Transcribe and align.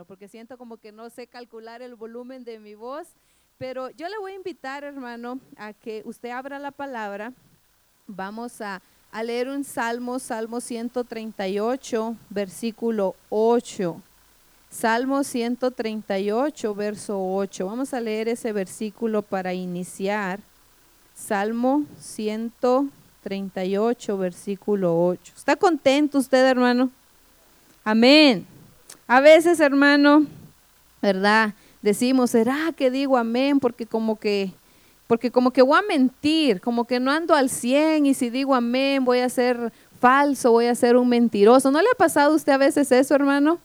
hermano, 0.00 0.06
porque 0.06 0.28
siento 0.28 0.56
como 0.56 0.78
que 0.78 0.92
no 0.92 1.10
sé 1.10 1.26
calcular 1.26 1.82
el 1.82 1.94
volumen 1.94 2.42
de 2.44 2.58
mi 2.58 2.74
voz, 2.74 3.06
pero 3.58 3.90
yo 3.90 4.08
le 4.08 4.16
voy 4.18 4.32
a 4.32 4.36
invitar, 4.36 4.82
hermano, 4.84 5.38
a 5.56 5.74
que 5.74 6.00
usted 6.06 6.30
abra 6.30 6.58
la 6.58 6.70
palabra. 6.70 7.34
Vamos 8.06 8.62
a, 8.62 8.80
a 9.12 9.22
leer 9.22 9.48
un 9.48 9.64
salmo, 9.64 10.18
Salmo 10.18 10.62
138, 10.62 12.16
versículo 12.30 13.14
8. 13.28 14.00
Salmo 14.70 15.22
138, 15.22 16.74
verso 16.74 17.22
8. 17.34 17.66
Vamos 17.66 17.92
a 17.92 18.00
leer 18.00 18.28
ese 18.28 18.52
versículo 18.52 19.20
para 19.20 19.52
iniciar. 19.52 20.40
Salmo 21.14 21.84
138, 21.98 24.16
versículo 24.16 25.04
8. 25.04 25.34
¿Está 25.36 25.56
contento 25.56 26.16
usted, 26.18 26.46
hermano? 26.46 26.90
Amén. 27.84 28.46
A 29.12 29.18
veces, 29.18 29.58
hermano, 29.58 30.24
¿verdad? 31.02 31.54
Decimos, 31.82 32.30
¿será 32.30 32.72
que 32.76 32.92
digo 32.92 33.16
amén? 33.16 33.58
Porque 33.58 33.84
como 33.84 34.20
que, 34.20 34.52
porque 35.08 35.32
como 35.32 35.50
que 35.50 35.62
voy 35.62 35.80
a 35.80 35.82
mentir, 35.82 36.60
como 36.60 36.84
que 36.84 37.00
no 37.00 37.10
ando 37.10 37.34
al 37.34 37.50
100 37.50 38.06
y 38.06 38.14
si 38.14 38.30
digo 38.30 38.54
amén 38.54 39.04
voy 39.04 39.18
a 39.18 39.28
ser 39.28 39.72
falso, 40.00 40.52
voy 40.52 40.66
a 40.66 40.76
ser 40.76 40.96
un 40.96 41.08
mentiroso. 41.08 41.72
¿No 41.72 41.82
le 41.82 41.88
ha 41.92 41.98
pasado 41.98 42.34
a 42.34 42.36
usted 42.36 42.52
a 42.52 42.58
veces 42.58 42.92
eso, 42.92 43.12
hermano? 43.16 43.58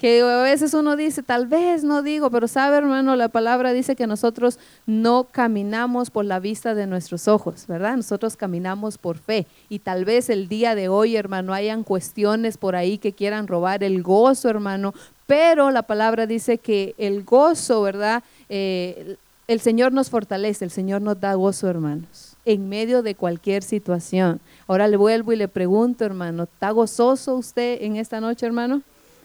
Que 0.00 0.22
a 0.22 0.42
veces 0.42 0.72
uno 0.72 0.96
dice, 0.96 1.22
tal 1.22 1.46
vez 1.46 1.84
no 1.84 2.02
digo, 2.02 2.30
pero 2.30 2.48
sabe 2.48 2.78
hermano, 2.78 3.16
la 3.16 3.28
palabra 3.28 3.74
dice 3.74 3.96
que 3.96 4.06
nosotros 4.06 4.58
no 4.86 5.24
caminamos 5.30 6.10
por 6.10 6.24
la 6.24 6.40
vista 6.40 6.74
de 6.74 6.86
nuestros 6.86 7.28
ojos, 7.28 7.66
¿verdad? 7.66 7.96
Nosotros 7.96 8.34
caminamos 8.34 8.96
por 8.96 9.18
fe. 9.18 9.46
Y 9.68 9.80
tal 9.80 10.06
vez 10.06 10.30
el 10.30 10.48
día 10.48 10.74
de 10.74 10.88
hoy, 10.88 11.16
hermano, 11.16 11.52
hayan 11.52 11.84
cuestiones 11.84 12.56
por 12.56 12.76
ahí 12.76 12.96
que 12.96 13.12
quieran 13.12 13.46
robar 13.46 13.84
el 13.84 14.02
gozo, 14.02 14.48
hermano, 14.48 14.94
pero 15.26 15.70
la 15.70 15.82
palabra 15.82 16.26
dice 16.26 16.56
que 16.56 16.94
el 16.96 17.22
gozo, 17.22 17.82
¿verdad? 17.82 18.24
Eh, 18.48 19.16
el 19.48 19.60
Señor 19.60 19.92
nos 19.92 20.08
fortalece, 20.08 20.64
el 20.64 20.70
Señor 20.70 21.02
nos 21.02 21.20
da 21.20 21.34
gozo, 21.34 21.68
hermanos, 21.68 22.36
en 22.46 22.70
medio 22.70 23.02
de 23.02 23.14
cualquier 23.14 23.62
situación. 23.62 24.40
Ahora 24.66 24.88
le 24.88 24.96
vuelvo 24.96 25.34
y 25.34 25.36
le 25.36 25.46
pregunto, 25.46 26.06
hermano, 26.06 26.44
¿está 26.44 26.70
gozoso 26.70 27.36
usted 27.36 27.82
en 27.82 27.96
esta 27.96 28.18
noche, 28.18 28.46
hermano? 28.46 28.80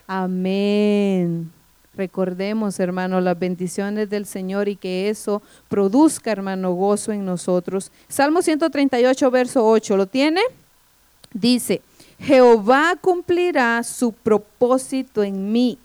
Amén. 0.08 1.52
Recordemos, 1.96 2.80
hermano, 2.80 3.22
las 3.22 3.40
bendiciones 3.40 4.10
del 4.10 4.26
Señor 4.26 4.68
y 4.68 4.76
que 4.76 5.10
eso 5.10 5.42
produzca, 5.70 6.32
hermano, 6.32 6.74
gozo 6.74 7.12
en 7.12 7.26
nosotros. 7.26 7.92
Salmo 8.10 8.42
138, 8.42 9.32
verso 9.32 9.66
8, 9.66 9.96
¿lo 9.96 10.06
tiene? 10.06 10.42
Dice, 11.34 11.82
Jehová 12.20 12.96
cumplirá 13.00 13.82
su 13.84 14.12
propósito 14.12 15.24
en 15.24 15.52
mí. 15.52 15.78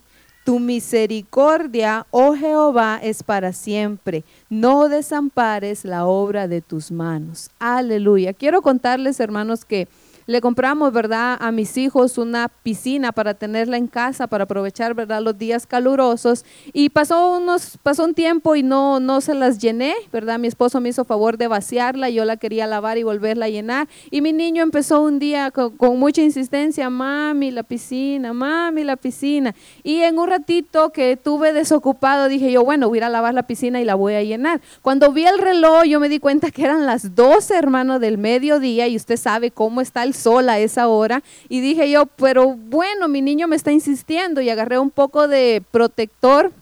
Tu 0.44 0.58
misericordia, 0.58 2.06
oh 2.10 2.34
Jehová, 2.34 2.98
es 3.02 3.22
para 3.22 3.52
siempre. 3.52 4.24
No 4.48 4.88
desampares 4.88 5.84
la 5.84 6.06
obra 6.06 6.48
de 6.48 6.60
tus 6.60 6.90
manos. 6.90 7.50
Aleluya. 7.58 8.32
Quiero 8.32 8.62
contarles, 8.62 9.20
hermanos, 9.20 9.64
que 9.64 9.86
le 10.30 10.40
compramos, 10.40 10.92
¿verdad?, 10.92 11.36
a 11.40 11.50
mis 11.50 11.76
hijos 11.76 12.16
una 12.16 12.46
piscina 12.62 13.10
para 13.10 13.34
tenerla 13.34 13.76
en 13.76 13.88
casa, 13.88 14.28
para 14.28 14.44
aprovechar, 14.44 14.94
¿verdad?, 14.94 15.20
los 15.22 15.36
días 15.36 15.66
calurosos. 15.66 16.44
Y 16.72 16.90
pasó, 16.90 17.36
unos, 17.36 17.78
pasó 17.82 18.04
un 18.04 18.14
tiempo 18.14 18.54
y 18.54 18.62
no, 18.62 19.00
no 19.00 19.20
se 19.22 19.34
las 19.34 19.58
llené, 19.58 19.92
¿verdad? 20.12 20.38
Mi 20.38 20.46
esposo 20.46 20.80
me 20.80 20.90
hizo 20.90 21.04
favor 21.04 21.36
de 21.36 21.48
vaciarla, 21.48 22.10
yo 22.10 22.24
la 22.24 22.36
quería 22.36 22.68
lavar 22.68 22.96
y 22.96 23.02
volverla 23.02 23.46
a 23.46 23.48
llenar. 23.48 23.88
Y 24.12 24.20
mi 24.20 24.32
niño 24.32 24.62
empezó 24.62 25.02
un 25.02 25.18
día 25.18 25.50
con, 25.50 25.98
mucha 25.98 26.22
insistencia, 26.22 26.90
mami, 26.90 27.50
la 27.50 27.64
piscina, 27.64 28.32
mami, 28.32 28.84
la 28.84 28.94
piscina. 28.94 29.52
Y 29.82 30.02
en 30.02 30.16
un 30.16 30.28
ratito 30.28 30.90
que 30.90 31.16
tuve 31.16 31.52
desocupado, 31.52 32.28
dije 32.28 32.52
yo, 32.52 32.64
bueno, 32.64 32.88
voy 32.88 33.00
a 33.00 33.08
lavar 33.08 33.34
la 33.34 33.48
piscina 33.48 33.80
y 33.80 33.84
la 33.84 33.96
voy 33.96 34.14
a 34.14 34.22
llenar. 34.22 34.60
Cuando 34.80 35.10
vi 35.10 35.26
el 35.26 35.38
reloj, 35.38 35.86
yo 35.86 35.98
me 35.98 36.08
di 36.08 36.20
cuenta 36.20 36.52
que 36.52 36.62
eran 36.62 36.86
las 36.86 37.16
12, 37.16 37.56
hermano, 37.56 37.98
del 37.98 38.16
mediodía 38.16 38.86
y 38.86 38.94
usted 38.94 39.16
sabe 39.16 39.50
cómo 39.50 39.80
está 39.80 40.04
el 40.04 40.14
sola 40.20 40.52
a 40.52 40.58
esa 40.58 40.88
hora 40.88 41.22
y 41.48 41.60
dije 41.60 41.90
yo, 41.90 42.06
pero 42.06 42.54
bueno, 42.54 43.08
mi 43.08 43.22
niño 43.22 43.48
me 43.48 43.56
está 43.56 43.72
insistiendo 43.72 44.40
y 44.40 44.50
agarré 44.50 44.78
un 44.78 44.90
poco 44.90 45.28
de 45.28 45.62
protector 45.70 46.52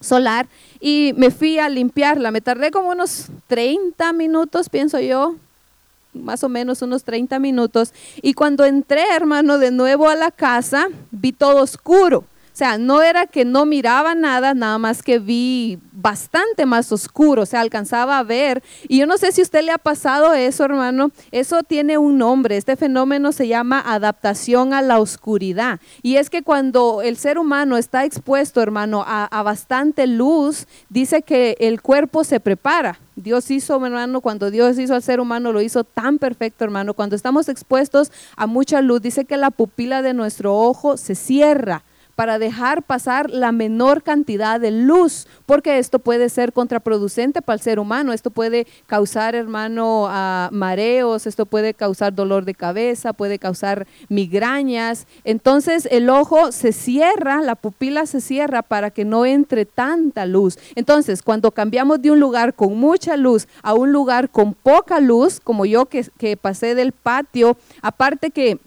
solar 0.00 0.46
y 0.80 1.12
me 1.16 1.30
fui 1.30 1.58
a 1.58 1.68
limpiarla. 1.68 2.30
Me 2.30 2.40
tardé 2.40 2.70
como 2.70 2.90
unos 2.90 3.26
30 3.46 4.12
minutos, 4.12 4.68
pienso 4.68 5.00
yo, 5.00 5.36
más 6.12 6.44
o 6.44 6.48
menos 6.48 6.82
unos 6.82 7.04
30 7.04 7.38
minutos. 7.38 7.92
Y 8.20 8.34
cuando 8.34 8.64
entré, 8.64 9.04
hermano, 9.14 9.58
de 9.58 9.70
nuevo 9.70 10.08
a 10.08 10.14
la 10.14 10.30
casa, 10.30 10.88
vi 11.10 11.32
todo 11.32 11.62
oscuro. 11.62 12.24
O 12.52 12.54
sea, 12.54 12.76
no 12.76 13.00
era 13.00 13.26
que 13.26 13.46
no 13.46 13.64
miraba 13.64 14.14
nada, 14.14 14.52
nada 14.52 14.76
más 14.76 15.02
que 15.02 15.18
vi 15.18 15.78
bastante 15.90 16.66
más 16.66 16.92
oscuro, 16.92 17.42
o 17.42 17.46
sea, 17.46 17.60
alcanzaba 17.60 18.18
a 18.18 18.22
ver. 18.22 18.62
Y 18.88 18.98
yo 18.98 19.06
no 19.06 19.16
sé 19.16 19.32
si 19.32 19.40
a 19.40 19.44
usted 19.44 19.64
le 19.64 19.72
ha 19.72 19.78
pasado 19.78 20.34
eso, 20.34 20.62
hermano. 20.66 21.12
Eso 21.30 21.62
tiene 21.62 21.96
un 21.96 22.18
nombre. 22.18 22.58
Este 22.58 22.76
fenómeno 22.76 23.32
se 23.32 23.48
llama 23.48 23.80
adaptación 23.80 24.74
a 24.74 24.82
la 24.82 24.98
oscuridad. 24.98 25.80
Y 26.02 26.16
es 26.16 26.28
que 26.28 26.42
cuando 26.42 27.00
el 27.00 27.16
ser 27.16 27.38
humano 27.38 27.78
está 27.78 28.04
expuesto, 28.04 28.60
hermano, 28.60 29.02
a, 29.06 29.24
a 29.24 29.42
bastante 29.42 30.06
luz, 30.06 30.66
dice 30.90 31.22
que 31.22 31.56
el 31.58 31.80
cuerpo 31.80 32.22
se 32.22 32.38
prepara. 32.38 32.98
Dios 33.16 33.50
hizo, 33.50 33.74
hermano, 33.84 34.20
cuando 34.20 34.50
Dios 34.50 34.78
hizo 34.78 34.94
al 34.94 35.02
ser 35.02 35.20
humano, 35.20 35.52
lo 35.52 35.62
hizo 35.62 35.84
tan 35.84 36.18
perfecto, 36.18 36.64
hermano. 36.64 36.92
Cuando 36.92 37.16
estamos 37.16 37.48
expuestos 37.48 38.12
a 38.36 38.46
mucha 38.46 38.82
luz, 38.82 39.00
dice 39.00 39.24
que 39.24 39.38
la 39.38 39.50
pupila 39.50 40.02
de 40.02 40.12
nuestro 40.12 40.54
ojo 40.54 40.98
se 40.98 41.14
cierra 41.14 41.82
para 42.22 42.38
dejar 42.38 42.84
pasar 42.84 43.30
la 43.30 43.50
menor 43.50 44.04
cantidad 44.04 44.60
de 44.60 44.70
luz, 44.70 45.26
porque 45.44 45.80
esto 45.80 45.98
puede 45.98 46.28
ser 46.28 46.52
contraproducente 46.52 47.42
para 47.42 47.56
el 47.56 47.60
ser 47.60 47.80
humano, 47.80 48.12
esto 48.12 48.30
puede 48.30 48.68
causar, 48.86 49.34
hermano, 49.34 50.08
mareos, 50.52 51.26
esto 51.26 51.46
puede 51.46 51.74
causar 51.74 52.14
dolor 52.14 52.44
de 52.44 52.54
cabeza, 52.54 53.12
puede 53.12 53.40
causar 53.40 53.88
migrañas. 54.08 55.08
Entonces 55.24 55.88
el 55.90 56.08
ojo 56.10 56.52
se 56.52 56.70
cierra, 56.70 57.40
la 57.40 57.56
pupila 57.56 58.06
se 58.06 58.20
cierra 58.20 58.62
para 58.62 58.92
que 58.92 59.04
no 59.04 59.26
entre 59.26 59.66
tanta 59.66 60.24
luz. 60.24 60.60
Entonces, 60.76 61.22
cuando 61.22 61.50
cambiamos 61.50 62.02
de 62.02 62.12
un 62.12 62.20
lugar 62.20 62.54
con 62.54 62.78
mucha 62.78 63.16
luz 63.16 63.48
a 63.64 63.74
un 63.74 63.90
lugar 63.90 64.30
con 64.30 64.54
poca 64.54 65.00
luz, 65.00 65.40
como 65.40 65.66
yo 65.66 65.86
que, 65.86 66.06
que 66.18 66.36
pasé 66.36 66.76
del 66.76 66.92
patio, 66.92 67.56
aparte 67.82 68.30
que 68.30 68.60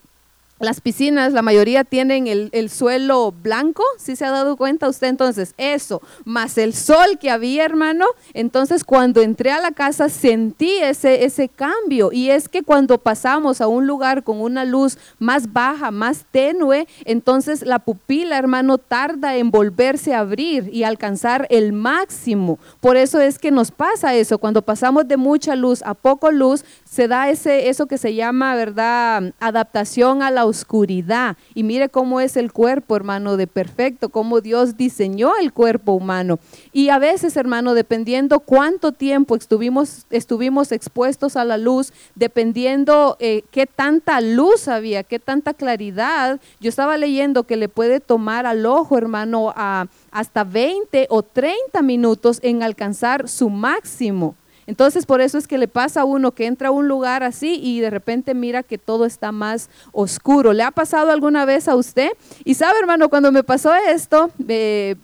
las 0.60 0.80
piscinas, 0.80 1.34
la 1.34 1.42
mayoría 1.42 1.84
tienen 1.84 2.28
el, 2.28 2.70
suelo 2.70 3.34
blanco, 3.34 3.84
si 3.98 4.16
se 4.16 4.26
ha 4.26 4.32
dado 4.32 4.56
cuenta 4.56 4.88
usted 4.88 5.08
entonces, 5.08 5.54
eso, 5.58 6.02
más 6.24 6.58
el 6.58 6.74
sol 6.74 7.20
que 7.20 7.30
había, 7.30 7.66
hermano, 7.66 8.06
entonces 8.34 8.86
cuando 8.86 9.22
entré 9.22 9.52
a 9.52 9.60
la 9.60 9.72
casa 9.72 10.08
sentí 10.08 10.78
ese, 10.78 11.26
ese 11.26 11.50
cambio 11.50 12.12
y 12.14 12.30
es 12.30 12.48
que 12.48 12.64
cuando 12.64 12.98
pasamos 12.98 13.60
a 13.60 13.68
un 13.68 13.86
lugar 13.86 14.24
con 14.24 14.40
una 14.40 14.64
luz 14.64 14.98
más 15.20 15.52
baja, 15.52 15.92
más 15.92 16.26
tenue, 16.32 16.88
entonces 17.04 17.66
la 17.66 17.80
pupila, 17.80 18.38
hermano, 18.38 18.78
tarda 18.78 19.36
en 19.36 19.52
volverse 19.52 20.14
a 20.14 20.20
abrir 20.20 20.70
y 20.72 20.84
alcanzar 20.84 21.48
el 21.50 21.74
máximo. 21.74 22.60
Por 22.80 22.96
eso 22.96 23.20
es 23.20 23.40
que 23.40 23.52
nos 23.52 23.72
pasa 23.72 24.16
eso, 24.16 24.38
cuando 24.38 24.62
pasamos 24.62 25.06
de 25.08 25.18
mucha 25.18 25.56
luz 25.58 25.82
a 25.84 25.94
poco 25.94 26.32
luz, 26.32 26.64
se 26.86 27.10
da 27.10 27.30
ese, 27.30 27.68
eso 27.68 27.88
que 27.88 27.98
se 27.98 28.16
llama, 28.16 28.56
¿verdad?, 28.56 29.34
adaptación 29.40 30.22
a 30.22 30.32
la 30.32 30.45
oscuridad. 30.46 31.38
Y 31.54 31.64
mire 31.64 31.90
cómo 31.90 32.22
es 32.22 32.38
el 32.38 32.52
cuerpo, 32.52 32.96
hermano, 32.96 33.38
de 33.38 33.48
perfecto, 33.48 34.10
cómo 34.10 34.42
Dios 34.42 34.78
diseñó 34.78 35.34
el 35.42 35.52
cuerpo 35.54 35.94
humano. 35.94 36.40
Y 36.72 36.90
a 36.90 37.00
veces, 37.00 37.36
hermano, 37.38 37.74
dependiendo 37.74 38.40
cuánto 38.40 38.92
tiempo 38.92 39.36
estuvimos, 39.36 40.06
estuvimos 40.10 40.72
expuestos 40.72 41.36
a 41.36 41.46
la 41.46 41.58
luz, 41.58 41.92
dependiendo 42.16 43.18
eh, 43.20 43.44
qué 43.52 43.66
tanta 43.66 44.22
luz 44.22 44.68
había, 44.68 45.04
qué 45.04 45.20
tanta 45.20 45.54
claridad, 45.54 46.40
yo 46.60 46.70
estaba 46.70 46.98
leyendo 46.98 47.44
que 47.44 47.58
le 47.58 47.70
puede 47.70 48.00
tomar 48.00 48.46
al 48.46 48.66
ojo, 48.66 48.98
hermano, 48.98 49.54
a 49.56 49.88
hasta 50.12 50.46
20 50.46 51.08
o 51.10 51.24
30 51.24 51.82
minutos 51.82 52.40
en 52.42 52.64
alcanzar 52.64 53.28
su 53.28 53.50
máximo. 53.50 54.36
Entonces, 54.68 55.06
por 55.06 55.22
eso 55.22 55.38
es 55.38 55.48
que 55.48 55.58
le 55.58 55.68
pasa 55.68 56.02
a 56.02 56.06
uno 56.06 56.32
que 56.32 56.48
entra 56.48 56.70
a 56.70 56.72
un 56.72 56.88
lugar 56.88 57.24
así 57.24 57.60
y 57.62 57.82
de 57.82 57.90
repente 57.90 58.34
mira 58.34 58.64
que 58.64 58.78
todo 58.78 59.06
está 59.06 59.32
más 59.32 59.70
oscuro. 59.92 60.54
¿Le 60.54 60.64
ha 60.64 60.72
pasado 60.72 61.12
alguna 61.12 61.46
vez 61.46 61.68
a 61.68 61.76
usted? 61.76 62.10
Y 62.44 62.56
sabe, 62.56 62.80
hermano, 62.80 63.10
cuando 63.10 63.32
me 63.32 63.44
pasó 63.44 63.74
esto, 63.76 64.32
eh, 64.48 64.96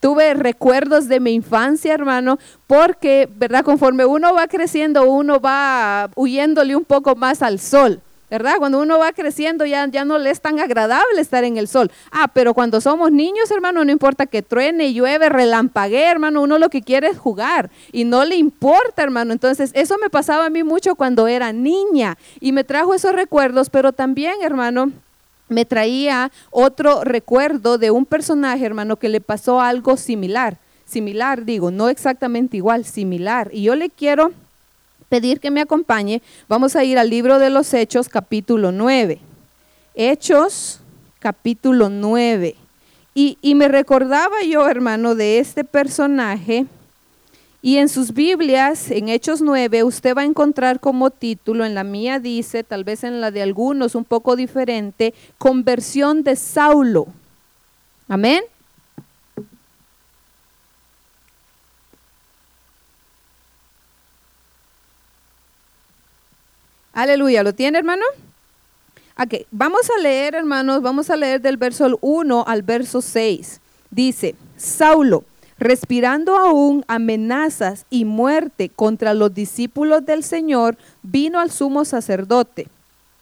tuve 0.00 0.34
recuerdos 0.34 1.08
de 1.08 1.20
mi 1.20 1.32
infancia, 1.32 1.92
hermano, 1.92 2.38
porque, 2.66 3.28
¿verdad? 3.36 3.64
Conforme 3.64 4.04
uno 4.04 4.32
va 4.34 4.46
creciendo, 4.46 5.10
uno 5.10 5.40
va 5.40 6.10
huyéndole 6.14 6.74
un 6.76 6.84
poco 6.84 7.16
más 7.16 7.42
al 7.42 7.60
sol. 7.60 8.00
¿Verdad? 8.30 8.56
Cuando 8.58 8.80
uno 8.80 8.98
va 8.98 9.12
creciendo 9.12 9.64
ya, 9.66 9.86
ya 9.86 10.04
no 10.04 10.18
le 10.18 10.30
es 10.30 10.40
tan 10.40 10.58
agradable 10.58 11.20
estar 11.20 11.44
en 11.44 11.56
el 11.56 11.68
sol. 11.68 11.90
Ah, 12.10 12.28
pero 12.32 12.54
cuando 12.54 12.80
somos 12.80 13.12
niños, 13.12 13.50
hermano, 13.50 13.84
no 13.84 13.92
importa 13.92 14.26
que 14.26 14.42
truene, 14.42 14.92
llueve, 14.92 15.28
relampague, 15.28 16.04
hermano, 16.04 16.42
uno 16.42 16.58
lo 16.58 16.68
que 16.68 16.82
quiere 16.82 17.08
es 17.08 17.18
jugar 17.18 17.70
y 17.92 18.04
no 18.04 18.24
le 18.24 18.36
importa, 18.36 19.02
hermano. 19.02 19.32
Entonces, 19.32 19.70
eso 19.74 19.96
me 20.00 20.10
pasaba 20.10 20.46
a 20.46 20.50
mí 20.50 20.62
mucho 20.64 20.94
cuando 20.96 21.28
era 21.28 21.52
niña 21.52 22.18
y 22.40 22.52
me 22.52 22.64
trajo 22.64 22.94
esos 22.94 23.12
recuerdos, 23.12 23.70
pero 23.70 23.92
también, 23.92 24.34
hermano, 24.42 24.92
me 25.48 25.64
traía 25.64 26.32
otro 26.50 27.04
recuerdo 27.04 27.78
de 27.78 27.90
un 27.92 28.04
personaje, 28.04 28.66
hermano, 28.66 28.96
que 28.96 29.08
le 29.08 29.20
pasó 29.20 29.60
algo 29.60 29.96
similar. 29.96 30.58
Similar, 30.84 31.44
digo, 31.44 31.70
no 31.70 31.88
exactamente 31.88 32.56
igual, 32.56 32.84
similar. 32.84 33.50
Y 33.52 33.62
yo 33.62 33.74
le 33.74 33.90
quiero 33.90 34.32
pedir 35.08 35.40
que 35.40 35.50
me 35.50 35.60
acompañe. 35.60 36.22
Vamos 36.48 36.76
a 36.76 36.84
ir 36.84 36.98
al 36.98 37.10
libro 37.10 37.38
de 37.38 37.50
los 37.50 37.72
Hechos, 37.74 38.08
capítulo 38.08 38.72
9. 38.72 39.18
Hechos, 39.94 40.80
capítulo 41.18 41.88
9. 41.88 42.56
Y, 43.14 43.54
me 43.54 43.68
recordaba 43.68 44.42
yo, 44.46 44.68
hermano, 44.68 45.14
de 45.14 45.38
este 45.38 45.64
personaje 45.64 46.66
y 47.62 47.78
en 47.78 47.88
sus 47.88 48.12
Biblias, 48.12 48.90
en 48.90 49.08
Hechos 49.08 49.40
9, 49.40 49.82
usted 49.82 50.14
va 50.14 50.20
a 50.20 50.26
encontrar 50.26 50.78
como 50.78 51.10
título, 51.10 51.64
en 51.64 51.74
la 51.74 51.82
mía 51.82 52.20
dice, 52.20 52.62
tal 52.62 52.84
vez 52.84 53.02
en 53.02 53.20
la 53.20 53.30
de 53.30 53.42
algunos 53.42 53.94
un 53.94 54.04
poco 54.04 54.36
diferente, 54.36 55.14
conversión 55.38 56.22
de 56.22 56.36
Saulo. 56.36 57.06
Amén. 58.06 58.42
Aleluya, 66.96 67.42
¿lo 67.42 67.54
tiene 67.54 67.76
hermano? 67.76 68.06
Vamos 69.50 69.90
a 69.90 70.00
leer 70.00 70.34
hermanos, 70.34 70.80
vamos 70.80 71.10
a 71.10 71.16
leer 71.16 71.42
del 71.42 71.58
verso 71.58 71.98
1 72.00 72.44
al 72.46 72.62
verso 72.62 73.02
6. 73.02 73.60
Dice, 73.90 74.34
Saulo 74.56 75.24
respirando 75.58 76.36
aún 76.36 76.86
amenazas 76.88 77.84
y 77.90 78.06
muerte 78.06 78.70
contra 78.70 79.12
los 79.12 79.34
discípulos 79.34 80.06
del 80.06 80.24
Señor, 80.24 80.78
vino 81.02 81.38
al 81.38 81.50
sumo 81.50 81.84
sacerdote 81.84 82.68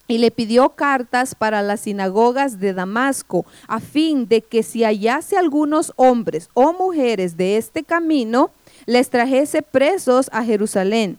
y 0.07 0.19
le 0.19 0.31
pidió 0.31 0.69
cartas 0.71 1.35
para 1.35 1.61
las 1.61 1.81
sinagogas 1.81 2.61
de 2.61 2.75
Damasco, 2.75 3.45
a 3.67 3.81
fin 3.81 4.29
de 4.29 4.41
que 4.41 4.63
si 4.63 4.85
hallase 4.85 5.37
algunos 5.37 5.93
hombres 5.97 6.49
o 6.55 6.73
mujeres 6.73 7.37
de 7.37 7.57
este 7.57 7.83
camino, 7.83 8.53
les 8.87 9.11
trajese 9.11 9.63
presos 9.63 10.29
a 10.33 10.45
Jerusalén. 10.45 11.19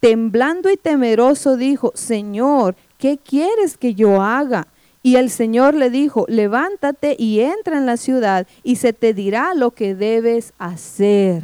temblando 0.00 0.70
y 0.70 0.76
temeroso, 0.76 1.56
dijo, 1.56 1.92
Señor, 1.94 2.74
¿qué 2.98 3.18
quieres 3.18 3.76
que 3.76 3.94
yo 3.94 4.22
haga? 4.22 4.66
Y 5.02 5.16
el 5.16 5.30
Señor 5.30 5.74
le 5.74 5.88
dijo, 5.88 6.26
levántate 6.28 7.16
y 7.18 7.40
entra 7.40 7.78
en 7.78 7.86
la 7.86 7.96
ciudad 7.96 8.46
y 8.62 8.76
se 8.76 8.92
te 8.92 9.14
dirá 9.14 9.54
lo 9.54 9.70
que 9.70 9.94
debes 9.94 10.52
hacer. 10.58 11.42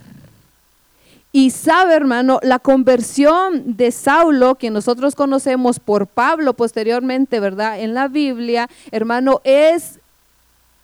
Y 1.33 1.51
sabe, 1.51 1.95
hermano, 1.95 2.39
la 2.43 2.59
conversión 2.59 3.77
de 3.77 3.93
Saulo, 3.93 4.55
que 4.55 4.71
nosotros 4.71 5.15
conocemos 5.15 5.81
por 5.81 6.07
Pablo 6.07 6.55
posteriormente, 6.55 7.41
¿verdad? 7.41 7.81
En 7.81 7.93
la 7.93 8.09
Biblia, 8.09 8.71
hermano, 8.91 9.43
es 9.45 10.01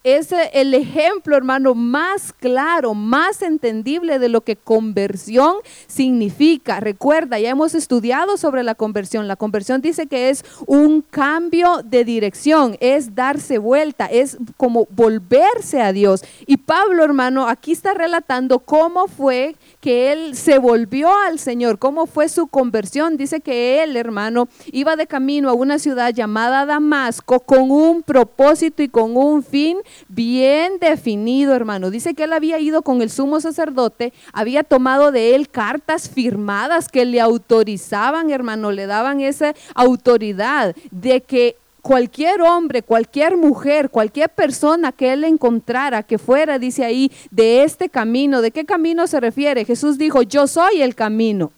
es 0.04 0.30
el 0.52 0.74
ejemplo, 0.74 1.36
hermano, 1.36 1.74
más 1.74 2.32
claro, 2.32 2.94
más 2.94 3.42
entendible 3.42 4.18
de 4.18 4.28
lo 4.28 4.40
que 4.40 4.56
conversión 4.56 5.56
significa. 5.86 6.80
Recuerda, 6.80 7.38
ya 7.38 7.50
hemos 7.50 7.74
estudiado 7.74 8.36
sobre 8.36 8.62
la 8.64 8.74
conversión. 8.74 9.28
La 9.28 9.36
conversión 9.36 9.80
dice 9.80 10.06
que 10.06 10.30
es 10.30 10.44
un 10.66 11.02
cambio 11.02 11.82
de 11.84 12.04
dirección, 12.04 12.76
es 12.80 13.14
darse 13.14 13.58
vuelta, 13.58 14.06
es 14.06 14.38
como 14.56 14.86
volverse 14.90 15.80
a 15.80 15.92
Dios. 15.92 16.24
Y 16.46 16.56
Pablo, 16.56 17.04
hermano, 17.04 17.46
aquí 17.46 17.72
está 17.72 17.94
relatando 17.94 18.58
cómo 18.58 19.06
fue 19.06 19.56
que 19.82 20.12
él 20.12 20.36
se 20.36 20.60
volvió 20.60 21.10
al 21.26 21.40
Señor, 21.40 21.80
cómo 21.80 22.06
fue 22.06 22.28
su 22.28 22.46
conversión. 22.46 23.16
Dice 23.16 23.40
que 23.40 23.82
él, 23.82 23.96
hermano, 23.96 24.48
iba 24.66 24.94
de 24.94 25.08
camino 25.08 25.50
a 25.50 25.54
una 25.54 25.80
ciudad 25.80 26.14
llamada 26.14 26.64
Damasco 26.64 27.40
con 27.40 27.72
un 27.72 28.04
propósito 28.04 28.84
y 28.84 28.88
con 28.88 29.16
un 29.16 29.42
fin 29.42 29.78
bien 30.06 30.78
definido, 30.78 31.52
hermano. 31.52 31.90
Dice 31.90 32.14
que 32.14 32.24
él 32.24 32.32
había 32.32 32.60
ido 32.60 32.82
con 32.82 33.02
el 33.02 33.10
sumo 33.10 33.40
sacerdote, 33.40 34.12
había 34.32 34.62
tomado 34.62 35.10
de 35.10 35.34
él 35.34 35.48
cartas 35.48 36.08
firmadas 36.08 36.88
que 36.88 37.04
le 37.04 37.20
autorizaban, 37.20 38.30
hermano, 38.30 38.70
le 38.70 38.86
daban 38.86 39.20
esa 39.20 39.52
autoridad 39.74 40.76
de 40.92 41.22
que 41.22 41.56
cualquier 41.82 42.40
hombre, 42.40 42.82
cualquier 42.82 43.36
mujer, 43.36 43.90
cualquier 43.90 44.30
persona 44.30 44.92
que 44.92 45.12
él 45.12 45.24
encontrara 45.24 46.04
que 46.04 46.16
fuera, 46.16 46.58
dice 46.58 46.84
ahí, 46.84 47.10
de 47.30 47.64
este 47.64 47.88
camino, 47.88 48.40
¿de 48.40 48.52
qué 48.52 48.64
camino 48.64 49.06
se 49.08 49.20
refiere? 49.20 49.64
Jesús 49.64 49.98
dijo, 49.98 50.22
yo 50.22 50.46
soy 50.46 50.80
el 50.80 50.94
camino. 50.94 51.52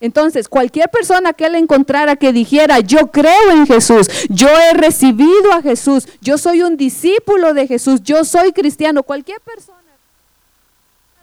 Entonces, 0.00 0.48
cualquier 0.48 0.88
persona 0.88 1.32
que 1.32 1.46
él 1.46 1.54
encontrara 1.56 2.16
que 2.16 2.32
dijera, 2.32 2.80
yo 2.80 3.08
creo 3.12 3.50
en 3.52 3.66
Jesús, 3.66 4.08
yo 4.28 4.48
he 4.48 4.74
recibido 4.74 5.52
a 5.52 5.62
Jesús, 5.62 6.08
yo 6.20 6.38
soy 6.38 6.62
un 6.62 6.76
discípulo 6.76 7.54
de 7.54 7.66
Jesús, 7.66 8.02
yo 8.02 8.24
soy 8.24 8.52
cristiano, 8.52 9.02
cualquier 9.02 9.40
persona 9.40 9.78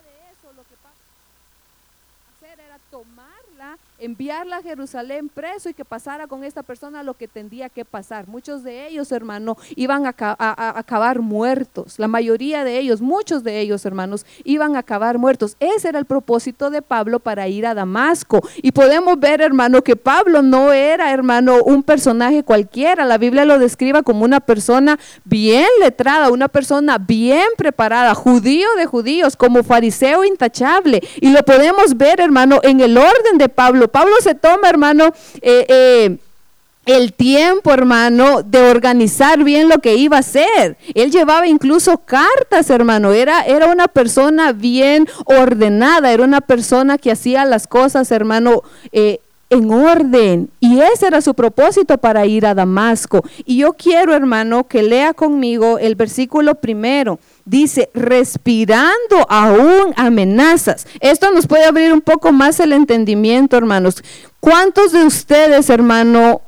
de 0.04 0.32
eso, 0.32 0.54
lo 0.56 0.64
que 0.64 0.76
hacer 2.38 2.60
era 2.66 2.80
tomarla 2.90 3.78
enviarla 4.00 4.58
a 4.58 4.62
Jerusalén 4.62 5.30
preso 5.30 5.70
y 5.70 5.74
que 5.74 5.86
pasara 5.86 6.28
con 6.28 6.44
esta 6.44 6.64
persona 6.64 7.04
lo 7.04 7.16
que 7.16 7.28
tendría 7.28 7.70
que 7.70 7.86
pasar. 7.86 8.28
Muchos 8.28 8.64
de 8.64 8.88
ellos, 8.88 9.12
hermano, 9.12 9.58
iban 9.76 10.06
a, 10.06 10.14
acabar 10.78 11.20
muertos. 11.20 12.00
La 12.00 12.08
mayoría 12.08 12.64
de 12.64 12.80
ellos, 12.80 13.02
muchos 13.02 13.44
de 13.44 13.60
ellos, 13.60 13.86
hermanos, 13.86 14.26
iban 14.44 14.76
a 14.76 14.80
acabar 14.80 15.18
muertos. 15.18 15.58
Ese 15.60 15.90
era 15.90 16.00
el 16.00 16.06
propósito 16.06 16.70
de 16.70 16.82
Pablo 16.82 17.20
para 17.20 17.48
ir 17.48 17.66
a 17.66 17.74
Damasco. 17.74 18.42
Y 18.62 18.72
podemos 18.72 19.20
ver, 19.20 19.42
hermano, 19.42 19.84
que 19.84 19.96
Pablo 19.96 20.42
no 20.42 20.72
era, 20.72 21.12
hermano, 21.12 21.64
un 21.64 21.84
personaje 21.84 22.44
cualquiera. 22.44 23.06
La 23.06 23.18
Biblia 23.18 23.46
lo 23.46 23.60
describe 23.60 24.04
como 24.04 24.24
una 24.24 24.40
persona 24.40 24.98
bien 25.26 25.68
letrada, 25.82 26.32
una 26.32 26.48
persona 26.48 26.98
bien 26.98 27.48
preparada, 27.58 28.16
judío 28.16 28.68
de 28.78 28.86
judíos, 28.86 29.36
como 29.36 29.64
fariseo 29.64 30.24
intachable. 30.24 31.02
Y 31.20 31.32
lo 31.32 31.44
podemos 31.44 31.98
ver, 31.98 32.22
hermano, 32.22 32.60
en 32.64 32.80
el 32.80 32.98
orden 32.98 33.38
de 33.38 33.50
Pablo. 33.50 33.89
Pablo 33.90 34.14
se 34.22 34.36
toma, 34.36 34.70
hermano, 34.70 35.14
eh, 35.42 35.66
eh, 35.68 36.18
el 36.86 37.14
tiempo, 37.14 37.72
hermano, 37.72 38.42
de 38.42 38.62
organizar 38.62 39.44
bien 39.44 39.70
lo 39.70 39.80
que 39.80 39.96
iba 39.96 40.18
a 40.18 40.22
hacer. 40.22 40.78
Él 40.96 41.12
llevaba 41.12 41.48
incluso 41.48 42.00
cartas, 42.00 42.70
hermano. 42.70 43.12
Era, 43.12 43.42
era 43.44 43.68
una 43.68 43.88
persona 43.88 44.54
bien 44.54 45.08
ordenada, 45.26 46.12
era 46.12 46.24
una 46.24 46.42
persona 46.42 46.98
que 46.98 47.12
hacía 47.12 47.46
las 47.46 47.68
cosas, 47.68 48.12
hermano, 48.12 48.64
eh, 48.92 49.20
en 49.52 49.72
orden. 49.72 50.50
Y 50.60 50.80
ese 50.82 51.08
era 51.08 51.22
su 51.22 51.34
propósito 51.34 51.98
para 51.98 52.26
ir 52.26 52.46
a 52.46 52.56
Damasco. 52.56 53.24
Y 53.46 53.58
yo 53.58 53.74
quiero, 53.74 54.16
hermano, 54.16 54.68
que 54.68 54.82
lea 54.82 55.14
conmigo 55.14 55.78
el 55.78 55.96
versículo 55.96 56.56
primero 56.56 57.20
dice, 57.46 57.90
respirando 57.94 59.26
aún 59.28 59.94
amenazas. 59.96 60.88
Esto 61.00 61.32
nos 61.32 61.48
puede 61.48 61.66
abrir 61.66 61.92
un 61.94 62.02
poco 62.02 62.32
más 62.32 62.60
el 62.60 62.74
entendimiento, 62.74 63.58
hermanos. 63.58 64.04
¿Cuántos 64.40 64.92
de 64.92 65.04
ustedes, 65.04 65.70
hermano, 65.70 66.42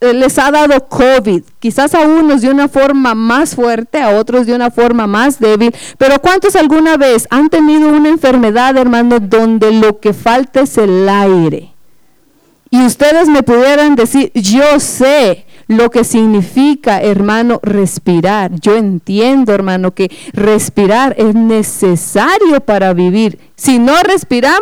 eh, 0.00 0.12
les 0.12 0.38
ha 0.38 0.50
dado 0.50 0.88
COVID? 0.88 1.42
Quizás 1.58 1.94
a 1.94 2.00
unos 2.00 2.42
de 2.42 2.50
una 2.50 2.68
forma 2.68 3.14
más 3.14 3.54
fuerte, 3.54 4.00
a 4.00 4.10
otros 4.10 4.46
de 4.46 4.54
una 4.54 4.70
forma 4.70 5.06
más 5.06 5.38
débil, 5.38 5.74
pero 5.98 6.18
¿cuántos 6.20 6.56
alguna 6.56 6.96
vez 6.96 7.26
han 7.30 7.48
tenido 7.48 7.88
una 7.88 8.08
enfermedad, 8.08 8.76
hermano, 8.76 9.20
donde 9.20 9.72
lo 9.72 10.00
que 10.00 10.12
falta 10.12 10.60
es 10.60 10.78
el 10.78 11.08
aire? 11.08 11.72
Y 12.70 12.86
ustedes 12.86 13.28
me 13.28 13.42
pudieran 13.42 13.94
decir, 13.96 14.32
yo 14.34 14.80
sé, 14.80 15.44
lo 15.66 15.90
que 15.90 16.04
significa, 16.04 17.00
hermano, 17.00 17.60
respirar. 17.62 18.52
Yo 18.60 18.76
entiendo, 18.76 19.52
hermano, 19.52 19.94
que 19.94 20.10
respirar 20.32 21.14
es 21.18 21.34
necesario 21.34 22.60
para 22.60 22.92
vivir. 22.92 23.38
Si 23.62 23.78
no 23.78 23.94
respiramos, 24.02 24.60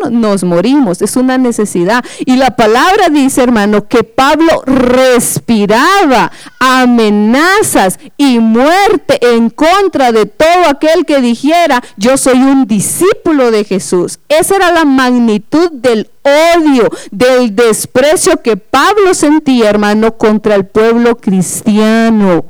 hermano, 0.00 0.18
nos 0.18 0.42
morimos. 0.42 1.02
Es 1.02 1.16
una 1.16 1.38
necesidad. 1.38 2.04
Y 2.26 2.34
la 2.34 2.56
palabra 2.56 3.08
dice, 3.08 3.42
hermano, 3.42 3.86
que 3.86 4.02
Pablo 4.02 4.62
respiraba 4.66 6.32
amenazas 6.58 8.00
y 8.16 8.40
muerte 8.40 9.18
en 9.20 9.50
contra 9.50 10.10
de 10.10 10.26
todo 10.26 10.66
aquel 10.68 11.04
que 11.06 11.20
dijera, 11.20 11.82
yo 11.96 12.16
soy 12.16 12.38
un 12.38 12.66
discípulo 12.66 13.52
de 13.52 13.64
Jesús. 13.64 14.18
Esa 14.28 14.56
era 14.56 14.72
la 14.72 14.84
magnitud 14.84 15.70
del 15.70 16.10
odio, 16.22 16.88
del 17.10 17.54
desprecio 17.54 18.42
que 18.42 18.56
Pablo 18.56 19.14
sentía, 19.14 19.70
hermano, 19.70 20.16
contra 20.16 20.54
el 20.54 20.66
pueblo 20.66 21.16
cristiano. 21.16 22.44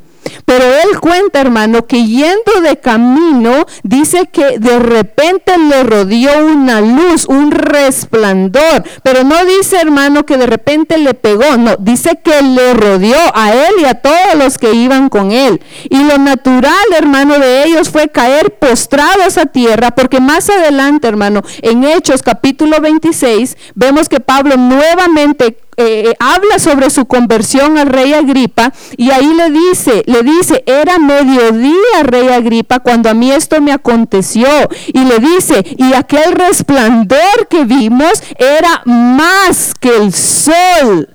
Pero 0.44 0.64
él 0.64 0.98
cuenta, 1.00 1.40
hermano, 1.40 1.86
que 1.86 2.06
yendo 2.06 2.60
de 2.62 2.76
camino, 2.78 3.66
dice 3.82 4.28
que 4.32 4.58
de 4.58 4.78
repente 4.78 5.56
le 5.58 5.82
rodeó 5.82 6.46
una 6.46 6.80
luz, 6.80 7.26
un 7.26 7.50
resplandor. 7.50 8.84
Pero 9.02 9.24
no 9.24 9.44
dice, 9.44 9.76
hermano, 9.80 10.26
que 10.26 10.36
de 10.36 10.46
repente 10.46 10.98
le 10.98 11.14
pegó, 11.14 11.56
no, 11.56 11.76
dice 11.78 12.18
que 12.22 12.42
le 12.42 12.74
rodeó 12.74 13.18
a 13.34 13.52
él 13.52 13.74
y 13.80 13.84
a 13.84 13.94
todos 13.94 14.34
los 14.36 14.58
que 14.58 14.72
iban 14.72 15.08
con 15.08 15.32
él. 15.32 15.60
Y 15.88 16.02
lo 16.04 16.18
natural, 16.18 16.74
hermano, 16.96 17.38
de 17.38 17.64
ellos 17.64 17.88
fue 17.88 18.08
caer 18.08 18.58
postrados 18.58 19.38
a 19.38 19.46
tierra, 19.46 19.92
porque 19.92 20.20
más 20.20 20.50
adelante, 20.50 21.08
hermano, 21.08 21.42
en 21.62 21.84
Hechos 21.84 22.22
capítulo 22.22 22.80
26, 22.80 23.56
vemos 23.74 24.08
que 24.08 24.20
Pablo 24.20 24.56
nuevamente 24.56 25.56
eh, 25.76 26.14
habla 26.18 26.58
sobre 26.58 26.90
su 26.90 27.06
conversión 27.06 27.78
al 27.78 27.88
rey 27.88 28.12
Agripa 28.12 28.72
y 28.96 29.10
ahí 29.10 29.32
le 29.34 29.50
dice, 29.50 30.02
le 30.06 30.22
dice, 30.22 30.62
era 30.66 30.98
mediodía, 30.98 32.02
rey 32.02 32.28
Agripa, 32.28 32.80
cuando 32.80 33.08
a 33.08 33.14
mí 33.14 33.30
esto 33.30 33.60
me 33.60 33.72
aconteció. 33.72 34.48
Y 34.88 35.04
le 35.04 35.18
dice, 35.18 35.64
y 35.78 35.94
aquel 35.94 36.32
resplandor 36.32 37.48
que 37.48 37.64
vimos 37.64 38.22
era 38.38 38.82
más 38.84 39.74
que 39.78 39.96
el 39.96 40.12
sol. 40.12 41.08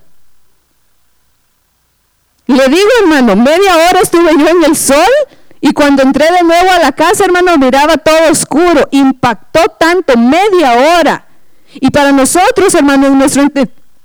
Le 2.47 2.67
digo, 2.67 2.89
hermano, 3.01 3.35
media 3.35 3.75
hora 3.89 3.99
estuve 4.01 4.31
yo 4.37 4.47
en 4.47 4.63
el 4.63 4.75
sol 4.75 5.11
y 5.61 5.73
cuando 5.73 6.03
entré 6.03 6.31
de 6.31 6.43
nuevo 6.43 6.69
a 6.71 6.77
la 6.77 6.91
casa, 6.91 7.25
hermano, 7.25 7.57
miraba 7.57 7.97
todo 7.97 8.29
oscuro. 8.29 8.87
Impactó 8.91 9.61
tanto, 9.79 10.15
media 10.15 10.99
hora. 10.99 11.25
Y 11.73 11.89
para 11.89 12.11
nosotros, 12.11 12.75
hermano, 12.75 13.09
nuestro 13.09 13.41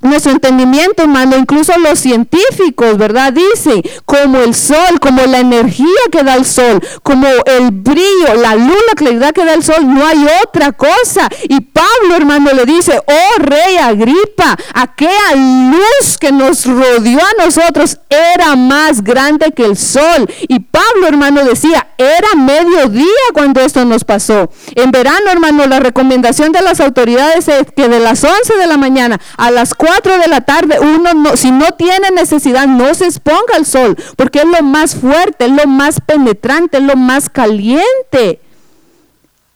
nuestro 0.00 0.32
entendimiento, 0.32 1.02
hermano, 1.02 1.36
incluso 1.36 1.76
los 1.78 2.00
científicos, 2.00 2.96
¿verdad? 2.96 3.32
Dicen, 3.32 3.82
como 4.06 4.38
el 4.38 4.54
sol, 4.54 4.98
como 5.00 5.24
la 5.26 5.40
energía 5.40 5.86
que 6.10 6.22
da 6.22 6.36
el 6.36 6.46
sol, 6.46 6.80
como 7.02 7.26
el 7.44 7.70
brillo, 7.70 8.34
la 8.40 8.54
luz, 8.54 8.78
la 8.88 8.94
claridad 8.94 9.32
que 9.32 9.44
da 9.44 9.54
el 9.54 9.62
sol, 9.62 9.92
no 9.92 10.06
hay 10.06 10.26
otra 10.42 10.72
cosa. 10.72 11.28
Y 11.48 11.60
Pablo, 11.60 12.16
hermano, 12.16 12.52
le 12.52 12.64
dice, 12.64 12.98
oh 12.98 13.42
rey 13.42 13.76
Agripa, 13.76 14.56
aquella 14.74 15.34
luz 15.34 16.16
que 16.18 16.32
nos 16.32 16.64
rodeó 16.64 17.20
a 17.20 17.44
nosotros 17.44 17.98
era 18.08 18.56
más 18.56 19.04
grande 19.04 19.52
que 19.52 19.64
el 19.64 19.76
sol. 19.76 20.30
Y 20.48 20.60
Pablo, 20.60 21.08
hermano, 21.08 21.44
decía, 21.44 21.88
era 21.98 22.34
mediodía 22.36 23.04
cuando 23.34 23.60
esto 23.60 23.84
nos 23.84 24.04
pasó. 24.04 24.50
En 24.74 24.90
verano, 24.90 25.30
hermano, 25.30 25.66
la 25.66 25.80
recomendación 25.80 26.52
de 26.52 26.62
las 26.62 26.80
autoridades 26.80 27.48
es 27.48 27.66
que 27.76 27.88
de 27.88 28.00
las 28.00 28.24
11 28.24 28.56
de 28.56 28.66
la 28.66 28.78
mañana 28.78 29.20
a 29.36 29.50
las 29.50 29.74
4 29.74 29.89
de 29.98 30.28
la 30.28 30.40
tarde, 30.40 30.78
uno 30.80 31.14
no, 31.14 31.36
si 31.36 31.50
no 31.50 31.72
tiene 31.72 32.10
necesidad, 32.14 32.66
no 32.66 32.94
se 32.94 33.06
exponga 33.06 33.56
al 33.56 33.66
sol, 33.66 33.96
porque 34.16 34.40
es 34.40 34.46
lo 34.46 34.62
más 34.62 34.94
fuerte, 34.94 35.46
es 35.46 35.50
lo 35.50 35.66
más 35.66 36.00
penetrante, 36.00 36.78
es 36.78 36.84
lo 36.84 36.96
más 36.96 37.28
caliente. 37.28 38.40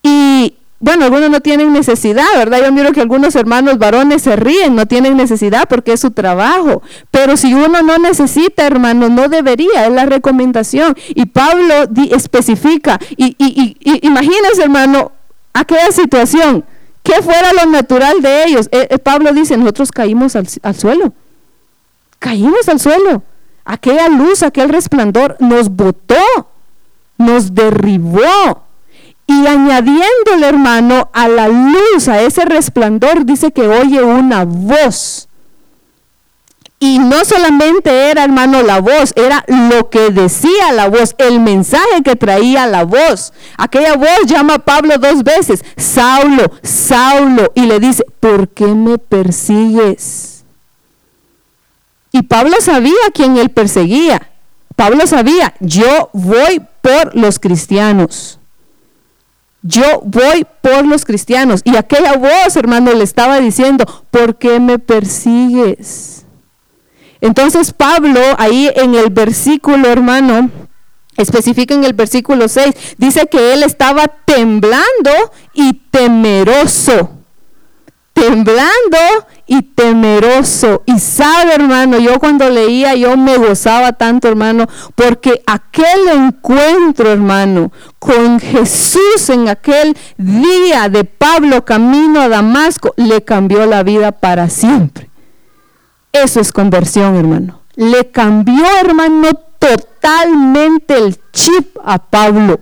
Y 0.03 0.55
bueno, 0.81 1.05
algunos 1.07 1.31
no 1.31 1.41
tienen 1.41 1.73
necesidad, 1.73 2.27
¿verdad? 2.37 2.63
Yo 2.65 2.73
miro 2.73 2.93
que 2.93 3.01
algunos 3.01 3.35
hermanos 3.37 3.79
varones 3.79 4.23
se 4.23 4.37
ríen, 4.37 4.75
no 4.75 4.87
tienen 4.87 5.17
necesidad 5.17 5.67
porque 5.69 5.95
es 5.95 6.01
su 6.01 6.11
trabajo. 6.11 6.83
Pero 7.11 7.37
si 7.37 7.55
uno 7.55 7.81
no 7.83 7.97
necesita, 7.99 8.67
hermano, 8.67 9.09
no 9.09 9.29
debería, 9.29 9.87
es 9.87 9.93
la 9.93 10.05
recomendación. 10.05 10.95
Y 11.09 11.27
Pablo 11.27 11.89
especifica, 12.11 12.99
y, 13.17 13.35
y, 13.39 13.77
y 13.81 14.07
imagínense, 14.07 14.63
hermano, 14.63 15.13
aquella 15.55 15.91
situación 15.91 16.65
¿Qué 17.05 17.21
fuera 17.23 17.53
lo 17.53 17.71
natural 17.71 18.23
de 18.23 18.45
ellos? 18.45 18.69
Eh, 18.73 18.89
eh, 18.91 18.99
Pablo 18.99 19.33
dice, 19.33 19.59
nosotros 19.59 19.93
caímos 19.93 20.35
al, 20.37 20.49
suelo. 20.75 21.13
Caímos 22.19 22.67
al 22.69 22.81
suelo. 22.81 23.23
Aquella 23.67 24.09
luz, 24.09 24.43
aquel 24.43 24.71
resplandor 24.71 25.37
nos 25.39 25.69
botó, 25.69 26.17
nos 27.19 27.55
derribó. 27.55 28.65
Y 29.27 29.47
añadiéndole, 29.47 30.47
hermano, 30.47 31.11
a 31.13 31.29
la 31.29 31.47
luz, 31.49 32.09
a 32.09 32.23
ese 32.23 32.47
resplandor, 32.47 33.27
dice 33.27 33.53
que 33.53 33.69
oye 33.69 34.03
una 34.03 34.47
voz. 34.47 35.29
Y 36.85 36.99
no 36.99 37.25
solamente 37.25 38.11
era, 38.11 38.25
hermano, 38.25 38.63
la 38.63 38.79
voz, 38.79 39.15
era 39.17 39.43
lo 39.49 39.89
que 39.89 40.11
decía 40.11 40.71
la 40.73 40.91
voz, 40.91 41.15
el 41.17 41.41
mensaje 41.41 42.03
que 42.05 42.15
traía 42.15 42.67
la 42.67 42.85
voz. 42.85 43.33
Aquella 43.57 43.97
voz 43.97 44.27
llama 44.27 44.57
a 44.57 44.59
Pablo 44.59 44.99
dos 44.99 45.25
veces, 45.25 45.65
Saulo, 45.79 46.53
Saulo, 46.63 47.51
y 47.55 47.63
le 47.63 47.81
dice, 47.81 48.05
¿por 48.21 48.51
qué 48.51 48.67
me 48.67 48.99
persigues? 48.99 50.45
Y 52.13 52.21
Pablo 52.21 52.55
sabía 52.61 52.93
quién 53.15 53.39
él 53.39 53.49
perseguía. 53.49 54.33
Pablo 54.77 55.07
sabía, 55.07 55.55
yo 55.61 56.11
voy 56.13 56.61
por 56.83 57.17
los 57.17 57.39
cristianos. 57.39 58.39
Yo 59.63 60.03
voy 60.05 60.47
por 60.61 60.85
los 60.85 61.07
cristianos. 61.07 61.63
Y 61.65 61.77
aquella 61.79 62.19
voz, 62.19 62.57
hermano, 62.57 62.93
le 62.93 63.05
estaba 63.05 63.41
diciendo, 63.41 63.87
¿por 64.11 64.37
qué 64.37 64.61
me 64.61 64.79
persigues? 64.79 66.14
Entonces 67.25 67.73
Pablo 67.73 68.21
ahí 68.37 68.71
en 68.77 68.95
el 68.95 69.09
versículo, 69.09 69.89
hermano, 69.89 70.51
especifica 71.17 71.73
en 71.73 71.85
el 71.85 71.95
versículo 71.95 72.49
6, 72.49 72.97
dice 72.99 73.27
que 73.29 73.55
él 73.55 73.63
estaba 73.63 74.09
temblando 74.27 75.11
y 75.55 75.73
temeroso. 75.91 77.13
Temblando 78.13 78.99
y 79.47 79.63
temeroso. 79.63 80.83
Y 80.85 80.99
sabe, 80.99 81.55
hermano, 81.55 81.99
yo 81.99 82.21
cuando 82.21 82.51
leía, 82.51 82.95
yo 82.95 83.17
me 83.17 83.39
gozaba 83.39 83.95
tanto, 83.95 84.29
hermano, 84.29 84.67
porque 84.95 85.43
aquel 85.47 86.07
encuentro, 86.13 87.11
hermano, 87.11 87.73
con 87.99 88.39
Jesús 88.39 89.31
en 89.31 89.49
aquel 89.49 89.97
día 90.19 90.91
de 90.91 91.05
Pablo 91.05 91.65
camino 91.65 92.21
a 92.21 92.29
Damasco, 92.29 92.93
le 92.99 93.25
cambió 93.25 93.65
la 93.65 93.83
vida 93.83 94.13
para 94.13 94.51
siempre. 94.51 95.14
Eso 96.15 96.39
es 96.39 96.53
conversión, 96.53 97.17
hermano. 97.17 97.61
Le 97.75 98.09
cambió, 98.13 98.65
hermano, 98.81 99.31
totalmente 99.59 100.97
el 100.97 101.19
chip 101.33 101.77
a 101.85 101.99
Pablo. 101.99 102.61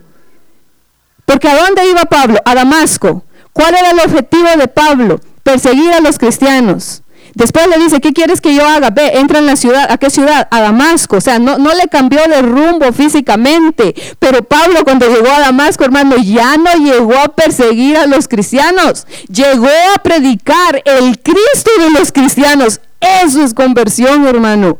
Porque 1.23 1.47
¿a 1.47 1.55
dónde 1.55 1.87
iba 1.87 2.01
Pablo? 2.05 2.39
A 2.45 2.55
Damasco. 2.55 3.23
¿Cuál 3.53 3.75
era 3.75 3.91
el 3.91 3.99
objetivo 3.99 4.49
de 4.57 4.67
Pablo? 4.67 5.21
Perseguir 5.43 5.93
a 5.93 5.99
los 5.99 6.17
cristianos. 6.17 7.03
Después 7.35 7.67
le 7.67 7.77
dice, 7.77 8.01
¿qué 8.01 8.11
quieres 8.11 8.41
que 8.41 8.55
yo 8.55 8.67
haga? 8.67 8.89
Ve, 8.89 9.19
entra 9.19 9.37
en 9.37 9.45
la 9.45 9.55
ciudad. 9.55 9.91
¿A 9.91 9.99
qué 9.99 10.09
ciudad? 10.09 10.47
A 10.49 10.61
Damasco. 10.61 11.17
O 11.17 11.21
sea, 11.21 11.37
no, 11.37 11.59
no 11.59 11.75
le 11.75 11.87
cambió 11.89 12.21
de 12.27 12.41
rumbo 12.41 12.91
físicamente. 12.91 13.93
Pero 14.17 14.43
Pablo 14.43 14.83
cuando 14.83 15.07
llegó 15.07 15.31
a 15.31 15.39
Damasco, 15.39 15.83
hermano, 15.83 16.15
ya 16.17 16.57
no 16.57 16.73
llegó 16.73 17.15
a 17.19 17.29
perseguir 17.29 17.97
a 17.97 18.07
los 18.07 18.27
cristianos. 18.27 19.05
Llegó 19.27 19.69
a 19.95 20.01
predicar 20.01 20.81
el 20.85 21.19
Cristo 21.19 21.71
de 21.79 21.91
los 21.91 22.11
cristianos. 22.11 22.81
Eso 23.23 23.43
es 23.43 23.53
conversión, 23.53 24.25
hermano. 24.25 24.77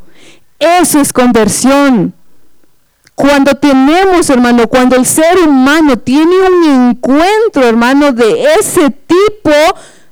Eso 0.58 1.00
es 1.00 1.12
conversión. 1.12 2.14
Cuando 3.14 3.54
tenemos, 3.54 4.28
hermano, 4.30 4.66
cuando 4.66 4.96
el 4.96 5.06
ser 5.06 5.38
humano 5.38 5.98
tiene 5.98 6.34
un 6.36 6.88
encuentro, 6.88 7.62
hermano, 7.64 8.12
de 8.12 8.44
ese 8.58 8.90
tipo, 8.90 9.52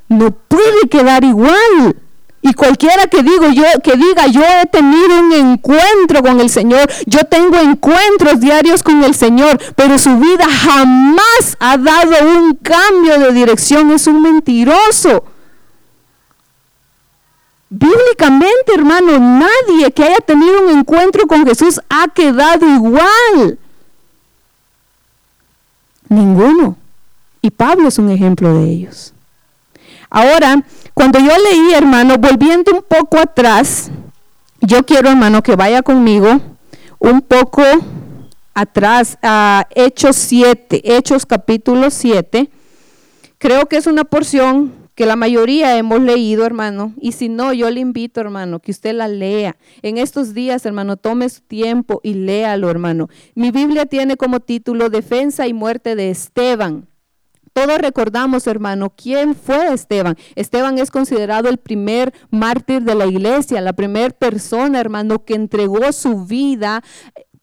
no 0.09 0.31
puede 0.31 0.88
quedar 0.88 1.25
igual. 1.25 1.97
Y 2.42 2.54
cualquiera 2.54 3.07
que 3.07 3.23
digo 3.23 3.49
yo, 3.50 3.64
que 3.85 3.97
diga 3.97 4.26
yo 4.26 4.42
he 4.42 4.66
tenido 4.66 5.21
un 5.21 5.33
encuentro 5.33 6.23
con 6.23 6.40
el 6.40 6.50
Señor, 6.50 6.90
yo 7.07 7.21
tengo 7.25 7.57
encuentros 7.57 8.40
diarios 8.40 8.83
con 8.83 9.02
el 9.04 9.14
Señor, 9.14 9.61
pero 9.76 9.97
su 9.97 10.19
vida 10.19 10.45
jamás 10.49 11.57
ha 11.61 11.76
dado 11.78 12.11
un 12.37 12.54
cambio 12.54 13.21
de 13.21 13.33
dirección, 13.33 13.92
es 13.92 14.09
un 14.09 14.23
mentiroso. 14.23 15.25
Bíblicamente, 17.75 18.75
hermano, 18.75 19.19
nadie 19.19 19.91
que 19.93 20.05
haya 20.05 20.19
tenido 20.19 20.61
un 20.61 20.79
encuentro 20.79 21.26
con 21.26 21.47
Jesús 21.47 21.81
ha 21.88 22.07
quedado 22.09 22.69
igual. 22.69 23.59
Ninguno. 26.07 26.76
Y 27.41 27.50
Pablo 27.50 27.88
es 27.88 27.99
un 27.99 28.11
ejemplo 28.11 28.55
de 28.59 28.64
ellos. 28.64 29.14
Ahora, 30.11 30.62
cuando 30.93 31.19
yo 31.19 31.33
leí, 31.50 31.73
hermano, 31.73 32.19
volviendo 32.19 32.73
un 32.73 32.83
poco 32.83 33.19
atrás, 33.19 33.91
yo 34.61 34.85
quiero, 34.85 35.09
hermano, 35.09 35.43
que 35.43 35.57
vaya 35.57 35.81
conmigo 35.81 36.43
un 36.99 37.23
poco 37.23 37.62
atrás 38.52 39.17
a 39.23 39.67
Hechos 39.75 40.17
7, 40.17 40.83
Hechos 40.85 41.25
capítulo 41.25 41.88
7. 41.91 42.50
Creo 43.38 43.64
que 43.64 43.79
es 43.79 43.87
una 43.87 44.05
porción 44.05 44.82
que 44.94 45.06
la 45.06 45.16
mayoría 45.16 45.76
hemos 45.78 46.00
leído, 46.00 46.44
hermano, 46.44 46.92
y 47.00 47.12
si 47.12 47.28
no, 47.28 47.52
yo 47.52 47.70
le 47.70 47.80
invito, 47.80 48.20
hermano, 48.20 48.61
que 48.61 48.70
usted 48.70 48.94
la 48.94 49.08
lea. 49.08 49.56
En 49.82 49.99
estos 49.99 50.34
días, 50.34 50.66
hermano, 50.66 50.96
tome 50.96 51.28
su 51.28 51.40
tiempo 51.40 52.00
y 52.02 52.14
léalo, 52.14 52.70
hermano. 52.70 53.08
Mi 53.34 53.50
Biblia 53.50 53.87
tiene 53.87 54.16
como 54.16 54.40
título 54.40 54.90
Defensa 54.90 55.46
y 55.46 55.52
muerte 55.54 55.96
de 55.96 56.11
Esteban. 56.11 56.88
Todos 57.52 57.78
recordamos, 57.78 58.46
hermano, 58.46 58.90
quién 58.96 59.34
fue 59.34 59.75
Esteban. 59.75 60.16
Esteban 60.37 60.78
es 60.78 60.90
considerado 60.90 61.50
el 61.50 61.58
primer 61.58 62.14
mártir 62.30 62.82
de 62.82 62.94
la 62.94 63.06
iglesia, 63.06 63.61
la 63.61 63.75
primera 63.75 64.11
persona, 64.11 64.80
hermano, 64.80 65.25
que 65.25 65.34
entregó 65.34 65.92
su 65.92 66.25
vida 66.25 66.82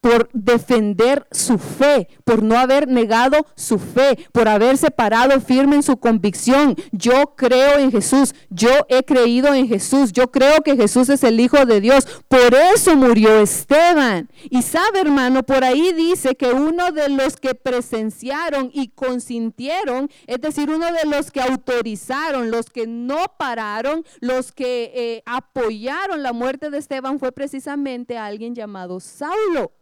por 0.01 0.29
defender 0.33 1.27
su 1.31 1.57
fe, 1.57 2.07
por 2.23 2.41
no 2.41 2.57
haber 2.57 2.87
negado 2.87 3.45
su 3.55 3.79
fe, 3.79 4.17
por 4.31 4.47
haberse 4.47 4.91
parado 4.91 5.39
firme 5.41 5.75
en 5.75 5.83
su 5.83 5.97
convicción. 5.97 6.75
Yo 6.91 7.33
creo 7.35 7.79
en 7.79 7.91
Jesús, 7.91 8.33
yo 8.49 8.69
he 8.87 9.03
creído 9.03 9.53
en 9.53 9.67
Jesús, 9.67 10.13
yo 10.13 10.31
creo 10.31 10.61
que 10.61 10.77
Jesús 10.77 11.09
es 11.09 11.23
el 11.23 11.39
Hijo 11.39 11.65
de 11.65 11.81
Dios. 11.81 12.07
Por 12.27 12.53
eso 12.53 12.95
murió 12.95 13.39
Esteban. 13.39 14.29
Y 14.49 14.61
sabe, 14.61 15.01
hermano, 15.01 15.43
por 15.43 15.63
ahí 15.63 15.91
dice 15.93 16.35
que 16.35 16.47
uno 16.47 16.91
de 16.91 17.09
los 17.09 17.35
que 17.35 17.55
presenciaron 17.55 18.71
y 18.73 18.89
consintieron, 18.89 20.09
es 20.27 20.39
decir, 20.39 20.69
uno 20.69 20.85
de 20.91 21.05
los 21.09 21.31
que 21.31 21.41
autorizaron, 21.41 22.51
los 22.51 22.69
que 22.69 22.87
no 22.87 23.17
pararon, 23.37 24.05
los 24.21 24.51
que 24.51 24.91
eh, 24.95 25.23
apoyaron 25.25 26.23
la 26.23 26.31
muerte 26.31 26.69
de 26.69 26.77
Esteban 26.77 27.19
fue 27.19 27.31
precisamente 27.31 28.17
alguien 28.17 28.55
llamado 28.55 28.99
Saulo 28.99 29.73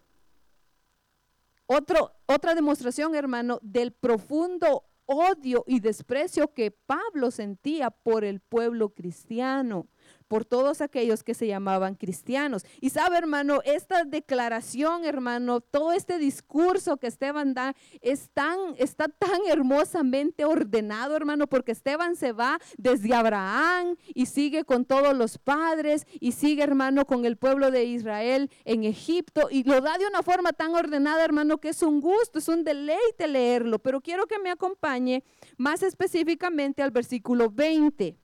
otra 1.67 2.55
demostración, 2.55 3.15
hermano, 3.15 3.59
del 3.61 3.91
profundo 3.91 4.85
odio 5.05 5.63
y 5.67 5.79
desprecio 5.79 6.53
que 6.53 6.71
Pablo 6.71 7.31
sentía 7.31 7.91
por 7.91 8.23
el 8.23 8.41
pueblo 8.41 8.89
cristiano 8.89 9.87
por 10.27 10.45
todos 10.45 10.81
aquellos 10.81 11.23
que 11.23 11.33
se 11.33 11.47
llamaban 11.47 11.95
cristianos. 11.95 12.65
Y 12.81 12.89
sabe, 12.89 13.17
hermano, 13.17 13.61
esta 13.65 14.03
declaración, 14.03 15.05
hermano, 15.05 15.61
todo 15.61 15.93
este 15.93 16.17
discurso 16.17 16.97
que 16.97 17.07
Esteban 17.07 17.53
da 17.53 17.75
es 18.01 18.29
tan, 18.31 18.57
está 18.77 19.07
tan 19.07 19.39
hermosamente 19.47 20.45
ordenado, 20.45 21.15
hermano, 21.15 21.47
porque 21.47 21.71
Esteban 21.71 22.15
se 22.15 22.31
va 22.31 22.59
desde 22.77 23.13
Abraham 23.13 23.95
y 24.13 24.25
sigue 24.27 24.63
con 24.63 24.85
todos 24.85 25.15
los 25.15 25.37
padres 25.37 26.05
y 26.19 26.33
sigue, 26.33 26.63
hermano, 26.63 27.05
con 27.05 27.25
el 27.25 27.37
pueblo 27.37 27.71
de 27.71 27.85
Israel 27.85 28.49
en 28.65 28.83
Egipto 28.83 29.47
y 29.49 29.63
lo 29.63 29.81
da 29.81 29.97
de 29.97 30.07
una 30.07 30.23
forma 30.23 30.53
tan 30.53 30.75
ordenada, 30.75 31.23
hermano, 31.23 31.59
que 31.59 31.69
es 31.69 31.81
un 31.81 32.01
gusto, 32.01 32.39
es 32.39 32.47
un 32.47 32.63
deleite 32.63 33.27
leerlo. 33.27 33.79
Pero 33.79 34.01
quiero 34.01 34.27
que 34.27 34.39
me 34.39 34.51
acompañe 34.51 35.23
más 35.57 35.83
específicamente 35.83 36.81
al 36.83 36.91
versículo 36.91 37.49
20. 37.49 38.17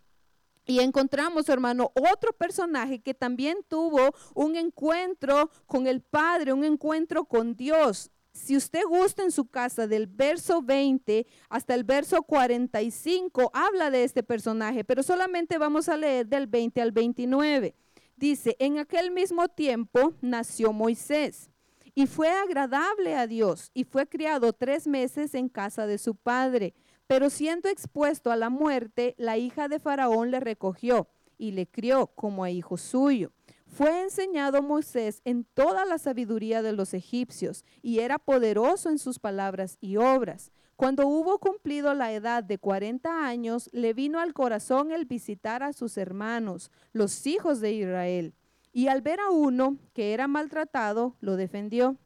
Y 0.65 0.79
encontramos, 0.79 1.49
hermano, 1.49 1.91
otro 2.11 2.31
personaje 2.33 2.99
que 2.99 3.13
también 3.13 3.57
tuvo 3.67 4.13
un 4.33 4.55
encuentro 4.55 5.49
con 5.65 5.87
el 5.87 6.01
Padre, 6.01 6.53
un 6.53 6.63
encuentro 6.63 7.25
con 7.25 7.55
Dios. 7.55 8.11
Si 8.33 8.57
usted 8.57 8.81
gusta 8.87 9.23
en 9.23 9.31
su 9.31 9.45
casa 9.45 9.85
del 9.87 10.07
verso 10.07 10.61
20 10.61 11.27
hasta 11.49 11.75
el 11.75 11.83
verso 11.83 12.23
45, 12.23 13.51
habla 13.53 13.91
de 13.91 14.03
este 14.03 14.23
personaje, 14.23 14.83
pero 14.83 15.03
solamente 15.03 15.57
vamos 15.57 15.87
a 15.87 15.97
leer 15.97 16.27
del 16.27 16.47
20 16.47 16.81
al 16.81 16.91
29. 16.91 17.75
Dice, 18.15 18.55
en 18.59 18.79
aquel 18.79 19.11
mismo 19.11 19.49
tiempo 19.49 20.13
nació 20.21 20.71
Moisés 20.71 21.51
y 21.93 22.07
fue 22.07 22.29
agradable 22.29 23.15
a 23.15 23.27
Dios 23.27 23.69
y 23.73 23.83
fue 23.83 24.07
criado 24.07 24.53
tres 24.53 24.87
meses 24.87 25.35
en 25.35 25.49
casa 25.49 25.85
de 25.85 25.97
su 25.97 26.15
padre 26.15 26.73
pero 27.07 27.29
siendo 27.29 27.69
expuesto 27.69 28.31
a 28.31 28.35
la 28.35 28.49
muerte, 28.49 29.15
la 29.17 29.37
hija 29.37 29.67
de 29.67 29.79
Faraón 29.79 30.31
le 30.31 30.39
recogió 30.39 31.07
y 31.37 31.51
le 31.51 31.67
crió 31.67 32.07
como 32.07 32.43
a 32.43 32.49
hijo 32.49 32.77
suyo. 32.77 33.31
Fue 33.67 34.03
enseñado 34.03 34.61
Moisés 34.61 35.21
en 35.25 35.45
toda 35.45 35.83
la 35.85 35.97
sabiduría 35.97 36.61
de 36.61 36.73
los 36.73 36.93
egipcios 36.93 37.65
y 37.81 37.99
era 37.99 38.19
poderoso 38.19 38.89
en 38.89 38.99
sus 38.99 39.19
palabras 39.19 39.77
y 39.81 39.97
obras. 39.97 40.51
Cuando 40.75 41.07
hubo 41.07 41.39
cumplido 41.39 41.93
la 41.93 42.13
edad 42.13 42.43
de 42.43 42.57
40 42.57 43.25
años, 43.25 43.69
le 43.73 43.93
vino 43.93 44.19
al 44.19 44.33
corazón 44.33 44.91
el 44.91 45.05
visitar 45.05 45.63
a 45.63 45.73
sus 45.73 45.97
hermanos, 45.97 46.71
los 46.91 47.25
hijos 47.25 47.61
de 47.61 47.73
Israel. 47.73 48.33
Y 48.71 48.87
al 48.87 49.01
ver 49.01 49.19
a 49.19 49.29
uno 49.29 49.77
que 49.93 50.13
era 50.13 50.27
maltratado, 50.27 51.15
lo 51.19 51.35
defendió. 51.35 51.97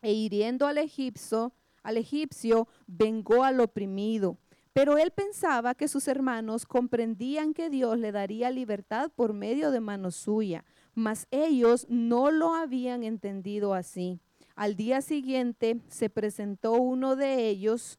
E 0.00 0.12
hiriendo 0.12 0.66
al 0.66 0.78
egipcio, 0.78 1.52
al 1.88 1.96
egipcio 1.96 2.68
vengó 2.86 3.44
al 3.44 3.60
oprimido. 3.60 4.36
Pero 4.74 4.98
él 4.98 5.10
pensaba 5.10 5.74
que 5.74 5.88
sus 5.88 6.06
hermanos 6.06 6.66
comprendían 6.66 7.54
que 7.54 7.70
Dios 7.70 7.98
le 7.98 8.12
daría 8.12 8.50
libertad 8.50 9.10
por 9.16 9.32
medio 9.32 9.70
de 9.70 9.80
mano 9.80 10.10
suya, 10.10 10.64
mas 10.94 11.26
ellos 11.30 11.86
no 11.88 12.30
lo 12.30 12.54
habían 12.54 13.04
entendido 13.04 13.72
así. 13.72 14.20
Al 14.54 14.76
día 14.76 15.00
siguiente 15.00 15.80
se 15.88 16.10
presentó 16.10 16.74
uno 16.74 17.16
de 17.16 17.48
ellos, 17.48 17.98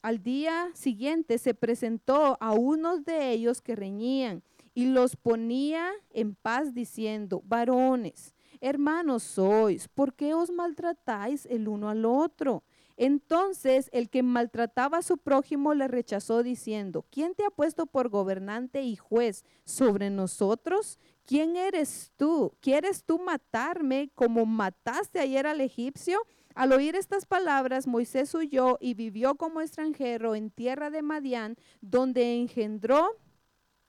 al 0.00 0.22
día 0.22 0.70
siguiente 0.72 1.36
se 1.36 1.52
presentó 1.52 2.38
a 2.40 2.52
unos 2.52 3.04
de 3.04 3.30
ellos 3.30 3.60
que 3.60 3.76
reñían 3.76 4.42
y 4.74 4.86
los 4.86 5.16
ponía 5.16 5.90
en 6.10 6.34
paz 6.34 6.72
diciendo, 6.72 7.42
varones, 7.44 8.34
hermanos 8.60 9.22
sois, 9.22 9.88
¿por 9.88 10.14
qué 10.14 10.34
os 10.34 10.50
maltratáis 10.50 11.46
el 11.46 11.68
uno 11.68 11.88
al 11.88 12.04
otro? 12.04 12.64
Entonces 12.96 13.88
el 13.92 14.10
que 14.10 14.24
maltrataba 14.24 14.98
a 14.98 15.02
su 15.02 15.18
prójimo 15.18 15.72
le 15.72 15.86
rechazó 15.86 16.42
diciendo, 16.42 17.06
¿quién 17.10 17.34
te 17.34 17.44
ha 17.44 17.50
puesto 17.50 17.86
por 17.86 18.08
gobernante 18.08 18.82
y 18.82 18.96
juez 18.96 19.44
sobre 19.64 20.10
nosotros? 20.10 20.98
¿Quién 21.24 21.56
eres 21.56 22.10
tú? 22.16 22.52
¿Quieres 22.60 23.04
tú 23.04 23.20
matarme 23.20 24.10
como 24.16 24.46
mataste 24.46 25.20
ayer 25.20 25.46
al 25.46 25.60
egipcio? 25.60 26.18
Al 26.56 26.72
oír 26.72 26.96
estas 26.96 27.24
palabras, 27.24 27.86
Moisés 27.86 28.34
huyó 28.34 28.78
y 28.80 28.94
vivió 28.94 29.36
como 29.36 29.60
extranjero 29.60 30.34
en 30.34 30.50
tierra 30.50 30.90
de 30.90 31.02
Madián, 31.02 31.54
donde 31.80 32.34
engendró 32.34 33.16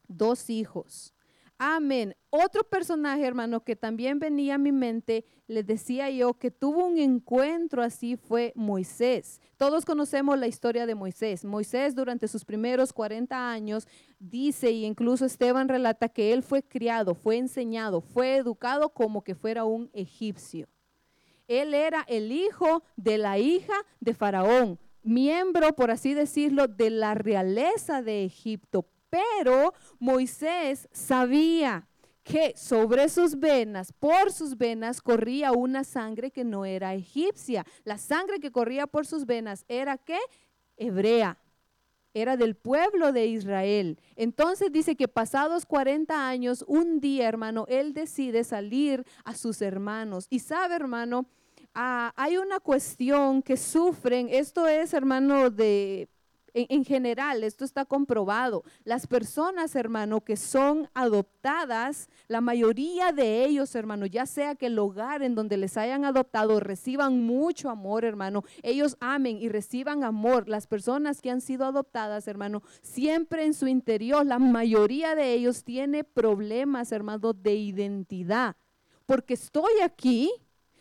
dos 0.07 0.51
hijos. 0.51 1.15
Amén. 1.61 2.15
Otro 2.29 2.63
personaje, 2.63 3.25
hermano, 3.25 3.65
que 3.65 3.75
también 3.75 4.17
venía 4.17 4.55
a 4.55 4.57
mi 4.57 4.71
mente, 4.71 5.25
les 5.45 5.67
decía 5.67 6.09
yo 6.09 6.33
que 6.35 6.51
tuvo 6.51 6.85
un 6.85 6.97
encuentro 6.97 7.83
así 7.83 8.15
fue 8.15 8.53
Moisés. 8.55 9.41
Todos 9.57 9.83
conocemos 9.83 10.39
la 10.39 10.47
historia 10.47 10.85
de 10.85 10.95
Moisés. 10.95 11.43
Moisés 11.43 11.95
durante 11.95 12.29
sus 12.29 12.45
primeros 12.45 12.93
40 12.93 13.51
años 13.51 13.89
dice, 14.19 14.71
y 14.71 14.85
incluso 14.85 15.25
Esteban 15.25 15.67
relata 15.67 16.07
que 16.07 16.31
él 16.31 16.43
fue 16.43 16.63
criado, 16.63 17.13
fue 17.13 17.35
enseñado, 17.35 17.99
fue 17.99 18.37
educado 18.37 18.93
como 18.93 19.21
que 19.21 19.35
fuera 19.35 19.65
un 19.65 19.89
egipcio. 19.91 20.69
Él 21.49 21.73
era 21.73 22.05
el 22.07 22.31
hijo 22.31 22.83
de 22.95 23.17
la 23.17 23.37
hija 23.37 23.73
de 23.99 24.13
Faraón, 24.13 24.79
miembro, 25.03 25.75
por 25.75 25.91
así 25.91 26.13
decirlo, 26.13 26.67
de 26.67 26.89
la 26.89 27.15
realeza 27.15 28.01
de 28.01 28.23
Egipto, 28.23 28.85
pero 29.09 29.73
Moisés 29.99 30.87
sabía 30.91 31.87
que 32.23 32.53
sobre 32.55 33.09
sus 33.09 33.39
venas, 33.39 33.91
por 33.91 34.31
sus 34.31 34.55
venas, 34.55 35.01
corría 35.01 35.51
una 35.51 35.83
sangre 35.83 36.29
que 36.29 36.43
no 36.43 36.63
era 36.63 36.93
egipcia. 36.93 37.65
La 37.83 37.97
sangre 37.97 38.39
que 38.39 38.51
corría 38.51 38.85
por 38.85 39.07
sus 39.07 39.25
venas 39.25 39.65
era 39.67 39.97
qué? 39.97 40.19
Hebrea. 40.77 41.39
Era 42.13 42.37
del 42.37 42.55
pueblo 42.55 43.11
de 43.11 43.27
Israel. 43.27 43.99
Entonces 44.15 44.71
dice 44.71 44.95
que 44.95 45.07
pasados 45.07 45.65
40 45.65 46.27
años, 46.27 46.63
un 46.67 46.99
día, 46.99 47.27
hermano, 47.27 47.65
él 47.67 47.93
decide 47.93 48.43
salir 48.43 49.05
a 49.23 49.33
sus 49.33 49.61
hermanos. 49.61 50.27
Y 50.29 50.39
sabe, 50.39 50.75
hermano, 50.75 51.25
ah, 51.73 52.13
hay 52.15 52.37
una 52.37 52.59
cuestión 52.59 53.41
que 53.41 53.57
sufren. 53.57 54.27
Esto 54.29 54.67
es, 54.67 54.93
hermano, 54.93 55.49
de 55.49 56.09
en, 56.53 56.85
general, 56.85 57.43
esto 57.43 57.65
está 57.65 57.85
comprobado. 57.85 58.63
Las 58.83 59.07
personas, 59.07 59.75
hermano, 59.75 60.21
que 60.21 60.37
son 60.37 60.89
adoptadas, 60.93 62.09
la 62.27 62.41
mayoría 62.41 63.11
de 63.11 63.45
ellos, 63.45 63.75
hermano, 63.75 64.05
ya 64.05 64.25
sea 64.25 64.55
que 64.55 64.67
el 64.67 64.79
hogar 64.79 65.21
en 65.23 65.35
donde 65.35 65.57
les 65.57 65.77
hayan 65.77 66.05
adoptado 66.05 66.59
reciban 66.59 67.23
mucho 67.23 67.69
amor, 67.69 68.05
hermano, 68.05 68.43
ellos 68.63 68.97
amen 68.99 69.37
y 69.41 69.49
reciban 69.49 70.03
amor. 70.03 70.47
Las 70.47 70.67
personas 70.67 71.21
que 71.21 71.31
han 71.31 71.41
sido 71.41 71.65
adoptadas, 71.65 72.27
hermano, 72.27 72.63
siempre 72.81 73.45
en 73.45 73.53
su 73.53 73.67
interior, 73.67 74.25
la 74.25 74.39
mayoría 74.39 75.15
de 75.15 75.33
ellos 75.33 75.63
tiene 75.63 76.03
problemas, 76.03 76.91
hermano, 76.91 77.33
de 77.33 77.55
identidad. 77.55 78.55
Porque 79.05 79.33
estoy 79.33 79.81
aquí, 79.83 80.31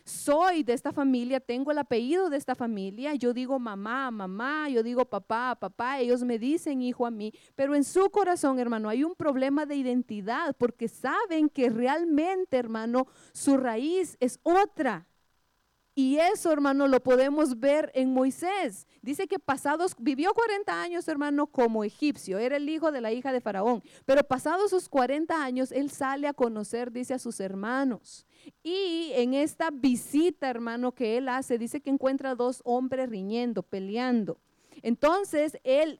soy 0.09 0.63
de 0.63 0.73
esta 0.73 0.91
familia, 0.91 1.39
tengo 1.39 1.71
el 1.71 1.77
apellido 1.77 2.29
de 2.29 2.37
esta 2.37 2.55
familia, 2.55 3.13
yo 3.15 3.33
digo 3.33 3.59
mamá, 3.59 4.11
mamá, 4.11 4.69
yo 4.69 4.83
digo 4.83 5.05
papá, 5.05 5.55
papá, 5.59 5.99
ellos 5.99 6.23
me 6.23 6.39
dicen 6.39 6.81
hijo 6.81 7.05
a 7.05 7.11
mí, 7.11 7.33
pero 7.55 7.75
en 7.75 7.83
su 7.83 8.09
corazón, 8.09 8.59
hermano, 8.59 8.89
hay 8.89 9.03
un 9.03 9.15
problema 9.15 9.65
de 9.65 9.75
identidad 9.75 10.55
porque 10.57 10.87
saben 10.87 11.49
que 11.49 11.69
realmente, 11.69 12.57
hermano, 12.57 13.07
su 13.33 13.57
raíz 13.57 14.17
es 14.19 14.39
otra. 14.43 15.08
Y 15.95 16.17
eso, 16.17 16.51
hermano, 16.51 16.87
lo 16.87 17.01
podemos 17.01 17.59
ver 17.59 17.91
en 17.93 18.13
Moisés. 18.13 18.87
Dice 19.01 19.27
que 19.27 19.39
pasados, 19.39 19.95
vivió 19.99 20.33
40 20.33 20.81
años, 20.81 21.07
hermano, 21.07 21.47
como 21.47 21.83
egipcio. 21.83 22.37
Era 22.37 22.57
el 22.57 22.69
hijo 22.69 22.91
de 22.91 23.01
la 23.01 23.11
hija 23.11 23.33
de 23.33 23.41
Faraón. 23.41 23.83
Pero 24.05 24.23
pasados 24.23 24.69
sus 24.69 24.87
40 24.87 25.43
años, 25.43 25.71
él 25.71 25.91
sale 25.91 26.27
a 26.27 26.33
conocer, 26.33 26.91
dice 26.91 27.13
a 27.13 27.19
sus 27.19 27.39
hermanos. 27.39 28.25
Y 28.63 29.11
en 29.15 29.33
esta 29.33 29.71
visita, 29.71 30.49
hermano, 30.49 30.93
que 30.93 31.17
él 31.17 31.27
hace, 31.27 31.57
dice 31.57 31.81
que 31.81 31.89
encuentra 31.89 32.35
dos 32.35 32.61
hombres 32.63 33.09
riñendo, 33.09 33.63
peleando. 33.63 34.39
Entonces, 34.81 35.57
él 35.63 35.99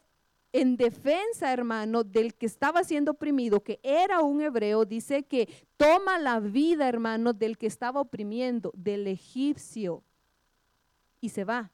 en 0.52 0.78
defensa, 0.78 1.54
hermano, 1.54 2.04
del 2.04 2.34
que 2.34 2.46
estaba 2.46 2.84
siendo 2.84 3.12
oprimido, 3.12 3.64
que 3.64 3.80
era 3.84 4.22
un 4.22 4.42
hebreo, 4.42 4.86
dice 4.86 5.24
que 5.24 5.48
toma 5.78 6.18
la 6.18 6.40
vida, 6.40 6.88
hermano, 6.88 7.34
del 7.34 7.58
que 7.58 7.68
estaba 7.68 8.02
oprimiendo, 8.02 8.72
del 8.76 9.08
egipcio, 9.08 10.04
y 11.22 11.30
se 11.30 11.44
va. 11.44 11.72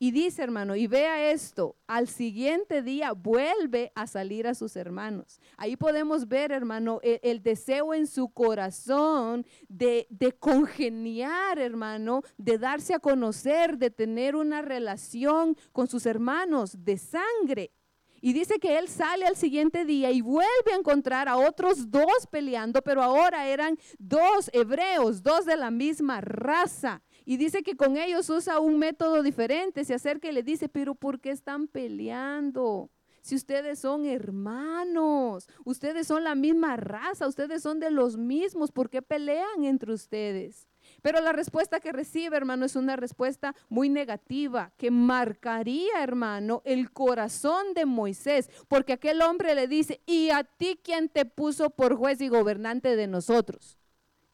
Y 0.00 0.12
dice, 0.12 0.44
hermano, 0.44 0.76
y 0.76 0.86
vea 0.86 1.32
esto, 1.32 1.74
al 1.88 2.06
siguiente 2.06 2.82
día 2.82 3.12
vuelve 3.12 3.90
a 3.96 4.06
salir 4.06 4.46
a 4.46 4.54
sus 4.54 4.76
hermanos. 4.76 5.40
Ahí 5.56 5.76
podemos 5.76 6.28
ver, 6.28 6.52
hermano, 6.52 7.00
el, 7.02 7.42
deseo 7.42 7.92
en 7.92 8.06
su 8.06 8.28
corazón 8.28 9.44
de, 9.68 10.06
de, 10.08 10.30
congeniar, 10.30 11.58
hermano, 11.58 12.22
de 12.36 12.58
darse 12.58 12.94
a 12.94 13.00
conocer, 13.00 13.76
de 13.76 13.90
tener 13.90 14.36
una 14.36 14.62
relación 14.62 15.56
con 15.72 15.88
sus 15.88 16.06
hermanos 16.06 16.84
de 16.84 16.96
sangre. 16.96 17.72
Y 18.20 18.32
dice 18.32 18.58
que 18.58 18.78
él 18.78 18.88
sale 18.88 19.26
al 19.26 19.36
siguiente 19.36 19.84
día 19.84 20.10
y 20.10 20.20
vuelve 20.20 20.72
a 20.72 20.76
encontrar 20.76 21.28
a 21.28 21.36
otros 21.36 21.90
dos 21.90 22.26
peleando, 22.30 22.82
pero 22.82 23.02
ahora 23.02 23.48
eran 23.48 23.78
dos 23.98 24.50
hebreos, 24.52 25.22
dos 25.22 25.44
de 25.44 25.56
la 25.56 25.70
misma 25.70 26.20
raza. 26.20 27.02
Y 27.24 27.36
dice 27.36 27.62
que 27.62 27.76
con 27.76 27.96
ellos 27.96 28.30
usa 28.30 28.58
un 28.58 28.78
método 28.78 29.22
diferente, 29.22 29.84
se 29.84 29.94
acerca 29.94 30.28
y 30.28 30.32
le 30.32 30.42
dice, 30.42 30.68
pero 30.68 30.94
¿por 30.94 31.20
qué 31.20 31.30
están 31.30 31.68
peleando? 31.68 32.90
Si 33.20 33.34
ustedes 33.34 33.80
son 33.80 34.06
hermanos, 34.06 35.48
ustedes 35.64 36.06
son 36.06 36.24
la 36.24 36.34
misma 36.34 36.76
raza, 36.76 37.28
ustedes 37.28 37.62
son 37.62 37.78
de 37.80 37.90
los 37.90 38.16
mismos, 38.16 38.72
¿por 38.72 38.88
qué 38.88 39.02
pelean 39.02 39.64
entre 39.64 39.92
ustedes? 39.92 40.66
Pero 41.02 41.20
la 41.20 41.32
respuesta 41.32 41.80
que 41.80 41.92
recibe, 41.92 42.36
hermano, 42.36 42.64
es 42.64 42.76
una 42.76 42.96
respuesta 42.96 43.54
muy 43.68 43.88
negativa, 43.88 44.72
que 44.76 44.90
marcaría, 44.90 46.02
hermano, 46.02 46.62
el 46.64 46.90
corazón 46.92 47.74
de 47.74 47.86
Moisés, 47.86 48.50
porque 48.68 48.94
aquel 48.94 49.22
hombre 49.22 49.54
le 49.54 49.68
dice, 49.68 50.00
¿y 50.06 50.30
a 50.30 50.44
ti 50.44 50.80
quién 50.82 51.08
te 51.08 51.24
puso 51.24 51.70
por 51.70 51.96
juez 51.96 52.20
y 52.20 52.28
gobernante 52.28 52.96
de 52.96 53.06
nosotros? 53.06 53.77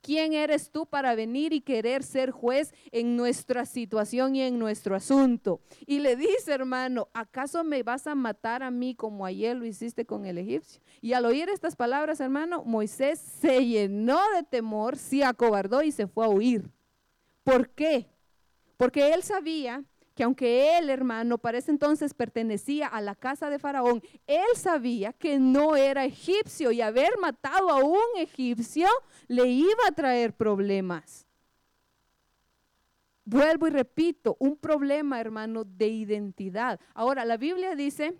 ¿Quién 0.05 0.35
eres 0.35 0.71
tú 0.71 0.85
para 0.85 1.14
venir 1.14 1.55
y 1.55 1.62
querer 1.62 2.03
ser 2.03 2.31
juez 2.31 2.75
en 2.93 3.17
nuestra 3.17 3.64
situación 3.64 4.37
y 4.37 4.43
en 4.43 4.59
nuestro 4.59 4.95
asunto? 4.95 5.62
Y 5.87 6.01
le 6.01 6.14
dice, 6.14 6.53
hermano, 6.53 7.09
¿acaso 7.14 7.64
me 7.64 7.83
vas 7.83 8.07
a 8.07 8.14
matar 8.14 8.62
a 8.62 8.71
mí 8.71 8.95
como 8.95 9.25
ayer 9.25 9.57
lo 9.57 9.64
hiciste 9.64 10.05
con 10.05 10.27
el 10.27 10.37
egipcio? 10.37 10.83
Y 11.01 11.14
al 11.14 11.25
oír 11.25 11.49
estas 11.49 11.75
palabras, 11.75 12.21
hermano, 12.21 12.62
Moisés 12.67 13.19
se 13.19 13.64
llenó 13.64 14.21
de 14.37 14.43
temor, 14.43 14.99
se 14.99 15.25
acobardó 15.25 15.83
y 15.83 15.90
se 15.90 16.07
fue 16.07 16.27
a 16.27 16.29
huir. 16.29 16.71
¿Por 17.43 17.71
qué? 17.71 18.11
Porque 18.77 19.14
él 19.14 19.23
sabía 19.23 19.85
que 20.14 20.22
aunque 20.22 20.79
él, 20.79 20.90
hermano, 20.90 21.38
para 21.38 21.59
ese 21.59 21.70
entonces 21.70 22.14
pertenecía 22.14 22.87
a 22.87 23.00
la 23.00 23.14
casa 23.14 23.50
de 23.50 23.59
Faraón, 23.59 24.03
él 24.27 24.46
sabía 24.57 25.12
que 25.12 25.38
no 25.38 25.77
era 25.77 26.05
egipcio 26.05 26.70
y 26.70 26.81
haber 26.81 27.18
matado 27.20 27.70
a 27.70 27.83
un 27.83 27.98
egipcio 28.16 28.87
le 29.27 29.46
iba 29.46 29.88
a 29.88 29.92
traer 29.92 30.33
problemas. 30.33 31.27
Vuelvo 33.24 33.66
y 33.66 33.70
repito, 33.70 34.37
un 34.38 34.57
problema, 34.57 35.20
hermano, 35.20 35.64
de 35.64 35.88
identidad. 35.88 36.79
Ahora, 36.92 37.24
la 37.24 37.37
Biblia 37.38 37.74
dice 37.74 38.14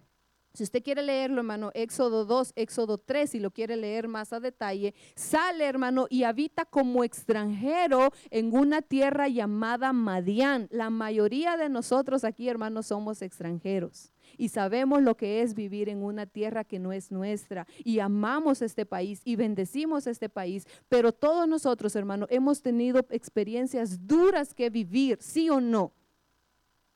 si 0.55 0.63
usted 0.63 0.85
quiere 0.85 1.03
leerlo, 1.03 1.39
hermano, 1.39 1.73
Éxodo 1.75 2.25
2, 2.25 2.53
Éxodo 2.55 2.97
3, 2.97 3.29
si 3.29 3.41
lo 3.41 3.51
quiere 3.51 3.77
leer 3.77 4.07
más 4.07 4.33
a 4.33 4.39
detalle, 4.39 4.95
sale, 5.17 5.65
hermano, 5.65 6.07
y 6.09 6.23
habita 6.23 6.65
como 6.65 7.03
extranjero 7.03 8.13
en 8.31 8.55
una 8.55 8.81
tierra 8.81 9.27
llamada 9.27 9.93
Madián. 9.93 10.69
La 10.71 10.91
mayoría 10.91 11.57
de 11.57 11.69
nosotros 11.69 12.23
aquí, 12.23 12.49
hermanos, 12.49 12.87
somos 12.87 13.21
extranjeros 13.21 14.13
y 14.39 14.49
sabemos 14.49 15.03
lo 15.03 15.17
que 15.17 15.43
es 15.43 15.55
vivir 15.55 15.89
en 15.89 16.05
una 16.05 16.25
tierra 16.27 16.63
que 16.63 16.79
no 16.79 16.93
es 16.93 17.11
nuestra 17.11 17.67
y 17.83 17.99
amamos 17.99 18.63
este 18.63 18.87
país 18.87 19.23
y 19.25 19.35
bendecimos 19.35 20.07
este 20.07 20.29
país, 20.29 20.67
pero 20.89 21.11
todos 21.13 21.49
nosotros, 21.49 21.97
hermano, 21.97 22.27
hemos 22.31 22.63
tenido 22.63 23.05
experiencias 23.11 24.07
duras 24.07 24.55
que 24.55 24.71
vivir, 24.71 25.19
sí 25.21 25.51
o 25.51 25.61
no. 25.61 25.93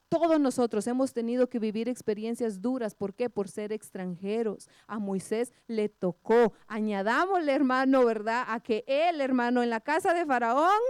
Todos 0.09 0.41
nosotros 0.41 0.87
hemos 0.87 1.13
tenido 1.13 1.49
que 1.49 1.59
vivir 1.59 1.89
experiencias 1.89 2.63
duras. 2.63 2.95
¿Por 2.95 3.15
qué? 3.15 3.29
Por 3.29 3.49
ser 3.49 3.73
extranjeros. 3.73 4.69
A 4.87 4.99
Moisés 4.99 5.53
le 5.67 5.91
tocó. 5.91 6.55
Añadámosle, 6.67 7.53
hermano, 7.53 8.05
¿verdad? 8.07 8.45
A 8.49 8.61
que 8.61 8.85
él, 8.87 9.21
hermano, 9.21 9.63
en 9.63 9.71
la 9.71 9.81
casa 9.81 10.15
de 10.15 10.25
Faraón 10.25 10.81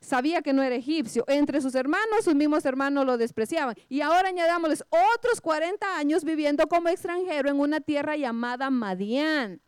sabía 0.00 0.42
que 0.42 0.52
no 0.52 0.62
era 0.62 0.74
egipcio. 0.74 1.24
Entre 1.28 1.60
sus 1.60 1.74
hermanos, 1.74 2.24
sus 2.24 2.34
mismos 2.34 2.64
hermanos 2.64 3.06
lo 3.06 3.16
despreciaban. 3.16 3.76
Y 3.88 4.00
ahora 4.00 4.28
añadámosles 4.28 4.84
otros 5.14 5.40
40 5.40 5.96
años 5.96 6.24
viviendo 6.24 6.66
como 6.66 6.88
extranjero 6.88 7.48
en 7.48 7.60
una 7.60 7.80
tierra 7.80 8.16
llamada 8.16 8.70
Madián. 8.70 9.60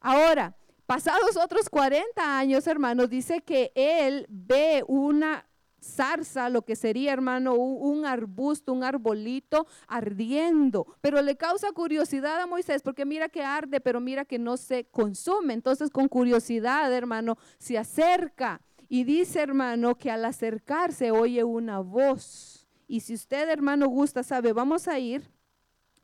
Ahora, 0.00 0.54
pasados 0.84 1.36
otros 1.36 1.70
40 1.70 2.38
años, 2.38 2.66
hermanos, 2.66 3.08
dice 3.08 3.40
que 3.40 3.72
él 3.74 4.26
ve 4.28 4.84
una 4.86 5.46
zarza, 5.84 6.48
lo 6.48 6.62
que 6.62 6.76
sería, 6.76 7.12
hermano, 7.12 7.54
un, 7.54 8.06
arbusto, 8.06 8.72
un 8.72 8.82
arbolito 8.82 9.66
ardiendo. 9.86 10.86
Pero 11.00 11.20
le 11.22 11.36
causa 11.36 11.72
curiosidad 11.72 12.40
a 12.40 12.46
Moisés 12.46 12.82
porque 12.82 13.04
mira 13.04 13.28
que 13.28 13.42
arde, 13.42 13.80
pero 13.80 14.00
mira 14.00 14.24
que 14.24 14.38
no 14.38 14.56
se 14.56 14.84
consume. 14.84 15.54
Entonces, 15.54 15.90
con 15.90 16.08
curiosidad, 16.08 16.92
hermano, 16.92 17.36
se 17.58 17.78
acerca 17.78 18.60
y 18.88 19.04
dice, 19.04 19.40
hermano, 19.40 19.96
que 19.96 20.10
al 20.10 20.24
acercarse 20.24 21.10
oye 21.10 21.44
una 21.44 21.80
voz. 21.80 22.66
Y 22.86 23.00
si 23.00 23.14
usted, 23.14 23.48
hermano, 23.48 23.88
gusta, 23.88 24.22
sabe, 24.22 24.52
vamos 24.52 24.88
a 24.88 24.98
ir 24.98 25.30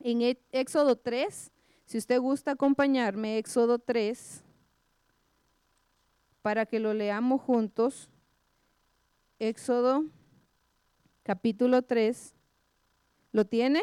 en 0.00 0.36
Éxodo 0.52 0.96
3. 0.96 1.52
Si 1.84 1.98
usted 1.98 2.20
gusta 2.20 2.52
acompañarme, 2.52 3.38
Éxodo 3.38 3.78
3, 3.78 4.44
para 6.42 6.66
que 6.66 6.80
lo 6.80 6.94
leamos 6.94 7.40
juntos. 7.42 8.08
Éxodo 9.40 10.04
capítulo 11.22 11.80
3. 11.80 12.34
¿Lo 13.32 13.46
tiene? 13.46 13.82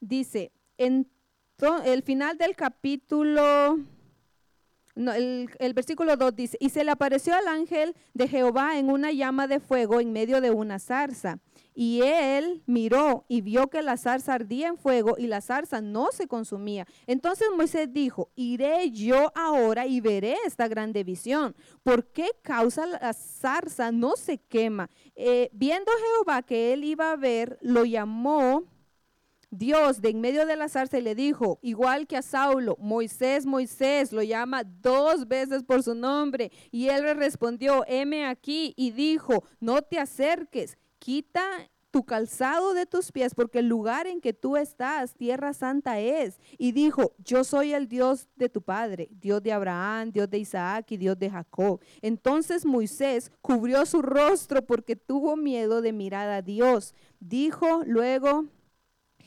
Dice, 0.00 0.52
en 0.76 1.08
el 1.86 2.02
final 2.02 2.36
del 2.36 2.54
capítulo 2.54 3.78
el, 4.94 5.50
el, 5.58 5.74
versículo 5.74 6.16
2 6.16 6.36
dice, 6.36 6.56
y 6.60 6.70
se 6.70 6.84
le 6.84 6.90
apareció 6.90 7.34
al 7.34 7.48
ángel 7.48 7.94
de 8.14 8.28
Jehová 8.28 8.78
en 8.78 8.90
una 8.90 9.12
llama 9.12 9.46
de 9.46 9.60
fuego 9.60 10.00
en 10.00 10.12
medio 10.12 10.40
de 10.40 10.50
una 10.50 10.78
zarza. 10.78 11.38
Y 11.74 12.02
él 12.02 12.62
miró 12.66 13.24
y 13.28 13.40
vio 13.40 13.68
que 13.68 13.80
la 13.80 13.96
zarza 13.96 14.34
ardía 14.34 14.68
en 14.68 14.76
fuego 14.76 15.14
y 15.16 15.26
la 15.26 15.40
zarza 15.40 15.80
no 15.80 16.08
se 16.12 16.26
consumía. 16.26 16.86
Entonces 17.06 17.48
Moisés 17.56 17.90
dijo, 17.92 18.30
iré 18.34 18.90
yo 18.90 19.32
ahora 19.34 19.86
y 19.86 20.00
veré 20.00 20.36
esta 20.46 20.68
grande 20.68 21.02
visión. 21.02 21.56
¿Por 21.82 22.06
qué 22.12 22.28
causa 22.42 22.86
la 22.86 23.12
zarza 23.14 23.90
no 23.90 24.16
se 24.16 24.38
quema? 24.38 24.90
Eh, 25.14 25.48
viendo 25.52 25.90
Jehová 25.92 26.42
que 26.42 26.74
él 26.74 26.84
iba 26.84 27.12
a 27.12 27.16
ver, 27.16 27.58
lo 27.62 27.84
llamó 27.84 28.64
Dios 29.52 30.00
de 30.00 30.08
en 30.08 30.22
medio 30.22 30.46
de 30.46 30.56
la 30.56 30.70
zarza 30.70 30.98
le 30.98 31.14
dijo, 31.14 31.58
igual 31.60 32.06
que 32.06 32.16
a 32.16 32.22
Saulo, 32.22 32.74
Moisés, 32.80 33.44
Moisés, 33.44 34.10
lo 34.10 34.22
llama 34.22 34.64
dos 34.64 35.28
veces 35.28 35.62
por 35.62 35.82
su 35.82 35.94
nombre. 35.94 36.50
Y 36.70 36.88
él 36.88 37.02
le 37.02 37.12
respondió, 37.12 37.84
heme 37.86 38.24
aquí, 38.24 38.72
y 38.78 38.92
dijo, 38.92 39.44
no 39.60 39.82
te 39.82 39.98
acerques, 39.98 40.78
quita 40.98 41.42
tu 41.90 42.02
calzado 42.04 42.72
de 42.72 42.86
tus 42.86 43.12
pies, 43.12 43.34
porque 43.34 43.58
el 43.58 43.68
lugar 43.68 44.06
en 44.06 44.22
que 44.22 44.32
tú 44.32 44.56
estás, 44.56 45.12
tierra 45.12 45.52
santa 45.52 46.00
es. 46.00 46.40
Y 46.56 46.72
dijo, 46.72 47.12
yo 47.18 47.44
soy 47.44 47.74
el 47.74 47.88
Dios 47.88 48.28
de 48.36 48.48
tu 48.48 48.62
padre, 48.62 49.10
Dios 49.20 49.42
de 49.42 49.52
Abraham, 49.52 50.12
Dios 50.12 50.30
de 50.30 50.38
Isaac 50.38 50.92
y 50.92 50.96
Dios 50.96 51.18
de 51.18 51.28
Jacob. 51.28 51.78
Entonces 52.00 52.64
Moisés 52.64 53.30
cubrió 53.42 53.84
su 53.84 54.00
rostro 54.00 54.64
porque 54.64 54.96
tuvo 54.96 55.36
miedo 55.36 55.82
de 55.82 55.92
mirar 55.92 56.30
a 56.30 56.40
Dios. 56.40 56.94
Dijo 57.20 57.82
luego, 57.84 58.46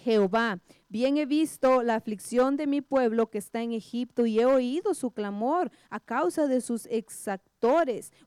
Jehová, 0.06 0.60
bien 0.88 1.18
he 1.18 1.26
visto 1.26 1.82
la 1.82 1.96
aflicción 1.96 2.58
de 2.58 2.68
mi 2.68 2.82
pueblo 2.82 3.32
que 3.32 3.39
está 3.39 3.63
en 3.63 3.72
Egipto 3.72 4.28
y 4.28 4.39
he 4.39 4.46
oído 4.46 4.94
su 4.94 5.10
clamor 5.10 5.72
a 5.89 6.00
causa 6.00 6.46
de 6.46 6.62
sus 6.62 6.86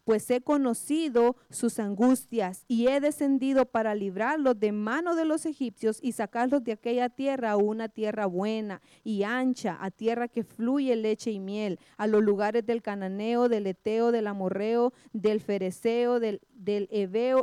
pues 0.05 0.31
he 0.31 0.41
conocido 0.41 1.37
sus 1.51 1.79
angustias 1.79 2.65
y 2.67 2.89
he 2.89 3.01
descendido 3.01 3.67
para 3.67 3.95
librarlos 3.95 4.59
de 4.59 4.73
mano 4.73 5.15
de 5.15 5.25
los 5.25 5.47
egipcios 5.47 6.01
y 6.03 6.13
sacarlos 6.13 6.65
de 6.65 6.73
aquella 6.73 7.09
tierra 7.09 7.53
a 7.53 7.57
una 7.57 7.89
tierra 7.89 8.27
buena 8.27 8.81
y 9.05 9.23
ancha, 9.23 9.79
a 9.81 9.91
tierra 9.91 10.29
que 10.29 10.43
fluye 10.43 10.97
leche 10.97 11.31
y 11.31 11.39
miel, 11.41 11.79
a 11.97 12.07
los 12.07 12.23
lugares 12.23 12.67
del 12.67 12.83
cananeo, 12.83 13.49
del 13.49 13.67
eteo, 13.67 14.11
del 14.11 14.27
amorreo, 14.27 14.93
del 15.13 15.41
fereceo, 15.41 16.19
del, 16.21 16.41
del 16.51 16.89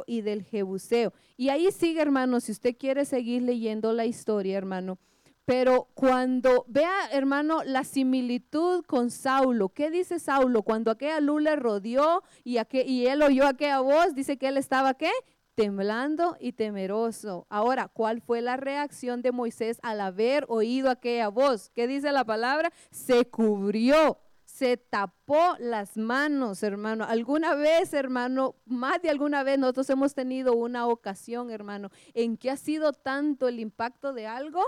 y 0.07 0.21
del 0.21 0.43
jebuseo. 0.43 1.13
Y 1.37 1.49
ahí 1.49 1.71
sigue, 1.71 2.01
hermano, 2.01 2.39
si 2.39 2.51
usted 2.51 2.75
quiere 2.77 3.05
seguir 3.05 3.41
leyendo 3.41 3.93
la 3.93 4.05
historia, 4.05 4.57
hermano 4.57 4.97
pero 5.45 5.89
cuando 5.93 6.65
vea, 6.67 7.07
hermano, 7.11 7.63
la 7.63 7.83
similitud 7.83 8.83
con 8.85 9.11
Saulo, 9.11 9.69
¿qué 9.69 9.91
dice 9.91 10.19
Saulo? 10.19 10.63
Cuando 10.63 10.89
aquella 10.89 11.19
luz 11.19 11.41
le 11.41 11.55
rodeó 11.55 12.23
y, 12.43 12.57
él 13.05 13.21
oyó 13.21 13.45
aquella 13.47 13.79
voz, 13.79 14.15
dice 14.15 14.37
que 14.37 14.47
él 14.47 14.57
estaba, 14.57 14.95
¿qué? 14.95 15.11
temblando 15.53 16.35
y 16.41 16.51
temeroso. 16.51 17.47
Ahora, 17.49 17.87
¿cuál 17.87 18.21
fue 18.21 18.41
la 18.41 18.57
reacción 18.57 19.21
de 19.21 19.31
Moisés 19.31 19.79
al 19.83 20.01
haber 20.01 20.45
oído 20.49 20.89
aquella 20.89 21.29
voz? 21.29 21.69
¿Qué 21.69 21.87
dice 21.87 22.11
la 22.11 22.25
palabra? 22.25 22.73
Se 22.91 23.25
cubrió 23.25 24.19
se 24.55 24.77
tapó 24.77 25.55
las 25.59 25.97
manos, 25.97 26.63
hermano. 26.63 27.03
Alguna 27.03 27.55
vez, 27.55 27.93
hermano, 27.93 28.55
más 28.65 29.01
de 29.01 29.09
alguna 29.09 29.43
vez 29.43 29.59
nosotros 29.59 29.89
hemos 29.89 30.13
tenido 30.13 30.53
una 30.53 30.87
ocasión, 30.87 31.51
hermano, 31.51 31.89
en 32.13 32.37
que 32.37 32.51
ha 32.51 32.55
sido 32.55 32.93
tanto 32.93 33.49
el 33.49 33.59
impacto 33.59 34.13
de 34.13 34.27
algo. 34.27 34.61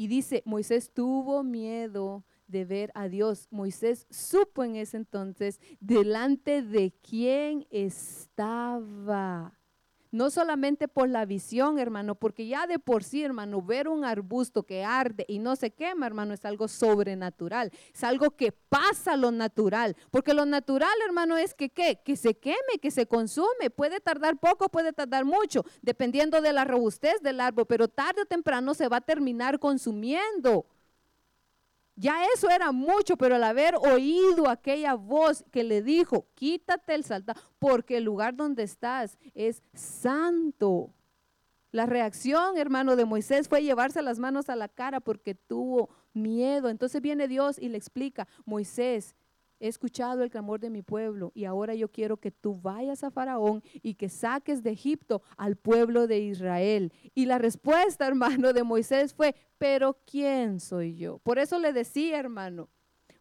Y 0.00 0.06
dice, 0.06 0.42
Moisés 0.46 0.94
tuvo 0.94 1.42
miedo 1.42 2.24
de 2.46 2.64
ver 2.64 2.90
a 2.94 3.08
Dios. 3.08 3.48
Moisés 3.50 4.06
supo 4.08 4.64
en 4.64 4.76
ese 4.76 4.96
entonces 4.96 5.60
delante 5.78 6.62
de 6.62 6.94
quién 7.02 7.66
estaba. 7.68 9.59
No 10.12 10.30
solamente 10.30 10.88
por 10.88 11.08
la 11.08 11.24
visión, 11.24 11.78
hermano, 11.78 12.16
porque 12.16 12.48
ya 12.48 12.66
de 12.66 12.80
por 12.80 13.04
sí, 13.04 13.22
hermano, 13.22 13.62
ver 13.62 13.88
un 13.88 14.04
arbusto 14.04 14.64
que 14.64 14.84
arde 14.84 15.24
y 15.28 15.38
no 15.38 15.54
se 15.54 15.70
quema, 15.70 16.06
hermano, 16.06 16.34
es 16.34 16.44
algo 16.44 16.66
sobrenatural. 16.66 17.70
Es 17.94 18.02
algo 18.02 18.32
que 18.32 18.50
pasa 18.50 19.16
lo 19.16 19.30
natural. 19.30 19.96
Porque 20.10 20.34
lo 20.34 20.46
natural, 20.46 20.92
hermano, 21.06 21.36
es 21.36 21.54
que 21.54 21.70
¿qué? 21.70 22.00
Que 22.04 22.16
se 22.16 22.34
queme, 22.34 22.80
que 22.82 22.90
se 22.90 23.06
consume. 23.06 23.70
Puede 23.70 24.00
tardar 24.00 24.38
poco, 24.38 24.68
puede 24.68 24.92
tardar 24.92 25.24
mucho, 25.24 25.64
dependiendo 25.80 26.40
de 26.40 26.52
la 26.52 26.64
robustez 26.64 27.22
del 27.22 27.40
árbol, 27.40 27.66
pero 27.66 27.86
tarde 27.86 28.22
o 28.22 28.26
temprano 28.26 28.74
se 28.74 28.88
va 28.88 28.96
a 28.96 29.00
terminar 29.02 29.60
consumiendo. 29.60 30.66
Ya 32.00 32.24
eso 32.34 32.48
era 32.48 32.72
mucho, 32.72 33.18
pero 33.18 33.34
al 33.34 33.44
haber 33.44 33.74
oído 33.76 34.48
aquella 34.48 34.94
voz 34.94 35.44
que 35.50 35.64
le 35.64 35.82
dijo, 35.82 36.26
quítate 36.34 36.94
el 36.94 37.04
salta, 37.04 37.36
porque 37.58 37.98
el 37.98 38.04
lugar 38.04 38.34
donde 38.34 38.62
estás 38.62 39.18
es 39.34 39.62
santo. 39.74 40.94
La 41.72 41.84
reacción, 41.84 42.56
hermano, 42.56 42.96
de 42.96 43.04
Moisés 43.04 43.48
fue 43.48 43.62
llevarse 43.62 44.00
las 44.00 44.18
manos 44.18 44.48
a 44.48 44.56
la 44.56 44.68
cara 44.68 45.00
porque 45.00 45.34
tuvo 45.34 45.90
miedo. 46.14 46.70
Entonces 46.70 47.02
viene 47.02 47.28
Dios 47.28 47.58
y 47.58 47.68
le 47.68 47.76
explica, 47.76 48.26
Moisés, 48.46 49.14
he 49.60 49.68
escuchado 49.68 50.22
el 50.22 50.30
clamor 50.30 50.58
de 50.58 50.70
mi 50.70 50.82
pueblo 50.82 51.30
y 51.34 51.44
ahora 51.44 51.74
yo 51.74 51.88
quiero 51.88 52.16
que 52.16 52.30
tú 52.30 52.60
vayas 52.60 53.04
a 53.04 53.10
Faraón 53.10 53.62
y 53.82 53.94
que 53.94 54.08
saques 54.08 54.62
de 54.62 54.70
Egipto 54.70 55.22
al 55.36 55.56
pueblo 55.56 56.06
de 56.06 56.18
Israel. 56.18 56.92
Y 57.14 57.26
la 57.26 57.38
respuesta, 57.38 58.06
hermano, 58.08 58.52
de 58.52 58.64
Moisés 58.64 59.14
fue, 59.14 59.36
pero 59.58 59.98
¿quién 60.06 60.58
soy 60.58 60.96
yo? 60.96 61.18
Por 61.18 61.38
eso 61.38 61.58
le 61.58 61.72
decía, 61.72 62.18
hermano, 62.18 62.68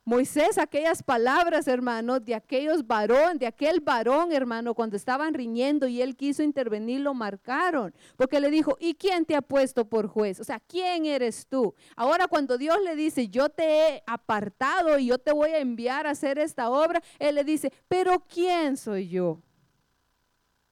Moisés, 0.10 0.58
aquellas 0.58 1.04
palabras, 1.04 1.67
hermano, 1.67 2.19
de 2.19 2.34
aquellos 2.34 2.88
varón, 2.88 3.38
de 3.38 3.45
aquel 3.45 3.80
varón, 3.80 4.32
hermano, 4.32 4.74
cuando 4.74 4.98
estaban 4.98 5.36
riñendo 5.36 5.88
y 5.88 6.02
él 6.02 6.15
quiso 6.15 6.41
intervenir, 6.41 7.02
lo 7.02 7.13
marcaron, 7.13 7.93
porque 8.17 8.39
le 8.39 8.50
dijo, 8.50 8.76
¿y 8.80 8.95
quién 8.95 9.24
te 9.24 9.36
ha 9.36 9.43
puesto 9.43 9.86
por 9.86 10.08
juez? 10.08 10.39
O 10.39 10.43
sea, 10.43 10.60
¿quién 10.62 11.06
eres 11.06 11.45
tú? 11.45 11.76
Ahora 11.95 12.28
cuando 12.28 12.58
Dios 12.58 12.78
le 12.84 12.95
dice, 12.95 13.28
yo 13.28 13.50
te 13.50 13.63
he 13.63 14.04
apartado 14.08 14.98
y 14.98 15.06
yo 15.06 15.19
te 15.19 15.32
voy 15.32 15.52
a 15.52 15.60
enviar 15.60 16.08
a 16.08 16.10
hacer 16.10 16.39
esta 16.39 16.72
obra, 16.72 17.04
él 17.19 17.36
le 17.36 17.43
dice, 17.43 17.72
pero 17.88 18.26
¿quién 18.28 18.78
soy 18.78 19.10
yo? 19.10 19.43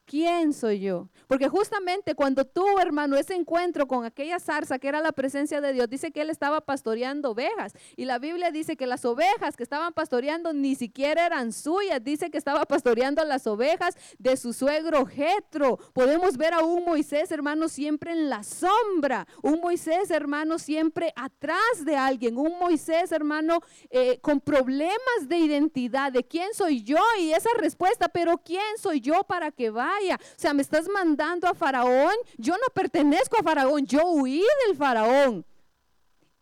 ¿Quién 0.08 0.54
soy 0.54 0.80
yo? 0.80 1.08
Porque 1.26 1.48
justamente 1.48 2.14
cuando 2.14 2.46
tuvo, 2.46 2.80
hermano, 2.80 3.16
ese 3.16 3.34
encuentro 3.34 3.86
con 3.86 4.06
aquella 4.06 4.40
zarza 4.40 4.78
que 4.78 4.88
era 4.88 5.02
la 5.02 5.12
presencia 5.12 5.60
de 5.60 5.74
Dios, 5.74 5.88
dice 5.88 6.10
que 6.10 6.22
él 6.22 6.30
estaba 6.30 6.62
pastoreando 6.62 7.32
ovejas. 7.32 7.74
Y 7.96 8.06
la 8.06 8.18
Biblia 8.18 8.50
dice 8.50 8.76
que 8.76 8.86
las 8.86 9.04
ovejas 9.04 9.56
que 9.56 9.62
estaban 9.62 9.92
pastoreando 9.92 10.54
ni 10.54 10.74
siquiera 10.74 11.26
eran 11.26 11.52
suyas. 11.52 12.02
Dice 12.02 12.30
que 12.30 12.38
estaba 12.38 12.64
pastoreando 12.64 13.22
las 13.24 13.46
ovejas 13.46 13.94
de 14.18 14.38
su 14.38 14.54
suegro 14.54 15.04
Jetro. 15.04 15.76
Podemos 15.92 16.38
ver 16.38 16.54
a 16.54 16.64
un 16.64 16.86
Moisés, 16.86 17.30
hermano, 17.30 17.68
siempre 17.68 18.12
en 18.12 18.30
la 18.30 18.42
sombra. 18.42 19.26
Un 19.42 19.60
Moisés, 19.60 20.10
hermano, 20.10 20.58
siempre 20.58 21.12
atrás 21.14 21.84
de 21.84 21.96
alguien. 21.96 22.38
Un 22.38 22.58
Moisés, 22.58 23.12
hermano, 23.12 23.60
eh, 23.90 24.18
con 24.22 24.40
problemas 24.40 25.28
de 25.28 25.36
identidad, 25.36 26.10
de 26.10 26.24
quién 26.24 26.54
soy 26.54 26.82
yo 26.82 27.02
y 27.20 27.32
esa 27.32 27.50
respuesta, 27.58 28.08
pero 28.08 28.38
quién 28.38 28.78
soy 28.78 29.02
yo 29.02 29.24
para 29.24 29.50
que 29.50 29.68
vaya 29.68 29.97
o 30.14 30.40
sea, 30.40 30.54
me 30.54 30.62
estás 30.62 30.88
mandando 30.88 31.48
a 31.48 31.54
Faraón. 31.54 32.14
Yo 32.36 32.54
no 32.54 32.66
pertenezco 32.74 33.38
a 33.38 33.42
Faraón, 33.42 33.86
yo 33.86 34.06
huí 34.06 34.44
del 34.66 34.76
Faraón 34.76 35.44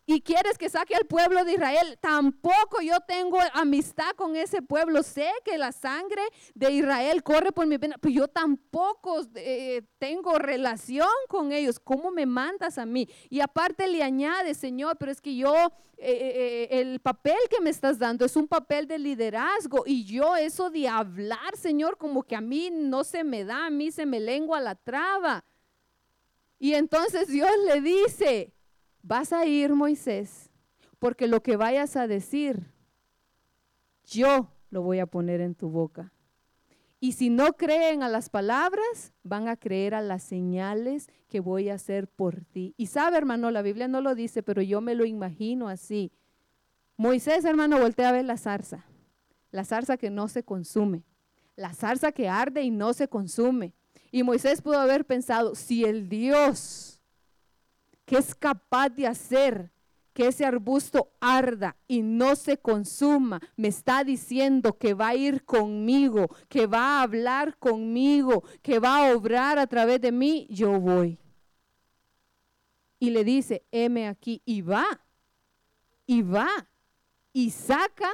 y 0.09 0.21
quieres 0.21 0.57
que 0.57 0.69
saque 0.69 0.95
al 0.95 1.05
pueblo 1.05 1.43
de 1.43 1.55
Israel, 1.55 1.97
tampoco 1.99 2.81
yo 2.81 2.97
tengo 3.01 3.39
amistad 3.51 4.11
con 4.15 4.37
ese 4.37 4.61
pueblo. 4.61 5.03
Sé 5.03 5.29
que 5.43 5.57
la 5.57 5.73
sangre 5.73 6.21
de 6.55 6.71
Israel 6.71 7.21
corre 7.23 7.51
por 7.51 7.67
mi 7.67 7.75
vena, 7.75 7.97
pero 7.99 8.15
yo 8.15 8.27
tampoco 8.29 9.21
eh, 9.35 9.81
tengo 9.99 10.39
relación 10.39 11.09
con 11.27 11.51
ellos. 11.51 11.77
¿Cómo 11.77 12.09
me 12.09 12.25
mandas 12.25 12.77
a 12.77 12.85
mí? 12.85 13.09
Y 13.29 13.41
aparte 13.41 13.85
le 13.85 14.01
añade, 14.01 14.53
Señor, 14.53 14.95
pero 14.97 15.11
es 15.11 15.19
que 15.19 15.35
yo, 15.35 15.53
eh, 15.97 16.67
eh, 16.71 16.79
el 16.79 17.01
papel 17.01 17.35
que 17.49 17.59
me 17.59 17.69
estás 17.69 17.99
dando 17.99 18.23
es 18.23 18.37
un 18.37 18.47
papel 18.47 18.87
de 18.87 18.99
liderazgo 18.99 19.83
y 19.85 20.05
yo 20.05 20.37
eso 20.37 20.69
de 20.69 20.87
hablar, 20.87 21.57
Señor, 21.57 21.97
como 21.97 22.23
que 22.23 22.37
a 22.37 22.41
mí 22.41 22.69
no 22.71 23.03
se 23.03 23.25
me 23.25 23.43
da, 23.43 23.65
a 23.65 23.69
mí 23.69 23.91
se 23.91 24.05
me 24.05 24.21
lengua 24.21 24.61
la 24.61 24.75
traba. 24.75 25.43
Y 26.59 26.75
entonces 26.75 27.27
Dios 27.27 27.51
le 27.65 27.81
dice, 27.81 28.53
vas 29.07 29.31
a 29.31 29.45
ir, 29.45 29.73
Moisés, 29.73 30.49
porque 30.99 31.27
lo 31.27 31.41
que 31.41 31.55
vayas 31.55 31.95
a 31.95 32.07
decir, 32.07 32.71
yo 34.05 34.51
lo 34.69 34.81
voy 34.81 34.99
a 34.99 35.05
poner 35.05 35.39
en 35.39 35.55
tu 35.55 35.69
boca. 35.69 36.11
Y 36.99 37.13
si 37.13 37.29
no 37.29 37.53
creen 37.53 38.03
a 38.03 38.09
las 38.09 38.29
palabras, 38.29 39.13
van 39.23 39.47
a 39.47 39.55
creer 39.55 39.93
a 39.93 40.01
las 40.01 40.23
señales 40.23 41.07
que 41.29 41.39
voy 41.39 41.69
a 41.69 41.75
hacer 41.75 42.07
por 42.07 42.43
ti. 42.43 42.73
Y 42.75 42.87
sabe, 42.87 43.17
hermano, 43.17 43.51
la 43.51 43.61
Biblia 43.61 43.87
no 43.87 44.01
lo 44.01 44.13
dice, 44.13 44.43
pero 44.43 44.61
yo 44.61 44.81
me 44.81 44.95
lo 44.95 45.05
imagino 45.05 45.69
así. 45.69 46.11
Moisés, 46.97 47.45
hermano, 47.45 47.79
voltea 47.79 48.09
a 48.09 48.13
ver 48.13 48.25
la 48.25 48.37
zarza. 48.37 48.85
La 49.51 49.63
zarza 49.63 49.97
que 49.97 50.09
no 50.09 50.27
se 50.27 50.43
consume. 50.43 51.03
La 51.55 51.73
zarza 51.73 52.11
que 52.11 52.27
arde 52.27 52.63
y 52.63 52.71
no 52.71 52.93
se 52.93 53.07
consume. 53.07 53.73
Y 54.11 54.23
Moisés 54.23 54.61
pudo 54.61 54.79
haber 54.79 55.05
pensado, 55.05 55.53
si 55.53 55.85
el 55.85 56.09
Dios 56.09 56.96
que 58.07 58.17
es 58.17 58.33
capaz 58.33 58.89
de 58.89 59.05
hacer 59.05 59.69
que 60.13 60.27
ese 60.27 60.45
arbusto 60.45 61.11
arda 61.19 61.75
y 61.89 62.01
no 62.01 62.37
se 62.37 62.57
consuma, 62.57 63.41
me 63.57 63.67
está 63.67 64.05
diciendo 64.05 64.77
que 64.77 64.93
va 64.93 65.09
a 65.09 65.15
ir 65.15 65.43
conmigo, 65.43 66.29
que 66.47 66.67
va 66.67 66.99
a 66.99 67.01
hablar 67.03 67.57
conmigo, 67.59 68.43
que 68.63 68.79
va 68.79 68.97
a 68.97 69.13
obrar 69.13 69.59
a 69.59 69.67
través 69.67 69.99
de 69.99 70.13
mí, 70.13 70.47
yo 70.49 70.79
voy. 70.79 71.19
Y 72.97 73.09
le 73.09 73.25
dice, 73.25 73.65
heme 73.71 74.07
aquí, 74.07 74.41
y 74.45 74.61
va, 74.61 74.85
y 76.05 76.21
va, 76.21 76.69
y 77.33 77.51
saca 77.51 78.09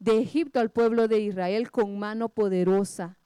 de 0.00 0.20
Egipto 0.20 0.58
al 0.58 0.72
pueblo 0.72 1.06
de 1.06 1.20
Israel 1.20 1.70
con 1.70 1.98
mano 1.98 2.28
poderosa 2.28 3.16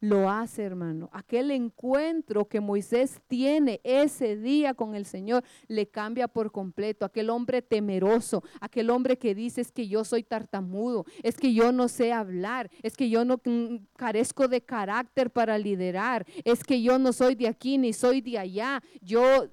lo 0.00 0.28
hace, 0.30 0.62
hermano. 0.62 1.08
Aquel 1.12 1.50
encuentro 1.50 2.46
que 2.46 2.60
Moisés 2.60 3.20
tiene 3.26 3.80
ese 3.82 4.36
día 4.36 4.74
con 4.74 4.94
el 4.94 5.06
Señor 5.06 5.42
le 5.68 5.88
cambia 5.88 6.28
por 6.28 6.52
completo. 6.52 7.04
Aquel 7.04 7.30
hombre 7.30 7.62
temeroso, 7.62 8.42
aquel 8.60 8.90
hombre 8.90 9.16
que 9.16 9.34
dice 9.34 9.60
es 9.62 9.72
que 9.72 9.88
yo 9.88 10.04
soy 10.04 10.22
tartamudo, 10.22 11.06
es 11.22 11.36
que 11.36 11.54
yo 11.54 11.72
no 11.72 11.88
sé 11.88 12.12
hablar, 12.12 12.70
es 12.82 12.96
que 12.96 13.08
yo 13.08 13.24
no 13.24 13.40
mm, 13.42 13.76
carezco 13.96 14.48
de 14.48 14.62
carácter 14.62 15.30
para 15.30 15.58
liderar, 15.58 16.26
es 16.44 16.62
que 16.62 16.82
yo 16.82 16.98
no 16.98 17.12
soy 17.12 17.34
de 17.34 17.48
aquí 17.48 17.78
ni 17.78 17.92
soy 17.92 18.20
de 18.20 18.38
allá. 18.38 18.82
Yo 19.00 19.46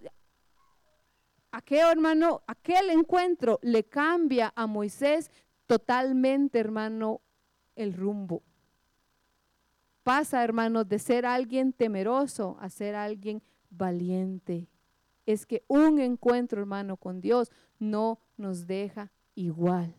aquel 1.52 1.88
hermano, 1.90 2.44
aquel 2.48 2.90
encuentro 2.90 3.60
le 3.62 3.86
cambia 3.86 4.52
a 4.56 4.68
Moisés 4.68 5.32
totalmente, 5.68 6.60
hermano, 6.60 7.22
el 7.76 7.94
rumbo 7.94 8.44
pasa, 10.04 10.44
hermanos, 10.44 10.88
de 10.88 11.00
ser 11.00 11.26
alguien 11.26 11.74
temeroso 11.74 12.58
a 12.60 12.70
ser 12.70 12.96
alguien 12.96 13.42
valiente. 13.70 14.70
Es 15.26 15.46
que 15.46 15.64
un 15.68 16.00
encuentro, 16.00 16.60
hermano, 16.60 16.98
con 16.98 17.22
Dios 17.22 17.52
no 17.80 18.20
nos 18.38 18.68
deja 18.68 19.12
igual. 19.36 19.96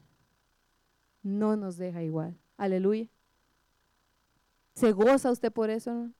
No 1.22 1.56
nos 1.56 1.76
deja 1.76 2.02
igual. 2.02 2.38
Aleluya. 2.56 3.08
¿Se 4.74 4.92
goza 4.92 5.30
usted 5.30 5.52
por 5.52 5.70
eso? 5.70 6.10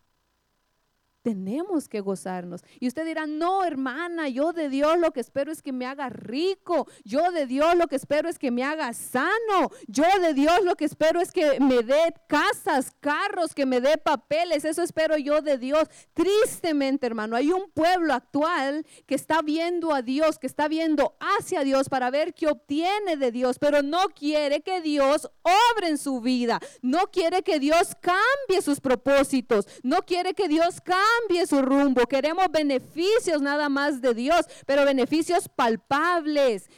Tenemos 1.25 1.89
que 1.89 2.03
gozarnos. 2.03 2.63
Y 2.79 2.87
usted 2.87 3.07
dirá, 3.07 3.27
no, 3.27 3.65
hermana, 3.65 4.29
yo 4.29 4.53
de 4.53 4.69
Dios 4.69 4.99
lo 4.99 5.11
que 5.11 5.21
espero 5.21 5.51
es 5.51 5.63
que 5.63 5.73
me 5.73 5.87
haga 5.87 6.11
rico. 6.11 6.87
Yo 7.03 7.33
de 7.33 7.47
Dios 7.47 7.75
lo 7.77 7.89
que 7.89 7.97
espero 7.97 8.29
es 8.29 8.39
que 8.39 8.51
me 8.51 8.63
haga 8.63 8.93
sano. 8.93 9.71
Yo 9.89 10.05
de 10.21 10.35
Dios 10.35 10.63
lo 10.63 10.77
que 10.77 10.85
espero 10.85 11.23
es 11.23 11.33
que 11.33 11.59
me 11.61 11.83
dé 11.83 12.15
casas, 12.29 12.93
carros, 13.01 13.55
que 13.55 13.65
me 13.65 13.81
dé 13.81 13.97
papeles. 13.97 14.67
Eso 14.67 14.83
espero 14.83 15.17
yo 15.17 15.41
de 15.41 15.57
Dios. 15.57 15.89
Tristemente, 16.13 17.07
hermano, 17.07 17.37
hay 17.37 17.53
un 17.53 17.71
pueblo 17.71 18.13
actual 18.13 18.87
que 19.07 19.15
está 19.15 19.41
viendo 19.41 19.95
a 19.95 20.03
Dios, 20.03 20.39
que 20.39 20.47
está 20.47 20.69
viendo 20.69 21.17
hacia 21.21 21.65
Dios 21.65 21.89
para 21.89 22.11
ver 22.11 22.35
qué 22.35 22.49
obtiene 22.49 23.17
de 23.17 23.33
Dios, 23.33 23.59
pero 23.59 23.83
no 23.83 24.11
quiere 24.11 24.61
que 24.61 24.83
Dios 24.83 25.31
obre 25.41 25.89
en 25.89 25.97
su 25.97 26.21
vida. 26.21 26.61
No 26.83 27.11
quiere 27.11 27.43
que 27.43 27.59
Dios 27.59 27.97
cambie 28.03 28.61
sus 28.61 28.81
propósitos. 28.81 29.67
No 29.83 30.03
quiere 30.03 30.35
que 30.35 30.49
Dios 30.49 30.83
cambie 30.83 31.14
cambie 31.21 31.47
su 31.47 31.63
rumbo. 31.63 32.03
Queremos 32.07 32.47
beneficios 32.51 33.41
nada 33.41 33.69
más 33.69 34.01
de 34.01 34.15
Dios, 34.15 34.47
pero 34.67 34.85
beneficios 34.85 35.49
palpables, 35.49 36.69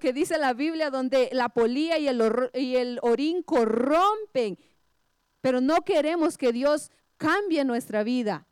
que 0.00 0.12
dice 0.12 0.38
la 0.38 0.52
Biblia, 0.52 0.90
donde 0.90 1.28
la 1.32 1.48
polía 1.48 1.98
y 1.98 2.08
el, 2.08 2.22
y 2.54 2.76
el 2.76 2.98
orín 3.02 3.42
corrompen. 3.42 4.58
Pero 5.40 5.60
no 5.60 5.84
queremos 5.84 6.36
que 6.38 6.52
Dios 6.52 6.90
cambie 7.16 7.64
nuestra 7.64 8.02
vida. 8.02 8.46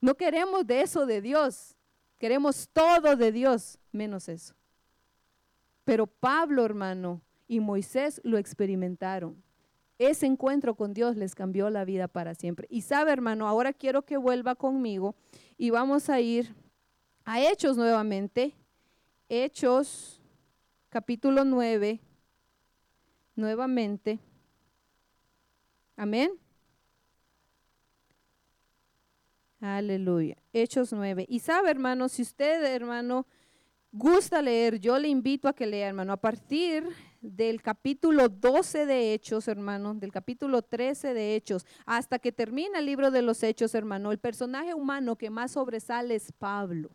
No 0.00 0.16
queremos 0.16 0.66
de 0.66 0.82
eso 0.82 1.06
de 1.06 1.20
Dios. 1.20 1.76
Queremos 2.18 2.68
todo 2.72 3.16
de 3.16 3.32
Dios, 3.32 3.78
menos 3.92 4.28
eso. 4.28 4.54
Pero 5.84 6.06
Pablo, 6.06 6.64
hermano, 6.64 7.22
y 7.46 7.60
Moisés 7.60 8.20
lo 8.24 8.38
experimentaron. 8.38 9.42
Ese 9.98 10.26
encuentro 10.26 10.74
con 10.74 10.92
Dios 10.92 11.16
les 11.16 11.34
cambió 11.34 11.70
la 11.70 11.84
vida 11.84 12.06
para 12.06 12.34
siempre. 12.34 12.66
Y 12.70 12.82
sabe, 12.82 13.12
hermano, 13.12 13.48
ahora 13.48 13.72
quiero 13.72 14.02
que 14.02 14.16
vuelva 14.18 14.54
conmigo 14.54 15.14
y 15.56 15.70
vamos 15.70 16.10
a 16.10 16.20
ir 16.20 16.54
a 17.24 17.40
Hechos 17.40 17.76
nuevamente. 17.76 18.54
Hechos 19.28 20.20
capítulo 20.90 21.44
9, 21.44 22.00
nuevamente. 23.34 24.18
Amén. 25.96 26.32
Aleluya. 29.60 30.36
Hechos 30.52 30.92
9. 30.92 31.24
Y 31.28 31.40
sabe, 31.40 31.70
hermano, 31.70 32.08
si 32.08 32.20
usted, 32.22 32.62
hermano, 32.64 33.26
gusta 33.92 34.42
leer, 34.42 34.78
yo 34.78 34.98
le 34.98 35.08
invito 35.08 35.48
a 35.48 35.54
que 35.54 35.66
lea, 35.66 35.88
hermano, 35.88 36.12
a 36.12 36.18
partir 36.18 36.86
del 37.34 37.62
capítulo 37.62 38.28
12 38.28 38.86
de 38.86 39.14
Hechos, 39.14 39.48
hermano, 39.48 39.94
del 39.94 40.12
capítulo 40.12 40.62
13 40.62 41.14
de 41.14 41.34
Hechos, 41.34 41.66
hasta 41.84 42.18
que 42.18 42.32
termina 42.32 42.78
el 42.78 42.86
libro 42.86 43.10
de 43.10 43.22
los 43.22 43.42
Hechos, 43.42 43.74
hermano, 43.74 44.12
el 44.12 44.18
personaje 44.18 44.74
humano 44.74 45.16
que 45.16 45.30
más 45.30 45.52
sobresale 45.52 46.14
es 46.14 46.32
Pablo 46.32 46.90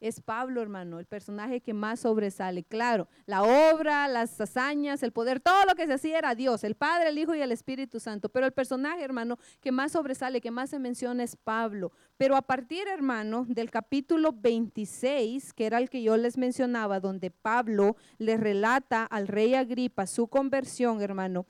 es 0.00 0.20
Pablo, 0.20 0.60
hermano, 0.60 0.98
el 0.98 1.06
personaje 1.06 1.60
que 1.60 1.74
más 1.74 2.00
sobresale. 2.00 2.62
Claro, 2.64 3.08
la 3.24 3.42
obra, 3.42 4.08
las 4.08 4.40
hazañas, 4.40 5.02
el 5.02 5.12
poder, 5.12 5.40
todo 5.40 5.64
lo 5.66 5.74
que 5.74 5.86
se 5.86 5.94
hacía 5.94 6.18
era 6.18 6.34
Dios, 6.34 6.64
el 6.64 6.74
Padre, 6.74 7.08
el 7.08 7.18
Hijo 7.18 7.34
y 7.34 7.40
el 7.40 7.52
Espíritu 7.52 8.00
Santo. 8.00 8.28
Pero 8.28 8.46
el 8.46 8.52
personaje, 8.52 9.02
hermano, 9.02 9.38
que 9.60 9.72
más 9.72 9.92
sobresale, 9.92 10.40
que 10.40 10.50
más 10.50 10.70
se 10.70 10.78
menciona 10.78 11.22
es 11.22 11.36
Pablo. 11.36 11.92
Pero 12.16 12.36
a 12.36 12.42
partir, 12.42 12.86
hermano, 12.88 13.46
del 13.48 13.70
capítulo 13.70 14.32
26, 14.32 15.52
que 15.52 15.66
era 15.66 15.78
el 15.78 15.90
que 15.90 16.02
yo 16.02 16.16
les 16.16 16.36
mencionaba, 16.36 17.00
donde 17.00 17.30
Pablo 17.30 17.96
le 18.18 18.36
relata 18.36 19.04
al 19.04 19.28
rey 19.28 19.54
Agripa 19.54 20.06
su 20.06 20.28
conversión, 20.28 21.00
hermano, 21.02 21.46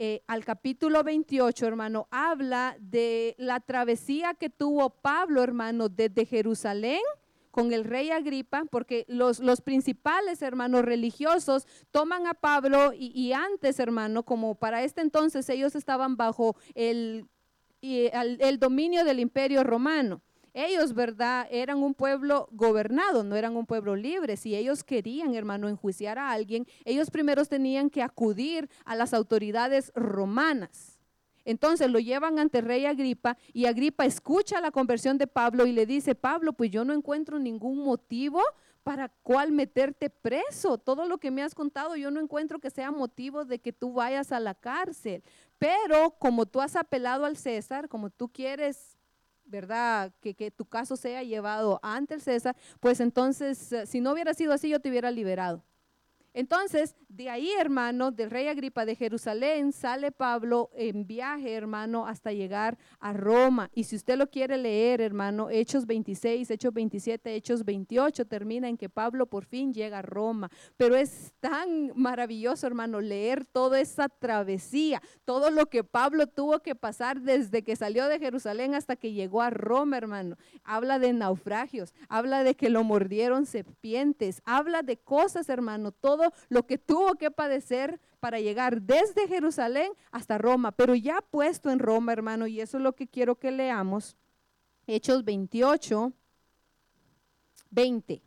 eh, 0.00 0.22
al 0.28 0.44
capítulo 0.44 1.02
28, 1.02 1.66
hermano, 1.66 2.06
habla 2.12 2.76
de 2.78 3.34
la 3.36 3.58
travesía 3.58 4.34
que 4.34 4.48
tuvo 4.48 4.90
Pablo, 4.90 5.42
hermano, 5.42 5.88
desde 5.88 6.24
Jerusalén 6.24 7.00
con 7.58 7.72
el 7.72 7.82
rey 7.82 8.12
Agripa, 8.12 8.66
porque 8.70 9.04
los, 9.08 9.40
los 9.40 9.62
principales 9.62 10.42
hermanos 10.42 10.84
religiosos 10.84 11.66
toman 11.90 12.28
a 12.28 12.34
Pablo 12.34 12.92
y, 12.96 13.32
antes, 13.32 13.80
hermano, 13.80 14.22
como 14.22 14.54
para 14.54 14.84
este 14.84 15.00
entonces 15.00 15.48
ellos 15.48 15.74
estaban 15.74 16.16
bajo 16.16 16.54
el, 16.76 17.26
el, 17.82 18.40
el 18.40 18.60
dominio 18.60 19.04
del 19.04 19.18
imperio 19.18 19.64
romano. 19.64 20.22
Ellos, 20.54 20.94
¿verdad? 20.94 21.48
Eran 21.50 21.82
un 21.82 21.94
pueblo 21.94 22.48
gobernado, 22.52 23.24
no 23.24 23.34
eran 23.34 23.56
un 23.56 23.66
pueblo 23.66 23.96
libre. 23.96 24.36
Si 24.36 24.54
ellos 24.54 24.84
querían, 24.84 25.34
hermano, 25.34 25.68
enjuiciar 25.68 26.16
a 26.16 26.30
alguien, 26.30 26.64
ellos 26.84 27.10
primero 27.10 27.44
tenían 27.44 27.90
que 27.90 28.04
acudir 28.04 28.70
a 28.84 28.94
las 28.94 29.12
autoridades 29.14 29.90
romanas. 29.96 30.97
Entonces 31.48 31.90
lo 31.90 31.98
llevan 31.98 32.38
ante 32.38 32.60
rey 32.60 32.84
Agripa 32.84 33.38
y 33.54 33.64
Agripa 33.64 34.04
escucha 34.04 34.60
la 34.60 34.70
conversión 34.70 35.16
de 35.16 35.26
Pablo 35.26 35.64
y 35.64 35.72
le 35.72 35.86
dice, 35.86 36.14
Pablo, 36.14 36.52
pues 36.52 36.70
yo 36.70 36.84
no 36.84 36.92
encuentro 36.92 37.38
ningún 37.38 37.78
motivo 37.78 38.42
para 38.82 39.08
cual 39.08 39.50
meterte 39.50 40.10
preso. 40.10 40.76
Todo 40.76 41.06
lo 41.06 41.16
que 41.16 41.30
me 41.30 41.42
has 41.42 41.54
contado 41.54 41.96
yo 41.96 42.10
no 42.10 42.20
encuentro 42.20 42.58
que 42.58 42.68
sea 42.68 42.90
motivo 42.90 43.46
de 43.46 43.60
que 43.60 43.72
tú 43.72 43.94
vayas 43.94 44.30
a 44.30 44.40
la 44.40 44.54
cárcel. 44.54 45.24
Pero 45.58 46.16
como 46.18 46.44
tú 46.44 46.60
has 46.60 46.76
apelado 46.76 47.24
al 47.24 47.38
César, 47.38 47.88
como 47.88 48.10
tú 48.10 48.28
quieres 48.28 48.98
¿verdad? 49.46 50.12
Que, 50.20 50.34
que, 50.34 50.50
tu 50.50 50.66
caso 50.66 50.96
sea 50.96 51.22
llevado 51.22 51.80
ante 51.82 52.12
el 52.12 52.20
César, 52.20 52.54
pues 52.80 53.00
entonces, 53.00 53.72
eh, 53.72 53.86
si 53.86 54.02
no 54.02 54.12
hubiera 54.12 54.34
sido 54.34 54.52
así, 54.52 54.68
yo 54.68 54.80
te 54.80 54.90
hubiera 54.90 55.10
liberado. 55.10 55.64
Entonces, 56.34 56.94
de 57.08 57.30
ahí, 57.30 57.50
hermano, 57.58 58.10
del 58.10 58.30
rey 58.30 58.48
Agripa 58.48 58.84
de 58.84 58.94
Jerusalén, 58.94 59.72
sale 59.72 60.12
Pablo 60.12 60.70
en 60.74 61.06
viaje, 61.06 61.54
hermano, 61.54 62.06
hasta 62.06 62.32
llegar 62.32 62.78
a 63.00 63.12
Roma. 63.12 63.70
Y 63.74 63.84
si 63.84 63.96
usted 63.96 64.16
lo 64.16 64.28
quiere 64.28 64.56
leer, 64.58 65.00
hermano, 65.00 65.48
Hechos 65.50 65.86
26, 65.86 66.50
Hechos 66.50 66.72
27, 66.72 67.34
Hechos 67.34 67.64
28, 67.64 68.26
termina 68.26 68.68
en 68.68 68.76
que 68.76 68.88
Pablo 68.88 69.26
por 69.26 69.46
fin 69.46 69.72
llega 69.72 70.00
a 70.00 70.02
Roma. 70.02 70.50
Pero 70.76 70.96
es 70.96 71.32
tan 71.40 71.92
maravilloso, 71.94 72.66
hermano, 72.66 73.00
leer 73.00 73.46
toda 73.46 73.80
esa 73.80 74.08
travesía, 74.08 75.02
todo 75.24 75.50
lo 75.50 75.66
que 75.66 75.82
Pablo 75.82 76.26
tuvo 76.26 76.60
que 76.60 76.74
pasar 76.74 77.20
desde 77.22 77.64
que 77.64 77.74
salió 77.74 78.06
de 78.06 78.18
Jerusalén 78.18 78.74
hasta 78.74 78.96
que 78.96 79.12
llegó 79.12 79.42
a 79.42 79.50
Roma, 79.50 79.96
hermano. 79.96 80.36
Habla 80.62 80.98
de 80.98 81.12
naufragios, 81.12 81.94
habla 82.08 82.44
de 82.44 82.54
que 82.54 82.68
lo 82.68 82.84
mordieron 82.84 83.46
serpientes, 83.46 84.42
habla 84.44 84.82
de 84.82 84.98
cosas, 84.98 85.48
hermano, 85.48 85.90
todo 85.92 86.17
lo 86.48 86.66
que 86.66 86.78
tuvo 86.78 87.14
que 87.14 87.30
padecer 87.30 88.00
para 88.20 88.40
llegar 88.40 88.82
desde 88.82 89.28
Jerusalén 89.28 89.92
hasta 90.10 90.38
Roma, 90.38 90.72
pero 90.72 90.94
ya 90.94 91.20
puesto 91.20 91.70
en 91.70 91.78
Roma, 91.78 92.12
hermano, 92.12 92.46
y 92.46 92.60
eso 92.60 92.78
es 92.78 92.82
lo 92.82 92.94
que 92.94 93.06
quiero 93.06 93.36
que 93.36 93.50
leamos. 93.50 94.16
Hechos 94.86 95.24
28, 95.24 96.12
20. 97.70 98.22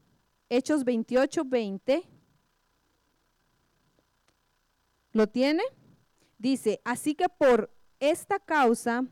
Hechos 0.50 0.84
28, 0.84 1.44
20. 1.46 2.04
¿Lo 5.14 5.28
tiene? 5.28 5.64
Dice, 6.38 6.82
así 6.84 7.16
que 7.16 7.28
por 7.30 7.72
esta 8.00 8.40
causa 8.40 9.06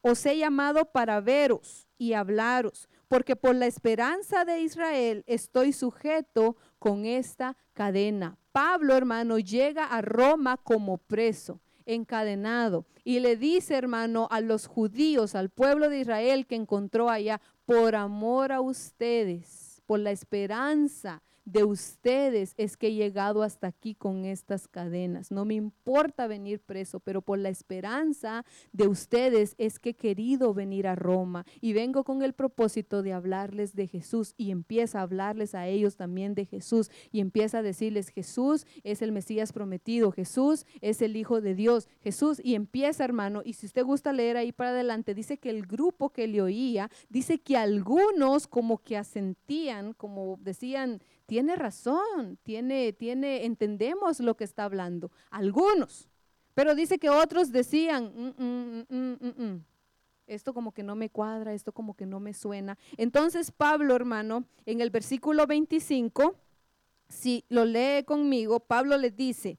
os 0.00 0.24
he 0.26 0.38
llamado 0.38 0.86
para 0.86 1.20
veros 1.20 1.86
y 1.98 2.14
hablaros, 2.14 2.88
porque 3.08 3.36
por 3.36 3.54
la 3.54 3.66
esperanza 3.66 4.44
de 4.44 4.60
Israel 4.60 5.24
estoy 5.26 5.72
sujeto 5.72 6.56
con 6.78 7.06
esta 7.06 7.56
cadena. 7.72 8.38
Pablo, 8.52 8.96
hermano, 8.96 9.38
llega 9.38 9.84
a 9.84 10.02
Roma 10.02 10.56
como 10.58 10.98
preso 10.98 11.60
encadenado 11.86 12.84
y 13.02 13.20
le 13.20 13.36
dice, 13.36 13.74
hermano, 13.74 14.28
a 14.30 14.40
los 14.40 14.66
judíos, 14.66 15.34
al 15.34 15.48
pueblo 15.48 15.88
de 15.88 16.00
Israel 16.00 16.46
que 16.46 16.54
encontró 16.54 17.08
allá, 17.08 17.40
por 17.64 17.96
amor 17.96 18.52
a 18.52 18.60
ustedes, 18.60 19.82
por 19.86 20.00
la 20.00 20.10
esperanza 20.10 21.22
de 21.52 21.64
ustedes 21.64 22.52
es 22.58 22.76
que 22.76 22.88
he 22.88 22.94
llegado 22.94 23.42
hasta 23.42 23.68
aquí 23.68 23.94
con 23.94 24.26
estas 24.26 24.68
cadenas. 24.68 25.30
No 25.30 25.46
me 25.46 25.54
importa 25.54 26.26
venir 26.26 26.60
preso, 26.60 27.00
pero 27.00 27.22
por 27.22 27.38
la 27.38 27.48
esperanza 27.48 28.44
de 28.72 28.86
ustedes 28.86 29.54
es 29.56 29.78
que 29.78 29.90
he 29.90 29.94
querido 29.94 30.52
venir 30.52 30.86
a 30.86 30.94
Roma 30.94 31.46
y 31.62 31.72
vengo 31.72 32.04
con 32.04 32.22
el 32.22 32.34
propósito 32.34 33.02
de 33.02 33.14
hablarles 33.14 33.74
de 33.74 33.86
Jesús 33.86 34.34
y 34.36 34.50
empieza 34.50 34.98
a 34.98 35.02
hablarles 35.02 35.54
a 35.54 35.66
ellos 35.66 35.96
también 35.96 36.34
de 36.34 36.44
Jesús 36.44 36.90
y 37.12 37.20
empieza 37.20 37.58
a 37.58 37.62
decirles 37.62 38.10
Jesús 38.10 38.66
es 38.84 39.00
el 39.00 39.12
Mesías 39.12 39.52
prometido, 39.52 40.12
Jesús 40.12 40.66
es 40.82 41.00
el 41.00 41.16
Hijo 41.16 41.40
de 41.40 41.54
Dios, 41.54 41.88
Jesús 42.00 42.40
y 42.44 42.56
empieza 42.56 43.04
hermano 43.04 43.40
y 43.42 43.54
si 43.54 43.64
usted 43.64 43.84
gusta 43.84 44.12
leer 44.12 44.36
ahí 44.36 44.52
para 44.52 44.70
adelante 44.70 45.14
dice 45.14 45.38
que 45.38 45.48
el 45.48 45.66
grupo 45.66 46.10
que 46.10 46.26
le 46.26 46.42
oía 46.42 46.90
dice 47.08 47.38
que 47.38 47.56
algunos 47.56 48.46
como 48.46 48.78
que 48.78 48.98
asentían, 48.98 49.94
como 49.94 50.38
decían 50.42 51.00
tiene 51.28 51.56
razón, 51.56 52.38
tiene, 52.42 52.94
tiene, 52.94 53.44
entendemos 53.44 54.18
lo 54.18 54.34
que 54.34 54.44
está 54.44 54.64
hablando. 54.64 55.12
Algunos. 55.28 56.08
Pero 56.54 56.74
dice 56.74 56.98
que 56.98 57.10
otros 57.10 57.52
decían, 57.52 58.34
mm, 58.38 58.94
mm, 58.94 59.16
mm, 59.20 59.64
esto 60.26 60.54
como 60.54 60.72
que 60.72 60.82
no 60.82 60.96
me 60.96 61.10
cuadra, 61.10 61.52
esto 61.52 61.70
como 61.70 61.92
que 61.92 62.06
no 62.06 62.18
me 62.18 62.32
suena. 62.32 62.78
Entonces 62.96 63.50
Pablo, 63.50 63.94
hermano, 63.94 64.44
en 64.64 64.80
el 64.80 64.88
versículo 64.88 65.46
25, 65.46 66.34
si 67.10 67.44
lo 67.50 67.66
lee 67.66 68.04
conmigo, 68.06 68.60
Pablo 68.60 68.96
le 68.96 69.10
dice, 69.10 69.58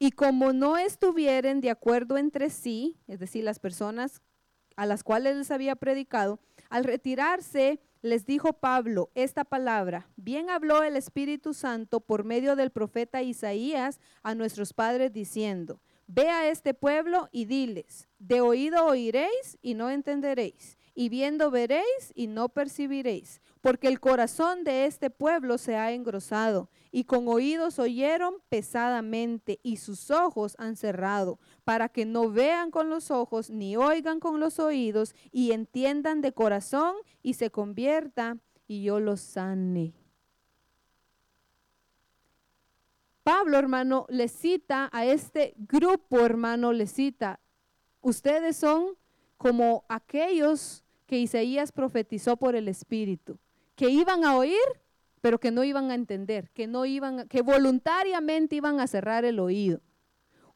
y 0.00 0.10
como 0.10 0.52
no 0.52 0.76
estuvieren 0.78 1.60
de 1.60 1.70
acuerdo 1.70 2.18
entre 2.18 2.50
sí, 2.50 2.96
es 3.06 3.20
decir, 3.20 3.44
las 3.44 3.60
personas 3.60 4.20
a 4.74 4.84
las 4.84 5.04
cuales 5.04 5.36
les 5.36 5.52
había 5.52 5.76
predicado, 5.76 6.40
al 6.70 6.84
retirarse, 6.84 7.80
les 8.02 8.26
dijo 8.26 8.52
Pablo 8.52 9.10
esta 9.14 9.44
palabra, 9.44 10.08
bien 10.16 10.50
habló 10.50 10.82
el 10.82 10.96
Espíritu 10.96 11.54
Santo 11.54 12.00
por 12.00 12.24
medio 12.24 12.54
del 12.54 12.70
profeta 12.70 13.22
Isaías 13.22 13.98
a 14.22 14.34
nuestros 14.34 14.72
padres 14.72 15.12
diciendo, 15.12 15.80
ve 16.06 16.28
a 16.28 16.48
este 16.48 16.74
pueblo 16.74 17.28
y 17.32 17.46
diles, 17.46 18.08
de 18.18 18.40
oído 18.40 18.84
oiréis 18.84 19.58
y 19.62 19.74
no 19.74 19.90
entenderéis, 19.90 20.76
y 20.94 21.08
viendo 21.08 21.50
veréis 21.50 22.12
y 22.14 22.28
no 22.28 22.48
percibiréis, 22.48 23.40
porque 23.60 23.88
el 23.88 23.98
corazón 23.98 24.62
de 24.62 24.86
este 24.86 25.10
pueblo 25.10 25.58
se 25.58 25.76
ha 25.76 25.92
engrosado, 25.92 26.70
y 26.92 27.04
con 27.04 27.26
oídos 27.28 27.78
oyeron 27.78 28.36
pesadamente, 28.48 29.58
y 29.62 29.78
sus 29.78 30.10
ojos 30.10 30.54
han 30.58 30.76
cerrado, 30.76 31.40
para 31.64 31.88
que 31.88 32.04
no 32.04 32.30
vean 32.30 32.70
con 32.70 32.90
los 32.90 33.10
ojos, 33.10 33.50
ni 33.50 33.76
oigan 33.76 34.20
con 34.20 34.38
los 34.38 34.58
oídos, 34.60 35.14
y 35.32 35.52
entiendan 35.52 36.20
de 36.20 36.32
corazón, 36.32 36.94
y 37.22 37.34
se 37.34 37.50
convierta, 37.50 38.38
y 38.68 38.84
yo 38.84 39.00
los 39.00 39.20
sane. 39.20 39.94
Pablo, 43.24 43.58
hermano, 43.58 44.06
le 44.10 44.28
cita 44.28 44.90
a 44.92 45.06
este 45.06 45.54
grupo, 45.56 46.20
hermano, 46.20 46.72
le 46.74 46.86
cita, 46.86 47.40
ustedes 48.02 48.56
son 48.58 48.98
como 49.38 49.84
aquellos 49.88 50.83
que 51.06 51.18
Isaías 51.18 51.72
profetizó 51.72 52.36
por 52.36 52.54
el 52.56 52.68
Espíritu, 52.68 53.38
que 53.74 53.90
iban 53.90 54.24
a 54.24 54.36
oír, 54.36 54.58
pero 55.20 55.38
que 55.38 55.50
no 55.50 55.64
iban 55.64 55.90
a 55.90 55.94
entender, 55.94 56.50
que 56.50 56.66
no 56.66 56.84
iban, 56.84 57.28
que 57.28 57.42
voluntariamente 57.42 58.56
iban 58.56 58.80
a 58.80 58.86
cerrar 58.86 59.24
el 59.24 59.40
oído. 59.40 59.80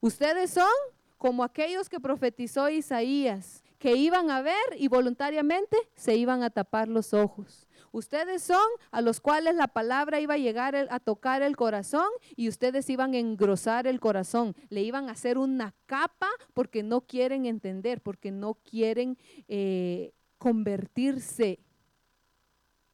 Ustedes 0.01 0.51
son 0.51 0.68
como 1.16 1.42
aquellos 1.42 1.88
que 1.88 2.01
profetizó 2.01 2.68
Isaías, 2.68 3.64
que 3.78 3.94
iban 3.96 4.30
a 4.30 4.42
ver 4.42 4.55
y 4.76 4.88
voluntariamente 4.88 5.76
se 5.94 6.16
iban 6.16 6.42
a 6.42 6.51
tapar 6.51 6.88
los 6.88 7.14
ojos. 7.14 7.66
Ustedes 7.92 8.42
son 8.42 8.66
a 8.90 9.01
los 9.01 9.20
cuales 9.20 9.55
la 9.55 9.68
palabra 9.68 10.20
iba 10.20 10.34
a 10.34 10.38
llegar 10.38 10.76
a 10.76 11.01
tocar 11.01 11.42
el 11.42 11.57
corazón 11.57 12.09
y 12.36 12.49
ustedes 12.49 12.88
iban 12.90 13.14
a 13.14 13.18
engrosar 13.18 13.86
el 13.86 14.01
corazón, 14.01 14.55
le 14.68 14.82
iban 14.82 15.09
a 15.09 15.12
hacer 15.12 15.38
una 15.38 15.74
capa 15.86 16.28
porque 16.55 16.82
no 16.82 17.01
quieren 17.01 17.46
entender, 17.46 18.01
porque 18.03 18.30
no 18.30 18.55
quieren 18.55 19.16
eh, 19.49 20.12
convertirse. 20.39 21.61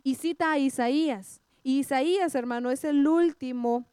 Y 0.02 0.16
cita 0.16 0.52
a 0.52 0.58
Isaías. 0.58 1.40
Y 1.62 1.78
Isaías, 1.78 2.34
hermano, 2.34 2.70
es 2.70 2.84
el 2.84 3.06
último 3.06 3.86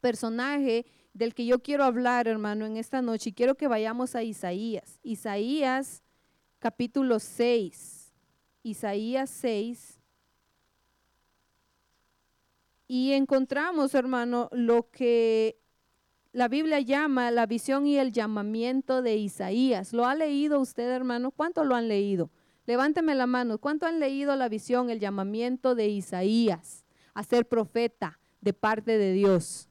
personaje 0.00 0.86
del 1.14 1.34
que 1.34 1.46
yo 1.46 1.62
quiero 1.62 1.84
hablar, 1.84 2.28
hermano, 2.28 2.66
en 2.66 2.76
esta 2.76 3.02
noche. 3.02 3.30
Y 3.30 3.32
quiero 3.32 3.54
que 3.54 3.68
vayamos 3.68 4.14
a 4.14 4.22
Isaías. 4.22 4.98
Isaías 5.02 6.02
capítulo 6.58 7.18
6. 7.18 8.12
Isaías 8.62 9.30
6. 9.30 10.00
Y 12.88 13.12
encontramos, 13.12 13.94
hermano, 13.94 14.48
lo 14.52 14.90
que 14.90 15.58
la 16.32 16.48
Biblia 16.48 16.80
llama 16.80 17.30
la 17.30 17.46
visión 17.46 17.86
y 17.86 17.98
el 17.98 18.12
llamamiento 18.12 19.02
de 19.02 19.16
Isaías. 19.16 19.92
¿Lo 19.92 20.06
ha 20.06 20.14
leído 20.14 20.60
usted, 20.60 20.88
hermano? 20.88 21.30
¿Cuánto 21.30 21.64
lo 21.64 21.74
han 21.74 21.88
leído? 21.88 22.30
Levánteme 22.68 23.14
la 23.14 23.26
mano. 23.26 23.56
¿Cuánto 23.56 23.86
han 23.86 23.98
leído 23.98 24.36
la 24.36 24.50
visión, 24.50 24.90
el 24.90 25.00
llamamiento 25.00 25.74
de 25.74 25.88
Isaías 25.88 26.84
a 27.14 27.24
ser 27.24 27.48
profeta 27.48 28.20
de 28.42 28.52
parte 28.52 28.98
de 28.98 29.14
Dios? 29.14 29.70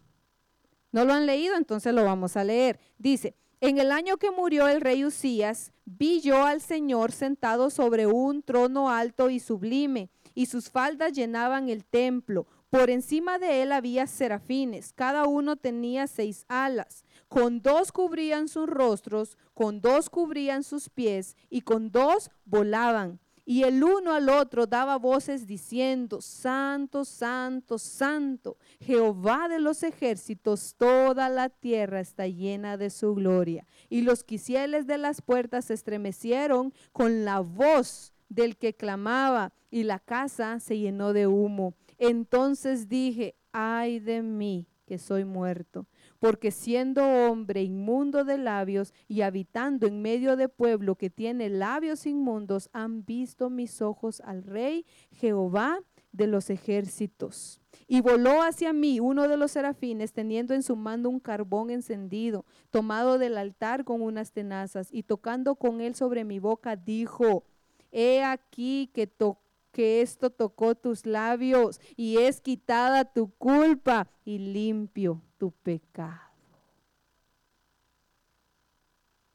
¿No 0.91 1.05
lo 1.05 1.13
han 1.13 1.27
leído? 1.27 1.55
Entonces 1.55 1.93
lo 1.93 2.03
vamos 2.03 2.37
a 2.37 2.43
leer. 2.43 2.79
Dice, 2.97 3.35
en 3.61 3.77
el 3.77 3.91
año 3.91 4.17
que 4.17 4.31
murió 4.31 4.67
el 4.67 4.81
rey 4.81 5.05
Usías, 5.05 5.73
vi 5.85 6.21
yo 6.21 6.43
al 6.43 6.59
Señor 6.59 7.11
sentado 7.11 7.69
sobre 7.69 8.07
un 8.07 8.41
trono 8.41 8.89
alto 8.89 9.29
y 9.29 9.39
sublime, 9.39 10.09
y 10.33 10.47
sus 10.47 10.71
faldas 10.71 11.13
llenaban 11.13 11.69
el 11.69 11.85
templo. 11.85 12.47
Por 12.71 12.89
encima 12.89 13.37
de 13.37 13.61
él 13.61 13.73
había 13.73 14.07
serafines, 14.07 14.91
cada 14.91 15.25
uno 15.25 15.55
tenía 15.55 16.07
seis 16.07 16.45
alas. 16.47 17.05
Con 17.27 17.61
dos 17.61 17.91
cubrían 17.91 18.47
sus 18.47 18.67
rostros, 18.67 19.37
con 19.57 19.81
dos 19.81 20.11
cubrían 20.11 20.61
sus 20.61 20.87
pies, 20.87 21.35
y 21.49 21.61
con 21.61 21.89
dos 21.89 22.29
volaban. 22.45 23.19
Y 23.43 23.63
el 23.63 23.83
uno 23.83 24.13
al 24.13 24.29
otro 24.29 24.67
daba 24.67 24.99
voces 24.99 25.47
diciendo, 25.47 26.21
Santo, 26.21 27.03
Santo, 27.03 27.79
Santo, 27.79 28.57
Jehová 28.79 29.47
de 29.47 29.59
los 29.59 29.81
ejércitos, 29.81 30.75
toda 30.77 31.27
la 31.29 31.49
tierra 31.49 32.01
está 32.01 32.27
llena 32.27 32.77
de 32.77 32.91
su 32.91 33.15
gloria. 33.15 33.65
Y 33.89 34.03
los 34.03 34.23
quisieles 34.23 34.85
de 34.85 34.99
las 34.99 35.23
puertas 35.23 35.65
se 35.65 35.73
estremecieron 35.73 36.71
con 36.93 37.25
la 37.25 37.39
voz 37.39 38.13
del 38.29 38.57
que 38.57 38.75
clamaba, 38.75 39.53
y 39.71 39.85
la 39.85 39.97
casa 39.97 40.59
se 40.59 40.77
llenó 40.77 41.13
de 41.13 41.25
humo. 41.25 41.73
Entonces 41.97 42.87
dije, 42.87 43.33
ay 43.53 43.99
de 43.99 44.21
mí 44.21 44.67
que 44.85 44.99
soy 44.99 45.25
muerto, 45.25 45.87
porque 46.19 46.51
siendo 46.51 47.03
hombre 47.03 47.63
inmundo 47.63 48.23
de 48.23 48.37
labios 48.37 48.93
y 49.07 49.21
habitando 49.21 49.87
en 49.87 50.01
medio 50.01 50.35
de 50.35 50.49
pueblo 50.49 50.95
que 50.95 51.09
tiene 51.09 51.49
labios 51.49 52.05
inmundos, 52.05 52.69
han 52.73 53.05
visto 53.05 53.49
mis 53.49 53.81
ojos 53.81 54.21
al 54.21 54.43
rey 54.43 54.85
Jehová 55.11 55.79
de 56.11 56.27
los 56.27 56.49
ejércitos. 56.49 57.61
Y 57.87 58.01
voló 58.01 58.41
hacia 58.41 58.73
mí 58.73 58.99
uno 58.99 59.27
de 59.27 59.37
los 59.37 59.51
serafines, 59.51 60.11
teniendo 60.11 60.53
en 60.53 60.63
su 60.63 60.75
mano 60.75 61.09
un 61.09 61.19
carbón 61.19 61.69
encendido, 61.69 62.45
tomado 62.69 63.17
del 63.17 63.37
altar 63.37 63.85
con 63.85 64.01
unas 64.01 64.31
tenazas, 64.31 64.89
y 64.91 65.03
tocando 65.03 65.55
con 65.55 65.79
él 65.79 65.95
sobre 65.95 66.25
mi 66.25 66.39
boca, 66.39 66.75
dijo, 66.75 67.45
He 67.91 68.23
aquí 68.23 68.89
que 68.93 69.07
tocó 69.07 69.46
que 69.71 70.01
esto 70.01 70.29
tocó 70.29 70.75
tus 70.75 71.05
labios 71.05 71.79
y 71.95 72.17
es 72.17 72.41
quitada 72.41 73.05
tu 73.05 73.29
culpa 73.31 74.09
y 74.25 74.39
limpio 74.39 75.21
tu 75.37 75.51
pecado. 75.51 76.27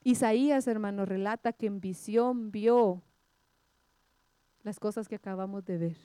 Isaías, 0.05 0.66
hermano, 0.66 1.05
relata 1.05 1.53
que 1.53 1.66
en 1.66 1.80
visión 1.80 2.51
vio 2.51 3.03
las 4.62 4.80
cosas 4.80 5.09
que 5.09 5.14
acabamos 5.14 5.64
de 5.64 5.78
ver. 5.78 5.97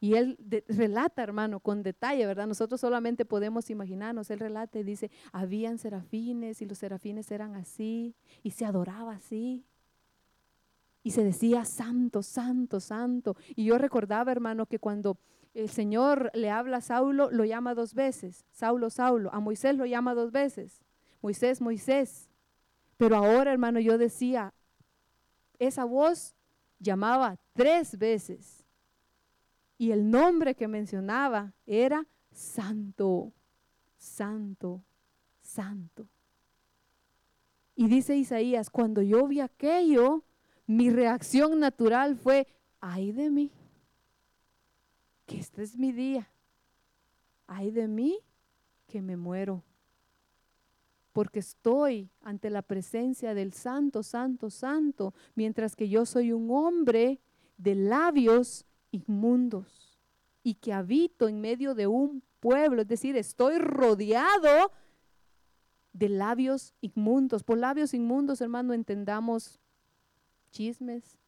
Y 0.00 0.14
él 0.14 0.38
relata, 0.68 1.22
hermano, 1.22 1.58
con 1.58 1.82
detalle, 1.82 2.24
¿verdad? 2.24 2.46
Nosotros 2.46 2.80
solamente 2.80 3.24
podemos 3.24 3.68
imaginarnos. 3.68 4.30
Él 4.30 4.38
relata 4.38 4.78
y 4.78 4.84
dice, 4.84 5.10
habían 5.32 5.78
serafines 5.78 6.62
y 6.62 6.66
los 6.66 6.78
serafines 6.78 7.30
eran 7.32 7.56
así 7.56 8.14
y 8.42 8.52
se 8.52 8.64
adoraba 8.64 9.14
así 9.14 9.64
y 11.08 11.10
se 11.10 11.24
decía 11.24 11.64
santo, 11.64 12.22
santo, 12.22 12.80
santo. 12.80 13.34
Y 13.56 13.64
yo 13.64 13.78
recordaba, 13.78 14.30
hermano, 14.30 14.66
que 14.66 14.78
cuando 14.78 15.16
el 15.54 15.70
Señor 15.70 16.30
le 16.34 16.50
habla 16.50 16.76
a 16.76 16.80
Saulo, 16.82 17.30
lo 17.30 17.46
llama 17.46 17.74
dos 17.74 17.94
veces, 17.94 18.44
Saulo, 18.52 18.90
Saulo. 18.90 19.32
A 19.32 19.40
Moisés 19.40 19.74
lo 19.74 19.86
llama 19.86 20.12
dos 20.12 20.32
veces, 20.32 20.82
Moisés, 21.22 21.62
Moisés. 21.62 22.28
Pero 22.98 23.16
ahora, 23.16 23.50
hermano, 23.50 23.80
yo 23.80 23.96
decía, 23.96 24.52
esa 25.58 25.86
voz 25.86 26.34
llamaba 26.78 27.38
tres 27.54 27.96
veces. 27.96 28.66
Y 29.78 29.92
el 29.92 30.10
nombre 30.10 30.54
que 30.54 30.68
mencionaba 30.68 31.54
era 31.64 32.06
santo, 32.32 33.32
santo, 33.96 34.82
santo. 35.40 36.06
Y 37.74 37.88
dice 37.88 38.14
Isaías, 38.14 38.68
cuando 38.68 39.00
yo 39.00 39.26
vi 39.26 39.40
aquello, 39.40 40.22
mi 40.68 40.90
reacción 40.90 41.58
natural 41.58 42.14
fue, 42.14 42.46
ay 42.78 43.10
de 43.10 43.30
mí, 43.30 43.50
que 45.24 45.38
este 45.38 45.62
es 45.62 45.78
mi 45.78 45.92
día, 45.92 46.30
ay 47.46 47.70
de 47.70 47.88
mí, 47.88 48.18
que 48.86 49.00
me 49.00 49.16
muero, 49.16 49.64
porque 51.14 51.38
estoy 51.38 52.10
ante 52.20 52.50
la 52.50 52.60
presencia 52.60 53.32
del 53.32 53.54
Santo, 53.54 54.02
Santo, 54.02 54.50
Santo, 54.50 55.14
mientras 55.34 55.74
que 55.74 55.88
yo 55.88 56.04
soy 56.04 56.32
un 56.32 56.50
hombre 56.50 57.18
de 57.56 57.74
labios 57.74 58.66
inmundos 58.90 59.98
y 60.42 60.54
que 60.54 60.74
habito 60.74 61.28
en 61.28 61.40
medio 61.40 61.74
de 61.74 61.86
un 61.86 62.22
pueblo, 62.40 62.82
es 62.82 62.88
decir, 62.88 63.16
estoy 63.16 63.56
rodeado 63.56 64.70
de 65.94 66.10
labios 66.10 66.74
inmundos. 66.82 67.42
Por 67.42 67.56
labios 67.56 67.94
inmundos, 67.94 68.42
hermano, 68.42 68.74
entendamos 68.74 69.58
chismes, 70.50 71.18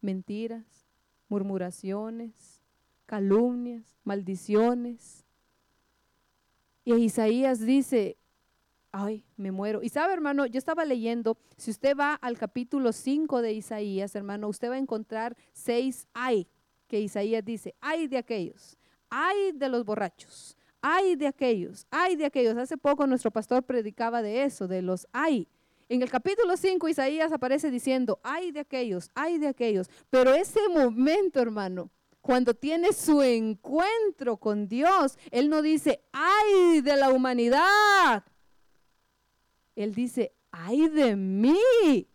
mentiras, 0.00 0.86
murmuraciones, 1.28 2.62
calumnias, 3.06 3.96
maldiciones. 4.04 5.24
Y 6.84 6.94
Isaías 6.94 7.60
dice, 7.60 8.16
ay, 8.92 9.24
me 9.36 9.50
muero. 9.50 9.82
Y 9.82 9.88
sabe, 9.88 10.12
hermano, 10.12 10.46
yo 10.46 10.58
estaba 10.58 10.84
leyendo, 10.84 11.38
si 11.56 11.70
usted 11.70 11.96
va 11.96 12.14
al 12.14 12.36
capítulo 12.36 12.92
5 12.92 13.40
de 13.42 13.54
Isaías, 13.54 14.14
hermano, 14.14 14.48
usted 14.48 14.70
va 14.70 14.74
a 14.74 14.78
encontrar 14.78 15.36
seis 15.52 16.06
ay, 16.12 16.46
que 16.86 17.00
Isaías 17.00 17.44
dice, 17.44 17.74
ay 17.80 18.06
de 18.06 18.18
aquellos, 18.18 18.76
ay 19.08 19.52
de 19.52 19.68
los 19.68 19.84
borrachos, 19.84 20.56
ay 20.82 21.16
de 21.16 21.26
aquellos, 21.26 21.86
ay 21.90 22.16
de 22.16 22.26
aquellos. 22.26 22.56
Hace 22.56 22.76
poco 22.76 23.06
nuestro 23.06 23.30
pastor 23.30 23.62
predicaba 23.62 24.20
de 24.20 24.44
eso, 24.44 24.68
de 24.68 24.82
los 24.82 25.06
ay. 25.12 25.48
En 25.88 26.02
el 26.02 26.10
capítulo 26.10 26.56
5 26.56 26.88
Isaías 26.88 27.32
aparece 27.32 27.70
diciendo, 27.70 28.20
ay 28.22 28.50
de 28.50 28.60
aquellos, 28.60 29.10
ay 29.14 29.38
de 29.38 29.48
aquellos. 29.48 29.90
Pero 30.10 30.34
ese 30.34 30.68
momento, 30.68 31.40
hermano, 31.40 31.90
cuando 32.20 32.54
tiene 32.54 32.92
su 32.92 33.20
encuentro 33.22 34.36
con 34.36 34.68
Dios, 34.68 35.18
Él 35.30 35.50
no 35.50 35.60
dice, 35.60 36.02
ay 36.12 36.80
de 36.80 36.96
la 36.96 37.10
humanidad. 37.10 38.24
Él 39.74 39.94
dice, 39.94 40.32
ay 40.50 40.88
de 40.88 41.16
mí. 41.16 42.08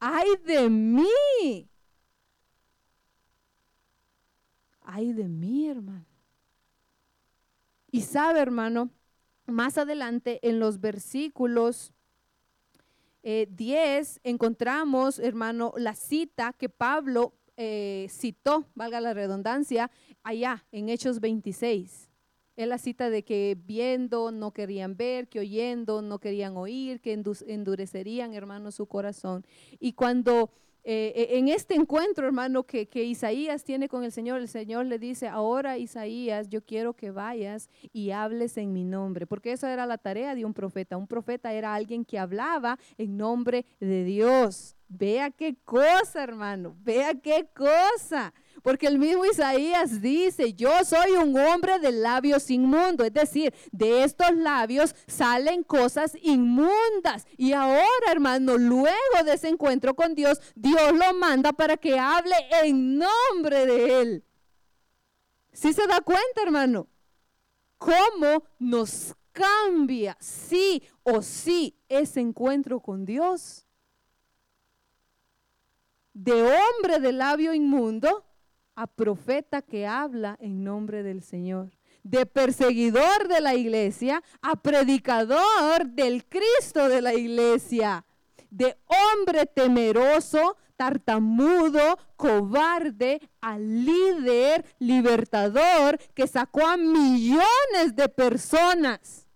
ay 0.00 0.36
de 0.44 0.68
mí. 0.68 1.68
Ay 4.82 5.12
de 5.12 5.28
mí, 5.28 5.68
hermano. 5.68 6.04
Y 7.90 8.02
sabe, 8.02 8.40
hermano, 8.40 8.90
más 9.46 9.78
adelante 9.78 10.40
en 10.42 10.58
los 10.58 10.80
versículos 10.80 11.92
10 13.22 14.16
eh, 14.16 14.20
encontramos, 14.24 15.18
hermano, 15.18 15.72
la 15.78 15.94
cita 15.94 16.52
que 16.52 16.68
Pablo 16.68 17.32
eh, 17.56 18.06
citó, 18.10 18.66
valga 18.74 19.00
la 19.00 19.14
redundancia, 19.14 19.90
allá 20.22 20.66
en 20.72 20.90
Hechos 20.90 21.20
26. 21.20 22.10
Es 22.56 22.68
la 22.68 22.78
cita 22.78 23.10
de 23.10 23.24
que 23.24 23.56
viendo 23.64 24.30
no 24.30 24.52
querían 24.52 24.96
ver, 24.96 25.28
que 25.28 25.40
oyendo 25.40 26.02
no 26.02 26.18
querían 26.18 26.56
oír, 26.56 27.00
que 27.00 27.12
endurecerían, 27.12 28.34
hermano, 28.34 28.70
su 28.70 28.86
corazón. 28.86 29.44
Y 29.80 29.94
cuando 29.94 30.50
eh, 30.86 31.12
eh, 31.16 31.38
en 31.38 31.48
este 31.48 31.74
encuentro, 31.74 32.26
hermano, 32.26 32.64
que, 32.64 32.86
que, 32.86 33.04
Isaías 33.04 33.64
tiene 33.64 33.88
con 33.88 34.04
el 34.04 34.12
Señor, 34.12 34.40
el 34.40 34.48
Señor 34.48 34.84
le 34.84 34.98
dice, 34.98 35.28
ahora 35.28 35.78
Isaías, 35.78 36.50
yo 36.50 36.62
quiero 36.62 36.92
que 36.92 37.10
vayas 37.10 37.70
y 37.92 38.10
hables 38.10 38.58
en 38.58 38.74
mi 38.74 38.84
nombre, 38.84 39.26
porque 39.26 39.52
esa 39.52 39.72
era 39.72 39.86
la 39.86 39.96
tarea 39.96 40.34
de 40.34 40.44
un 40.44 40.52
profeta. 40.52 40.98
Un 40.98 41.06
profeta 41.06 41.54
era 41.54 41.74
alguien 41.74 42.04
que 42.04 42.18
hablaba 42.18 42.78
en 42.98 43.16
nombre 43.16 43.64
de 43.80 44.04
Dios. 44.04 44.76
Vea 44.88 45.30
qué 45.30 45.56
cosa, 45.64 46.22
hermano, 46.22 46.76
vea 46.82 47.14
qué 47.14 47.48
cosa. 47.56 48.34
Porque 48.64 48.86
el 48.86 48.98
mismo 48.98 49.26
Isaías 49.26 50.00
dice, 50.00 50.54
yo 50.54 50.72
soy 50.86 51.10
un 51.22 51.38
hombre 51.38 51.78
de 51.80 51.92
labios 51.92 52.50
inmundos. 52.50 53.06
Es 53.06 53.12
decir, 53.12 53.52
de 53.70 54.04
estos 54.04 54.34
labios 54.34 54.96
salen 55.06 55.62
cosas 55.64 56.16
inmundas. 56.22 57.26
Y 57.36 57.52
ahora, 57.52 58.10
hermano, 58.10 58.56
luego 58.56 59.22
de 59.22 59.34
ese 59.34 59.50
encuentro 59.50 59.94
con 59.94 60.14
Dios, 60.14 60.40
Dios 60.54 60.94
lo 60.94 61.12
manda 61.12 61.52
para 61.52 61.76
que 61.76 61.98
hable 61.98 62.34
en 62.62 62.96
nombre 62.96 63.66
de 63.66 64.00
Él. 64.00 64.24
¿Sí 65.52 65.74
se 65.74 65.86
da 65.86 66.00
cuenta, 66.00 66.42
hermano? 66.42 66.88
¿Cómo 67.76 68.44
nos 68.58 69.14
cambia 69.32 70.16
sí 70.20 70.82
o 71.02 71.20
sí 71.20 71.76
ese 71.86 72.20
encuentro 72.20 72.80
con 72.80 73.04
Dios? 73.04 73.66
de 76.14 76.32
hombre 76.32 77.00
de 77.00 77.10
labio 77.10 77.52
inmundo 77.52 78.24
a 78.76 78.86
profeta 78.86 79.62
que 79.62 79.86
habla 79.86 80.36
en 80.40 80.64
nombre 80.64 81.02
del 81.02 81.22
Señor. 81.22 81.70
De 82.02 82.26
perseguidor 82.26 83.28
de 83.28 83.40
la 83.40 83.54
iglesia 83.54 84.22
a 84.42 84.56
predicador 84.56 85.86
del 85.86 86.24
Cristo 86.26 86.88
de 86.88 87.00
la 87.00 87.14
iglesia. 87.14 88.04
De 88.50 88.76
hombre 88.86 89.46
temeroso, 89.46 90.56
tartamudo, 90.76 91.98
cobarde, 92.16 93.20
a 93.40 93.58
líder, 93.58 94.64
libertador, 94.78 95.98
que 96.14 96.26
sacó 96.26 96.66
a 96.66 96.76
millones 96.76 97.94
de 97.94 98.08
personas. 98.08 99.26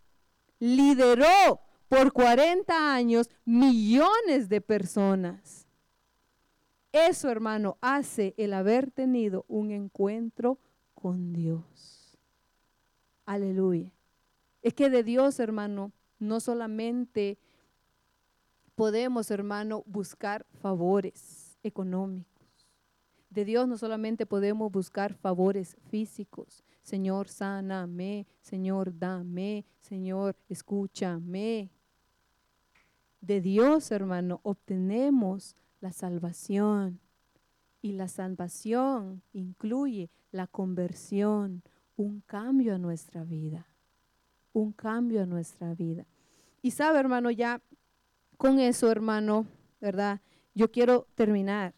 Lideró 0.59 1.61
por 1.89 2.13
40 2.13 2.95
años 2.95 3.31
millones 3.45 4.49
de 4.49 4.61
personas. 4.61 5.58
Eso, 7.07 7.31
hermano, 7.31 7.79
hace 7.81 8.35
el 8.37 8.53
haber 8.53 8.91
tenido 8.91 9.45
un 9.47 9.71
encuentro 9.71 10.59
con 10.95 11.33
Dios. 11.33 12.19
Aleluya. 13.25 13.93
Es 14.63 14.75
que 14.75 14.91
de 14.91 15.05
Dios, 15.05 15.39
hermano, 15.39 15.93
no 16.19 16.41
solamente 16.41 17.39
podemos, 18.75 19.31
hermano, 19.31 19.85
buscar 19.87 20.45
favores 20.61 21.57
económicos. 21.63 22.27
De 23.31 23.45
Dios 23.45 23.69
no 23.69 23.79
solamente 23.79 24.27
podemos 24.27 24.73
buscar 24.73 25.15
favores 25.15 25.77
físicos. 25.91 26.65
Señor, 26.83 27.29
sáname. 27.29 28.27
Señor, 28.41 28.99
dame. 28.99 29.65
Señor, 29.83 30.37
escúchame. 30.49 31.71
De 33.21 33.41
Dios, 33.41 33.93
hermano, 33.93 34.41
obtenemos 34.43 35.55
la 35.81 35.93
salvación. 35.93 37.01
Y 37.81 37.93
la 37.93 38.09
salvación 38.09 39.23
incluye 39.33 40.11
la 40.33 40.47
conversión, 40.47 41.63
un 41.97 42.21
cambio 42.23 42.75
a 42.75 42.79
nuestra 42.79 43.25
vida, 43.25 43.69
un 44.53 44.73
cambio 44.73 45.23
a 45.23 45.27
nuestra 45.27 45.75
vida. 45.75 46.07
Y 46.61 46.73
sabe, 46.73 46.99
hermano, 46.99 47.31
ya 47.31 47.63
con 48.37 48.59
eso, 48.59 48.91
hermano, 48.91 49.47
¿verdad? 49.81 50.21
Yo 50.55 50.71
quiero 50.71 51.07
terminar. 51.15 51.75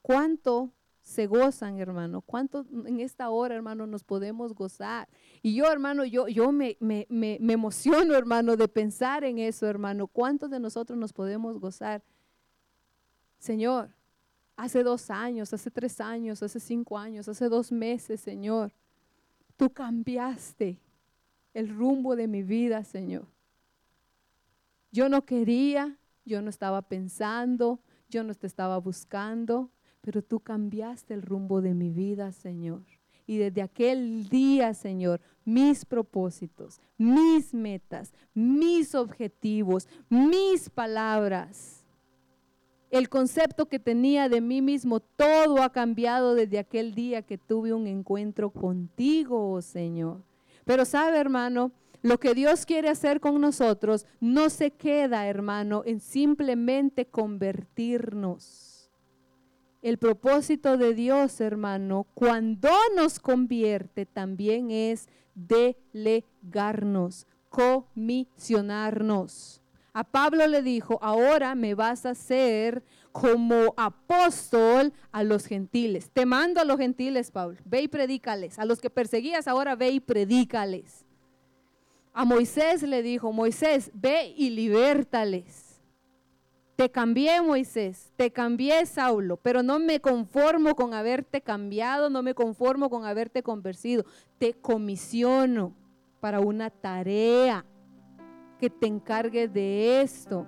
¿Cuánto 0.00 0.72
se 1.00 1.26
gozan, 1.26 1.78
hermano? 1.78 2.22
¿Cuánto 2.22 2.64
en 2.86 3.00
esta 3.00 3.30
hora, 3.30 3.56
hermano, 3.56 3.86
nos 3.86 4.04
podemos 4.04 4.54
gozar? 4.54 5.08
Y 5.42 5.54
yo, 5.54 5.70
hermano, 5.70 6.04
yo, 6.04 6.28
yo 6.28 6.52
me, 6.52 6.76
me, 6.78 7.06
me, 7.08 7.38
me 7.40 7.52
emociono, 7.52 8.14
hermano, 8.14 8.56
de 8.56 8.68
pensar 8.68 9.24
en 9.24 9.38
eso, 9.38 9.66
hermano. 9.66 10.06
¿Cuántos 10.06 10.50
de 10.50 10.60
nosotros 10.60 10.96
nos 10.96 11.12
podemos 11.12 11.58
gozar? 11.58 12.02
Señor, 13.42 13.90
hace 14.56 14.84
dos 14.84 15.10
años, 15.10 15.52
hace 15.52 15.68
tres 15.68 16.00
años, 16.00 16.44
hace 16.44 16.60
cinco 16.60 16.96
años, 16.96 17.26
hace 17.26 17.48
dos 17.48 17.72
meses, 17.72 18.20
Señor, 18.20 18.72
tú 19.56 19.70
cambiaste 19.70 20.78
el 21.52 21.68
rumbo 21.68 22.14
de 22.14 22.28
mi 22.28 22.44
vida, 22.44 22.84
Señor. 22.84 23.26
Yo 24.92 25.08
no 25.08 25.24
quería, 25.24 25.98
yo 26.24 26.40
no 26.40 26.50
estaba 26.50 26.82
pensando, 26.82 27.80
yo 28.08 28.22
no 28.22 28.32
te 28.32 28.46
estaba 28.46 28.78
buscando, 28.78 29.72
pero 30.02 30.22
tú 30.22 30.38
cambiaste 30.38 31.12
el 31.12 31.22
rumbo 31.22 31.60
de 31.60 31.74
mi 31.74 31.90
vida, 31.90 32.30
Señor. 32.30 32.84
Y 33.26 33.38
desde 33.38 33.62
aquel 33.62 34.28
día, 34.28 34.72
Señor, 34.72 35.20
mis 35.44 35.84
propósitos, 35.84 36.80
mis 36.96 37.52
metas, 37.52 38.12
mis 38.34 38.94
objetivos, 38.94 39.88
mis 40.08 40.70
palabras, 40.70 41.81
el 42.92 43.08
concepto 43.08 43.66
que 43.66 43.80
tenía 43.80 44.28
de 44.28 44.42
mí 44.42 44.60
mismo, 44.60 45.00
todo 45.00 45.62
ha 45.62 45.72
cambiado 45.72 46.34
desde 46.34 46.58
aquel 46.58 46.94
día 46.94 47.22
que 47.22 47.38
tuve 47.38 47.72
un 47.72 47.86
encuentro 47.86 48.50
contigo, 48.50 49.52
oh 49.52 49.62
Señor. 49.62 50.20
Pero 50.66 50.84
sabe, 50.84 51.18
hermano, 51.18 51.72
lo 52.02 52.20
que 52.20 52.34
Dios 52.34 52.66
quiere 52.66 52.90
hacer 52.90 53.20
con 53.20 53.40
nosotros 53.40 54.04
no 54.20 54.50
se 54.50 54.72
queda, 54.72 55.26
hermano, 55.26 55.82
en 55.86 56.00
simplemente 56.00 57.06
convertirnos. 57.06 58.90
El 59.80 59.96
propósito 59.96 60.76
de 60.76 60.92
Dios, 60.92 61.40
hermano, 61.40 62.06
cuando 62.12 62.68
nos 62.94 63.18
convierte, 63.18 64.04
también 64.04 64.70
es 64.70 65.08
delegarnos, 65.34 67.26
comisionarnos. 67.48 69.61
A 69.94 70.04
Pablo 70.04 70.46
le 70.46 70.62
dijo, 70.62 70.98
ahora 71.02 71.54
me 71.54 71.74
vas 71.74 72.06
a 72.06 72.10
hacer 72.10 72.82
como 73.12 73.74
apóstol 73.76 74.92
a 75.10 75.22
los 75.22 75.44
gentiles. 75.44 76.10
Te 76.10 76.24
mando 76.24 76.60
a 76.60 76.64
los 76.64 76.78
gentiles, 76.78 77.30
Pablo. 77.30 77.58
Ve 77.66 77.82
y 77.82 77.88
predícales. 77.88 78.58
A 78.58 78.64
los 78.64 78.80
que 78.80 78.88
perseguías, 78.88 79.46
ahora 79.46 79.76
ve 79.76 79.90
y 79.90 80.00
predícales. 80.00 81.04
A 82.14 82.24
Moisés 82.24 82.82
le 82.82 83.02
dijo, 83.02 83.32
Moisés, 83.32 83.90
ve 83.94 84.32
y 84.36 84.50
libértales. 84.50 85.72
Te 86.76 86.90
cambié, 86.90 87.42
Moisés, 87.42 88.12
te 88.16 88.30
cambié, 88.30 88.86
Saulo, 88.86 89.36
pero 89.36 89.62
no 89.62 89.78
me 89.78 90.00
conformo 90.00 90.74
con 90.74 90.94
haberte 90.94 91.42
cambiado, 91.42 92.08
no 92.08 92.22
me 92.22 92.34
conformo 92.34 92.88
con 92.88 93.04
haberte 93.04 93.42
convertido. 93.42 94.06
Te 94.38 94.54
comisiono 94.54 95.74
para 96.20 96.40
una 96.40 96.70
tarea 96.70 97.64
que 98.62 98.70
te 98.70 98.86
encargue 98.86 99.48
de 99.48 100.02
esto. 100.02 100.46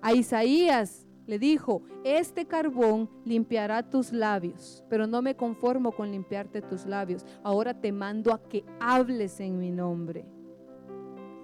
A 0.00 0.12
Isaías 0.12 1.06
le 1.28 1.38
dijo, 1.38 1.82
este 2.02 2.44
carbón 2.44 3.08
limpiará 3.24 3.88
tus 3.88 4.12
labios, 4.12 4.84
pero 4.90 5.06
no 5.06 5.22
me 5.22 5.36
conformo 5.36 5.92
con 5.92 6.10
limpiarte 6.10 6.60
tus 6.60 6.86
labios. 6.86 7.24
Ahora 7.44 7.80
te 7.80 7.92
mando 7.92 8.34
a 8.34 8.42
que 8.42 8.64
hables 8.80 9.38
en 9.38 9.60
mi 9.60 9.70
nombre. 9.70 10.26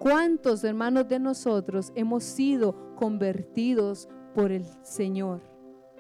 ¿Cuántos 0.01 0.65
hermanos 0.65 1.07
de 1.07 1.21
nosotros 1.21 1.93
hemos 1.95 2.25
sido 2.25 2.97
convertidos 2.97 4.09
por 4.35 4.51
el 4.51 4.65
Señor? 4.83 5.41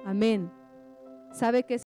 Amén. 0.04 0.50
¿Sabe 1.30 1.62
que 1.62 1.78